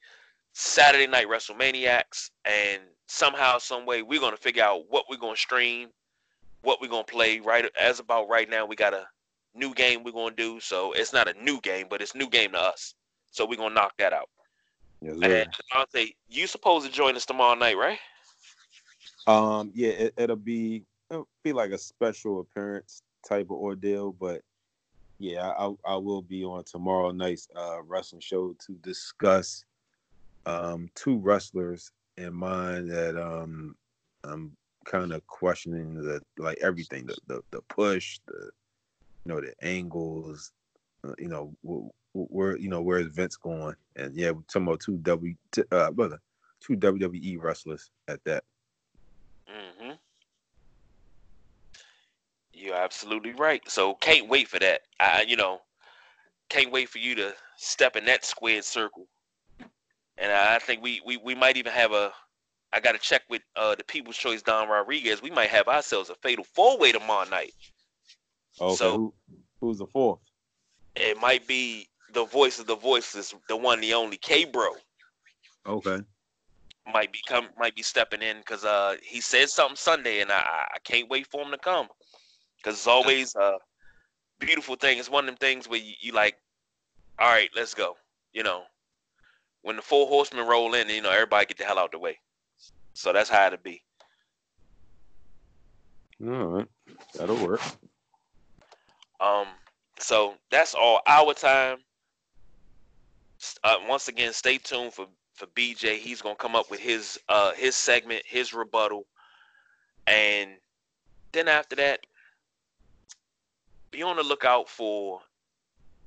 Saturday 0.53 1.07
Night 1.07 1.29
WrestleManiacs. 1.29 2.31
And 2.45 2.83
somehow, 3.07 3.59
some 3.59 3.87
way, 3.87 4.03
we're 4.03 4.21
gonna 4.21 4.37
figure 4.37 4.65
out 4.65 4.85
what 4.89 5.05
we're 5.09 5.17
gonna 5.17 5.37
stream, 5.37 5.89
what 6.63 6.81
we're 6.81 6.91
gonna 6.91 7.05
play. 7.05 7.41
Right 7.41 7.67
as 7.81 8.01
about 8.01 8.29
right 8.29 8.49
now, 8.49 8.67
we 8.67 8.77
got 8.77 8.95
a 8.95 9.07
new 9.55 9.75
game 9.75 10.03
we're 10.03 10.13
gonna 10.13 10.35
do. 10.35 10.61
So 10.61 10.93
it's 10.93 11.13
not 11.13 11.29
a 11.29 11.35
new 11.43 11.61
game, 11.61 11.87
but 11.89 12.01
it's 12.01 12.15
new 12.15 12.29
game 12.29 12.53
to 12.53 12.61
us. 12.61 12.95
So 13.31 13.47
we're 13.47 13.57
gonna 13.57 13.75
knock 13.75 13.95
that 13.99 14.13
out. 14.13 14.29
Yes, 15.01 15.19
and 15.23 15.49
Dante, 15.73 16.13
you 16.29 16.47
supposed 16.47 16.87
to 16.87 16.93
join 16.93 17.17
us 17.17 17.27
tomorrow 17.27 17.55
night, 17.55 17.77
right? 17.77 17.99
Um, 19.27 19.71
yeah, 19.75 20.09
it, 20.17 20.29
will 20.29 20.37
be 20.37 20.85
it'll 21.11 21.29
be 21.43 21.53
like 21.53 21.71
a 21.71 21.79
special 21.79 22.41
appearance 22.41 23.03
type 23.29 23.47
of 23.47 23.59
ordeal. 23.59 24.13
But 24.13 24.43
yeah, 25.19 25.49
I, 25.59 25.73
I 25.85 25.97
will 25.97 26.23
be 26.23 26.45
on 26.45 26.65
tomorrow 26.65 27.11
night's 27.11 27.49
uh, 27.57 27.83
wrestling 27.83 28.21
show 28.21 28.55
to 28.67 28.73
discuss 28.83 29.65
um, 30.45 30.91
two 30.95 31.19
wrestlers 31.19 31.93
in 32.17 32.35
mind 32.35 32.91
that 32.91 33.17
um, 33.17 33.75
I'm 34.25 34.57
kind 34.85 35.13
of 35.13 35.27
questioning 35.27 35.95
the 35.95 36.21
like 36.39 36.59
everything 36.63 37.07
the, 37.07 37.17
the 37.27 37.43
the 37.51 37.61
push 37.63 38.21
the 38.27 38.51
you 39.25 39.33
know 39.33 39.41
the 39.41 39.53
angles 39.63 40.53
uh, 41.05 41.13
you 41.19 41.29
know 41.29 41.53
where 42.13 42.57
you 42.57 42.69
know 42.69 42.83
where 42.83 43.01
is 43.01 43.09
Vince 43.09 43.37
going 43.37 43.75
and 43.97 44.15
yeah 44.15 44.31
we're 44.31 44.43
talking 44.43 44.69
about 44.69 44.81
two 44.81 44.97
W 44.99 45.35
uh 45.73 45.91
brother 45.91 46.21
two 46.61 46.77
WWE 46.77 47.43
wrestlers 47.43 47.91
at 48.09 48.23
that. 48.25 48.45
Mm-hmm. 49.49 49.93
You're 52.67 52.75
absolutely 52.75 53.33
right. 53.33 53.63
So 53.71 53.95
can't 53.95 54.29
wait 54.29 54.49
for 54.49 54.59
that. 54.59 54.81
I, 54.99 55.25
you 55.29 55.37
know, 55.37 55.61
can't 56.49 56.73
wait 56.73 56.89
for 56.89 56.99
you 56.99 57.15
to 57.15 57.33
step 57.57 57.95
in 57.95 58.05
that 58.07 58.25
squared 58.25 58.65
circle. 58.65 59.07
And 60.19 60.33
I 60.33 60.59
think 60.59 60.83
we 60.83 61.01
we, 61.07 61.17
we 61.17 61.37
might 61.37 61.57
even 61.57 61.73
have 61.73 61.93
a. 61.93 62.11
I 62.73 62.81
got 62.81 62.93
to 62.93 62.99
check 62.99 63.23
with 63.31 63.43
uh, 63.55 63.77
the 63.77 63.85
People's 63.85 64.17
Choice 64.17 64.43
Don 64.43 64.69
Rodriguez. 64.69 65.23
We 65.23 65.31
might 65.31 65.51
have 65.51 65.69
ourselves 65.69 66.11
a 66.11 66.17
fatal 66.17 66.45
four 66.45 66.77
way 66.77 66.91
tomorrow 66.91 67.29
night. 67.29 67.53
Okay. 68.61 68.75
So 68.75 68.97
Who, 68.97 69.15
who's 69.61 69.79
the 69.79 69.87
fourth? 69.87 70.19
It 70.97 71.21
might 71.21 71.47
be 71.47 71.87
the 72.15 72.25
voice 72.25 72.59
of 72.59 72.67
the 72.67 72.75
voiceless, 72.75 73.33
the 73.49 73.57
one, 73.57 73.81
the 73.81 73.95
only 73.95 74.17
K 74.17 74.45
Bro. 74.45 74.71
Okay. 75.69 76.01
Might 76.93 77.13
be 77.13 77.21
come, 77.29 77.47
might 77.57 77.77
be 77.77 77.83
stepping 77.83 78.23
in 78.23 78.39
because 78.39 78.65
uh 78.65 78.97
he 79.05 79.21
said 79.21 79.51
something 79.51 79.77
Sunday, 79.77 80.21
and 80.21 80.33
I 80.33 80.67
I 80.75 80.79
can't 80.83 81.09
wait 81.09 81.29
for 81.29 81.43
him 81.43 81.53
to 81.53 81.59
come 81.59 81.87
because 82.67 82.79
it's 82.81 82.89
always 82.89 83.33
a 83.37 83.59
beautiful 84.41 84.75
thing. 84.75 84.99
It's 84.99 85.09
one 85.09 85.25
of 85.25 85.27
them 85.29 85.37
things 85.37 85.69
where 85.69 85.79
you, 85.79 85.93
you 86.01 86.13
like, 86.13 86.37
all 87.21 87.31
right, 87.31 87.49
let's 87.55 87.75
go. 87.75 87.95
You 88.33 88.43
know, 88.43 88.65
when 89.63 89.77
the 89.77 89.83
four 89.83 90.09
horsemen 90.09 90.49
roll 90.49 90.75
in, 90.75 90.89
you 90.89 91.01
know, 91.01 91.13
everybody 91.13 91.47
get 91.47 91.59
the 91.59 91.65
hell 91.65 91.79
out 91.79 91.93
the 91.93 91.99
way. 92.01 92.19
So 92.93 93.13
that's 93.13 93.31
how 93.31 93.47
it'll 93.47 93.59
be. 93.63 93.83
All 96.27 96.47
right, 96.47 96.67
that'll 97.15 97.37
work. 97.37 97.61
Um, 99.21 99.47
so 100.01 100.35
that's 100.51 100.75
all 100.75 101.03
our 101.07 101.35
time. 101.35 101.79
uh, 103.63 103.77
once 103.89 104.09
again, 104.09 104.33
stay 104.33 104.59
tuned 104.59 104.93
for 104.93 105.07
for 105.35 105.47
BJ. 105.49 105.99
He's 105.99 106.21
gonna 106.21 106.35
come 106.35 106.57
up 106.57 106.69
with 106.71 106.81
his 106.81 107.17
uh 107.29 107.53
his 107.53 107.77
segment, 107.77 108.25
his 108.27 108.53
rebuttal, 108.53 109.05
and 110.09 110.51
then 111.33 111.49
after 111.49 111.77
that, 111.77 112.01
be 113.91 114.03
on 114.03 114.17
the 114.17 114.23
lookout 114.23 114.69
for 114.69 115.21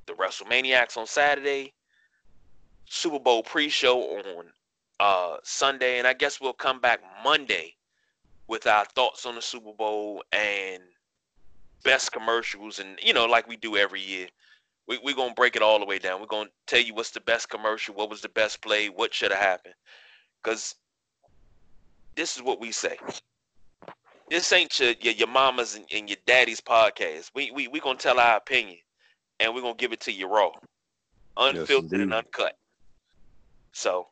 the 0.05 0.13
WrestleManiacs 0.13 0.97
on 0.97 1.07
Saturday, 1.07 1.73
Super 2.85 3.19
Bowl 3.19 3.43
pre-show 3.43 4.01
on 4.01 4.45
uh 4.99 5.37
Sunday, 5.43 5.99
and 5.99 6.07
I 6.07 6.13
guess 6.13 6.41
we'll 6.41 6.53
come 6.53 6.79
back 6.79 6.99
Monday 7.23 7.75
with 8.47 8.67
our 8.67 8.85
thoughts 8.85 9.25
on 9.25 9.35
the 9.35 9.41
Super 9.41 9.73
Bowl 9.73 10.23
and 10.31 10.81
best 11.83 12.11
commercials, 12.11 12.79
and 12.79 12.99
you 13.01 13.13
know, 13.13 13.25
like 13.25 13.47
we 13.47 13.55
do 13.55 13.77
every 13.77 14.01
year 14.01 14.27
we, 14.89 14.97
we're 15.03 15.15
gonna 15.15 15.33
break 15.35 15.55
it 15.55 15.61
all 15.61 15.79
the 15.79 15.85
way 15.85 15.99
down. 15.99 16.19
We're 16.19 16.25
gonna 16.25 16.49
tell 16.65 16.81
you 16.81 16.95
what's 16.95 17.11
the 17.11 17.21
best 17.21 17.47
commercial, 17.47 17.93
what 17.93 18.09
was 18.09 18.21
the 18.21 18.29
best 18.29 18.61
play, 18.61 18.87
what 18.89 19.13
should 19.13 19.31
have 19.31 19.39
happened. 19.39 19.75
Cause 20.43 20.75
this 22.15 22.35
is 22.35 22.41
what 22.41 22.59
we 22.59 22.71
say. 22.71 22.97
This 24.29 24.51
ain't 24.53 24.79
your 24.79 24.93
your, 25.01 25.13
your 25.13 25.27
mama's 25.27 25.75
and, 25.75 25.85
and, 25.91 26.09
your 26.09 26.17
daddy's 26.25 26.61
podcast. 26.61 27.31
We 27.33 27.51
we 27.51 27.67
we 27.67 27.79
gonna 27.79 27.97
tell 27.97 28.19
our 28.19 28.37
opinion 28.37 28.77
and 29.39 29.53
we're 29.53 29.61
gonna 29.61 29.75
give 29.75 29.93
it 29.93 30.01
to 30.01 30.11
you 30.11 30.27
raw. 30.27 30.51
Unfiltered 31.37 31.91
yes, 31.91 32.01
and 32.01 32.13
uncut. 32.13 32.57
So 33.71 34.07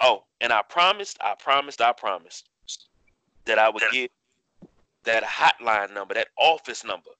oh, 0.00 0.24
and 0.40 0.52
I 0.52 0.62
promised, 0.62 1.18
I 1.20 1.34
promised, 1.38 1.80
I 1.80 1.92
promised 1.92 2.48
that 3.44 3.58
I 3.58 3.68
would 3.68 3.82
give 3.92 4.10
that 5.04 5.22
hotline 5.22 5.92
number, 5.92 6.14
that 6.14 6.28
office 6.38 6.84
number 6.84 7.10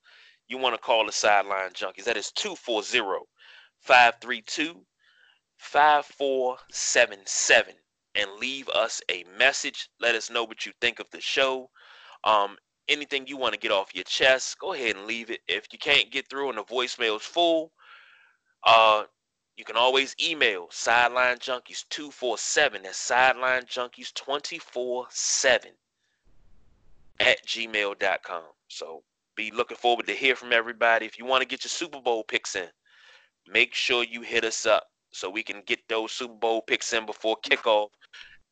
you 0.49 0.59
want 0.59 0.75
to 0.75 0.81
call 0.81 1.07
the 1.07 1.13
sideline 1.13 1.71
junkies. 1.71 2.05
That 2.05 2.17
is 2.17 2.33
240 2.33 3.25
532 3.81 4.81
5477 5.57 7.75
and 8.17 8.31
leave 8.39 8.69
us 8.69 9.01
a 9.11 9.25
message. 9.39 9.89
Let 10.01 10.15
us 10.15 10.31
know 10.31 10.45
what 10.45 10.67
you 10.67 10.73
think 10.81 11.01
of 11.01 11.11
the 11.11 11.21
show. 11.21 11.69
Um, 12.25 12.57
anything 12.89 13.27
you 13.27 13.37
want 13.37 13.55
to 13.55 13.61
get 13.61 13.71
off 13.71 13.95
your 13.95 14.05
chest, 14.05 14.59
go 14.59 14.73
ahead 14.73 14.97
and 14.97 15.07
leave 15.07 15.31
it. 15.31 15.41
If 15.47 15.67
you 15.73 15.79
can't 15.79 16.11
get 16.11 16.29
through 16.29 16.49
and 16.49 16.59
the 16.59 16.65
voicemail 16.65 17.17
is 17.17 17.23
full, 17.23 17.71
uh, 18.65 19.05
you 19.57 19.65
can 19.65 19.77
always 19.77 20.17
email 20.23 20.67
sideline 20.71 21.37
junkies 21.37 21.85
247 21.91 22.83
that's 22.83 22.99
sideline 22.99 23.63
junkies 23.63 24.13
24 24.15 25.07
7 25.11 25.71
at 27.21 27.47
gmail.com. 27.47 28.43
So 28.69 29.03
be 29.37 29.51
looking 29.51 29.77
forward 29.77 30.07
to 30.07 30.13
hear 30.13 30.35
from 30.35 30.53
everybody. 30.53 31.07
If 31.07 31.19
you 31.19 31.25
want 31.25 31.43
to 31.43 31.49
get 31.49 31.63
your 31.65 31.69
Super 31.69 32.01
Bowl 32.01 32.25
picks 32.25 32.57
in, 32.57 32.69
make 33.47 33.75
sure 33.75 34.03
you 34.03 34.23
hit 34.23 34.45
us 34.45 34.67
up 34.67 34.91
so 35.13 35.31
we 35.31 35.43
can 35.43 35.63
get 35.67 35.81
those 35.89 36.11
Super 36.11 36.35
Bowl 36.35 36.63
picks 36.63 36.93
in 36.93 37.07
before 37.07 37.37
kickoff 37.45 37.91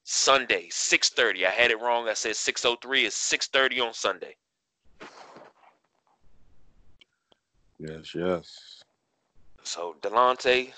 Sunday, 0.04 0.68
6:30. 0.70 1.46
I 1.46 1.50
had 1.50 1.70
it 1.70 1.80
wrong. 1.80 2.08
I 2.08 2.14
said 2.14 2.36
6:03. 2.36 3.06
It's 3.06 3.16
6:30 3.16 3.80
on 3.80 3.94
Sunday. 3.94 4.36
Yes, 7.78 8.14
yes. 8.14 8.82
So 9.64 9.96
Delonte, 10.00 10.72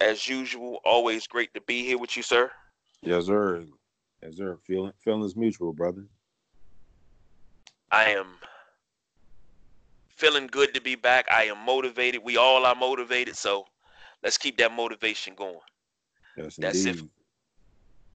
as 0.00 0.28
usual, 0.28 0.80
always 0.84 1.26
great 1.26 1.52
to 1.54 1.60
be 1.60 1.84
here 1.84 1.98
with 1.98 2.16
you, 2.16 2.22
sir. 2.22 2.50
Yes, 3.02 3.26
sir. 3.26 3.64
Yes, 4.22 4.36
sir. 4.36 4.58
Feeling 4.64 4.92
feelings 4.98 5.36
mutual, 5.36 5.72
brother. 5.72 6.04
I 7.90 8.10
am 8.10 8.38
feeling 10.08 10.46
good 10.46 10.74
to 10.74 10.80
be 10.80 10.94
back. 10.94 11.30
I 11.30 11.44
am 11.44 11.58
motivated. 11.58 12.22
We 12.24 12.36
all 12.36 12.64
are 12.64 12.74
motivated. 12.74 13.36
So 13.36 13.66
let's 14.22 14.38
keep 14.38 14.56
that 14.58 14.72
motivation 14.72 15.34
going. 15.34 15.60
Yes, 16.36 16.56
That's 16.56 16.84
indeed. 16.84 17.04
it. 17.04 17.10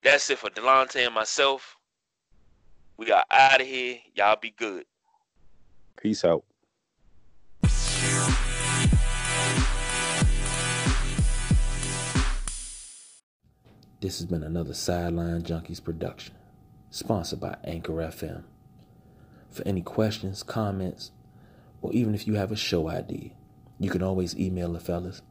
That's 0.02 0.30
it 0.30 0.38
for 0.38 0.50
Delonte 0.50 1.06
and 1.06 1.14
myself. 1.14 1.76
We 2.98 3.12
are 3.12 3.26
out 3.30 3.60
of 3.60 3.68
here. 3.68 3.98
Y'all 4.16 4.38
be 4.42 4.52
good. 4.52 4.86
Peace 6.02 6.24
out. 6.24 6.46
This 14.02 14.20
has 14.20 14.26
been 14.26 14.44
another 14.44 14.74
Sideline 14.74 15.42
Junkies 15.42 15.84
production, 15.84 16.34
sponsored 16.90 17.42
by 17.42 17.58
Anchor 17.66 17.96
FM. 17.96 18.44
For 19.50 19.68
any 19.68 19.82
questions, 19.82 20.44
comments, 20.44 21.12
or 21.82 21.92
even 21.92 22.16
if 22.16 22.26
you 22.26 22.36
have 22.36 22.54
a 22.54 22.56
show 22.56 22.88
idea, 22.88 23.32
you 23.78 23.90
can 23.90 24.02
always 24.02 24.38
email 24.38 24.72
the 24.72 24.80
fellas 24.80 25.22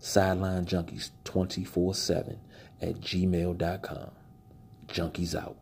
sidelinejunkies247 0.00 2.38
at 2.80 3.00
gmail.com. 3.00 4.10
Junkies 4.88 5.34
out. 5.34 5.56